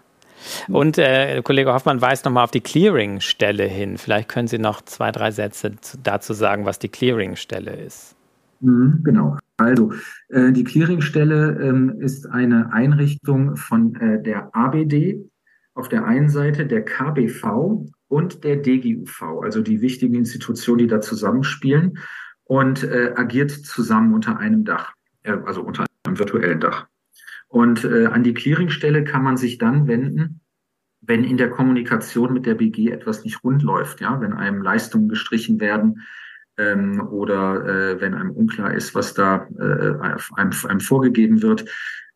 Und 0.69 0.97
äh, 0.97 1.43
Kollege 1.43 1.71
Hoffmann 1.71 2.01
weist 2.01 2.25
nochmal 2.25 2.45
auf 2.45 2.49
die 2.49 2.61
Clearing-Stelle 2.61 3.65
hin. 3.65 3.99
Vielleicht 3.99 4.27
können 4.27 4.47
Sie 4.47 4.57
noch 4.57 4.81
zwei, 4.81 5.11
drei 5.11 5.29
Sätze 5.29 5.73
dazu 6.01 6.33
sagen, 6.33 6.65
was 6.65 6.79
die 6.79 6.89
Clearing-Stelle 6.89 7.75
ist. 7.75 8.15
Mhm, 8.61 9.01
genau. 9.03 9.37
Also, 9.57 9.93
äh, 10.29 10.51
die 10.51 10.63
Clearingstelle 10.63 11.59
ähm, 11.61 11.97
ist 11.99 12.25
eine 12.25 12.73
Einrichtung 12.73 13.55
von 13.55 13.93
äh, 13.97 14.23
der 14.23 14.49
ABD 14.55 15.29
auf 15.73 15.89
der 15.89 16.05
einen 16.05 16.29
Seite, 16.29 16.65
der 16.65 16.85
KBV 16.85 17.87
und 18.07 18.43
der 18.43 18.57
DGUV, 18.57 19.41
also 19.41 19.61
die 19.61 19.81
wichtigen 19.81 20.15
Institutionen, 20.15 20.79
die 20.79 20.87
da 20.87 21.01
zusammenspielen 21.01 21.97
und 22.43 22.83
äh, 22.83 23.13
agiert 23.15 23.51
zusammen 23.51 24.13
unter 24.13 24.37
einem 24.37 24.65
Dach, 24.65 24.93
äh, 25.23 25.31
also 25.45 25.61
unter 25.61 25.85
einem 26.05 26.19
virtuellen 26.19 26.59
Dach. 26.59 26.87
Und 27.47 27.83
äh, 27.83 28.05
an 28.05 28.23
die 28.23 28.33
Clearingstelle 28.33 29.03
kann 29.03 29.23
man 29.23 29.37
sich 29.37 29.57
dann 29.57 29.87
wenden, 29.87 30.41
wenn 31.01 31.23
in 31.23 31.37
der 31.37 31.49
Kommunikation 31.49 32.33
mit 32.33 32.45
der 32.45 32.55
BG 32.55 32.91
etwas 32.91 33.23
nicht 33.23 33.43
rund 33.43 33.61
läuft, 33.61 33.99
ja, 33.99 34.21
wenn 34.21 34.33
einem 34.33 34.61
Leistungen 34.61 35.09
gestrichen 35.09 35.59
werden, 35.59 36.01
ähm, 36.57 37.07
oder 37.07 37.65
äh, 37.65 38.01
wenn 38.01 38.13
einem 38.13 38.31
unklar 38.31 38.73
ist, 38.73 38.93
was 38.95 39.13
da 39.13 39.47
äh, 39.59 39.99
einem, 40.37 40.51
einem 40.65 40.79
vorgegeben 40.79 41.41
wird 41.41 41.65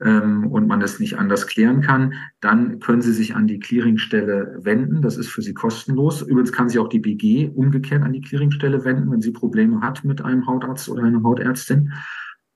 ähm, 0.01 0.47
und 0.47 0.67
man 0.67 0.81
es 0.81 0.99
nicht 0.99 1.17
anders 1.17 1.47
klären 1.47 1.81
kann, 1.81 2.13
dann 2.39 2.79
können 2.79 3.01
Sie 3.01 3.13
sich 3.13 3.35
an 3.35 3.47
die 3.47 3.59
Clearingstelle 3.59 4.59
wenden. 4.61 5.01
Das 5.01 5.17
ist 5.17 5.29
für 5.29 5.41
Sie 5.41 5.53
kostenlos. 5.53 6.21
Übrigens 6.21 6.51
kann 6.51 6.69
sich 6.69 6.79
auch 6.79 6.89
die 6.89 6.99
BG 6.99 7.49
umgekehrt 7.55 8.03
an 8.03 8.13
die 8.13 8.21
Clearingstelle 8.21 8.85
wenden, 8.85 9.11
wenn 9.11 9.21
sie 9.21 9.31
Probleme 9.31 9.81
hat 9.81 10.03
mit 10.03 10.23
einem 10.23 10.45
Hautarzt 10.45 10.89
oder 10.89 11.03
einer 11.03 11.23
Hautärztin. 11.23 11.93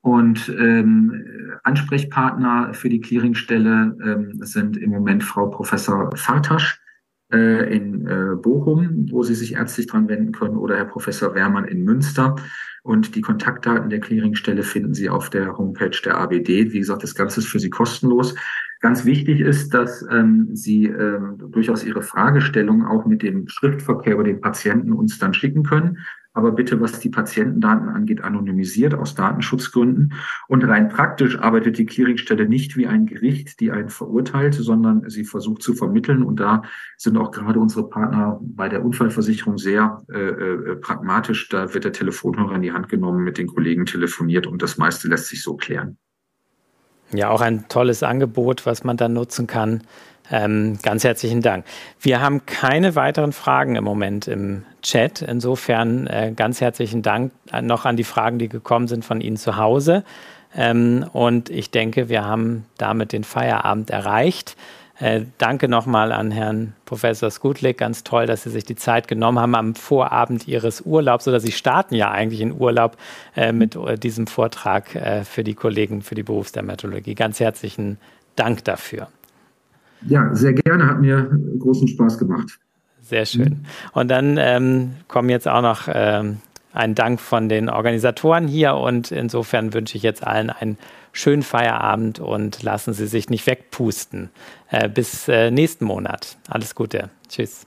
Und 0.01 0.49
ähm, 0.57 1.25
Ansprechpartner 1.63 2.73
für 2.73 2.89
die 2.89 3.01
Clearingstelle 3.01 3.97
ähm, 4.03 4.39
sind 4.41 4.77
im 4.77 4.89
Moment 4.89 5.23
Frau 5.23 5.47
Professor 5.47 6.09
Fartasch 6.15 6.81
äh, 7.32 7.75
in 7.75 8.07
äh, 8.07 8.36
Bochum, 8.36 9.07
wo 9.11 9.23
Sie 9.23 9.36
sich 9.36 9.55
ärztlich 9.55 9.88
dran 9.88 10.07
wenden 10.07 10.32
können, 10.32 10.57
oder 10.57 10.75
Herr 10.75 10.86
Professor 10.86 11.34
Wehrmann 11.36 11.65
in 11.65 11.84
Münster. 11.84 12.36
Und 12.84 13.15
die 13.15 13.21
Kontaktdaten 13.21 13.89
der 13.89 13.99
Clearingstelle 13.99 14.63
finden 14.63 14.93
Sie 14.93 15.09
auf 15.09 15.29
der 15.29 15.57
Homepage 15.57 15.97
der 16.03 16.17
ABD. 16.17 16.73
Wie 16.73 16.79
gesagt, 16.79 17.03
das 17.03 17.15
Ganze 17.15 17.41
ist 17.41 17.47
für 17.47 17.59
Sie 17.59 17.69
kostenlos. 17.69 18.34
Ganz 18.79 19.05
wichtig 19.05 19.41
ist, 19.41 19.73
dass 19.75 20.03
ähm, 20.09 20.49
Sie 20.53 20.86
ähm, 20.86 21.38
durchaus 21.51 21.84
Ihre 21.84 22.01
Fragestellung 22.01 22.86
auch 22.86 23.05
mit 23.05 23.21
dem 23.21 23.47
Schriftverkehr 23.47 24.15
über 24.15 24.23
den 24.23 24.41
Patienten 24.41 24.93
uns 24.93 25.19
dann 25.19 25.36
schicken 25.36 25.63
können 25.63 25.99
aber 26.34 26.51
bitte, 26.51 26.79
was 26.79 26.99
die 26.99 27.09
Patientendaten 27.09 27.89
angeht, 27.89 28.23
anonymisiert 28.23 28.93
aus 28.93 29.15
Datenschutzgründen. 29.15 30.13
Und 30.47 30.63
rein 30.63 30.88
praktisch 30.88 31.38
arbeitet 31.38 31.77
die 31.77 31.86
Clearingstelle 31.86 32.47
nicht 32.47 32.77
wie 32.77 32.88
ein 32.88 33.05
Gericht, 33.05 33.59
die 33.59 33.71
einen 33.71 33.89
verurteilt, 33.89 34.53
sondern 34.53 35.09
sie 35.09 35.25
versucht 35.25 35.61
zu 35.61 35.73
vermitteln. 35.73 36.23
Und 36.23 36.39
da 36.39 36.63
sind 36.97 37.17
auch 37.17 37.32
gerade 37.32 37.59
unsere 37.59 37.89
Partner 37.89 38.39
bei 38.41 38.69
der 38.69 38.86
Unfallversicherung 38.86 39.57
sehr 39.57 40.03
äh, 40.11 40.19
äh, 40.19 40.75
pragmatisch. 40.77 41.49
Da 41.49 41.73
wird 41.73 41.84
der 41.84 41.93
Telefonhörer 41.93 42.55
in 42.55 42.61
die 42.61 42.71
Hand 42.71 42.88
genommen, 42.88 43.23
mit 43.23 43.38
den 43.38 43.47
Kollegen 43.47 43.86
telefoniert 43.86 44.47
und 44.47 44.61
das 44.61 44.77
meiste 44.77 45.09
lässt 45.09 45.27
sich 45.27 45.43
so 45.43 45.57
klären. 45.57 45.97
Ja, 47.13 47.29
auch 47.29 47.41
ein 47.41 47.67
tolles 47.67 48.03
Angebot, 48.03 48.65
was 48.65 48.86
man 48.86 48.95
dann 48.95 49.13
nutzen 49.13 49.45
kann. 49.45 49.82
Ähm, 50.32 50.79
ganz 50.82 51.03
herzlichen 51.03 51.41
Dank. 51.41 51.65
Wir 51.99 52.21
haben 52.21 52.45
keine 52.45 52.95
weiteren 52.95 53.34
Fragen 53.34 53.75
im 53.75 53.84
Moment 53.84 54.27
im 54.27 54.63
Chat. 54.82 55.21
Insofern 55.21 56.07
äh, 56.07 56.32
ganz 56.36 56.61
herzlichen 56.61 57.01
Dank 57.01 57.34
noch 57.61 57.86
an 57.86 57.97
die 57.97 58.05
Fragen, 58.05 58.39
die 58.39 58.47
gekommen 58.47 58.88
sind 58.88 59.03
von 59.03 59.19
Ihnen 59.19 59.38
zu 59.38 59.57
Hause. 59.57 60.03
Ähm, 60.55 61.05
und 61.11 61.49
ich 61.49 61.69
denke, 61.69 62.09
wir 62.09 62.25
haben 62.25 62.65
damit 62.77 63.11
den 63.11 63.23
Feierabend 63.23 63.89
erreicht. 63.89 64.55
Äh, 64.99 65.25
danke 65.38 65.67
nochmal 65.67 66.11
an 66.11 66.32
Herrn 66.32 66.73
Professor 66.86 67.32
Skutlik. 67.32 67.79
Ganz 67.79 68.03
toll, 68.03 68.27
dass 68.27 68.43
Sie 68.43 68.51
sich 68.51 68.63
die 68.65 68.75
Zeit 68.75 69.07
genommen 69.07 69.39
haben 69.39 69.55
am 69.55 69.75
Vorabend 69.75 70.47
Ihres 70.47 70.82
Urlaubs 70.82 71.27
oder 71.27 71.39
Sie 71.39 71.51
starten 71.51 71.95
ja 71.95 72.11
eigentlich 72.11 72.41
in 72.41 72.53
Urlaub 72.53 72.97
äh, 73.36 73.51
mit 73.51 73.75
äh, 73.75 73.97
diesem 73.97 74.27
Vortrag 74.27 74.95
äh, 74.95 75.23
für 75.23 75.43
die 75.43 75.55
Kollegen 75.55 76.03
für 76.03 76.15
die 76.15 76.23
Berufsdermatologie. 76.23 77.15
Ganz 77.15 77.39
herzlichen 77.39 77.97
Dank 78.36 78.63
dafür. 78.63 79.07
Ja, 80.08 80.34
sehr 80.34 80.54
gerne, 80.54 80.88
hat 80.88 80.99
mir 80.99 81.30
großen 81.60 81.88
Spaß 81.88 82.18
gemacht. 82.18 82.60
Sehr 83.02 83.26
schön. 83.26 83.66
Und 83.93 84.10
dann 84.10 84.38
ähm, 84.39 84.91
kommen 85.08 85.30
jetzt 85.30 85.47
auch 85.47 85.62
noch 85.62 85.88
ähm, 85.91 86.38
ein 86.74 86.95
Dank 86.95 87.20
von 87.20 87.49
den 87.49 87.70
Organisatoren 87.70 88.47
hier 88.47 88.76
und 88.76 89.12
insofern 89.12 89.74
wünsche 89.74 89.97
ich 89.97 90.04
jetzt 90.04 90.26
allen 90.26 90.49
einen 90.49 90.78
schönen 91.12 91.43
Feierabend 91.43 92.20
und 92.20 92.64
lassen 92.64 92.93
Sie 92.93 93.08
sich 93.08 93.30
nicht 93.30 93.45
wegpusten. 93.47 94.30
Äh, 94.70 94.88
bis 94.88 95.28
äh, 95.28 95.52
nächsten 95.52 95.86
Monat. 95.86 96.38
Alles 96.47 96.76
Gute. 96.76 97.10
Tschüss. 97.28 97.66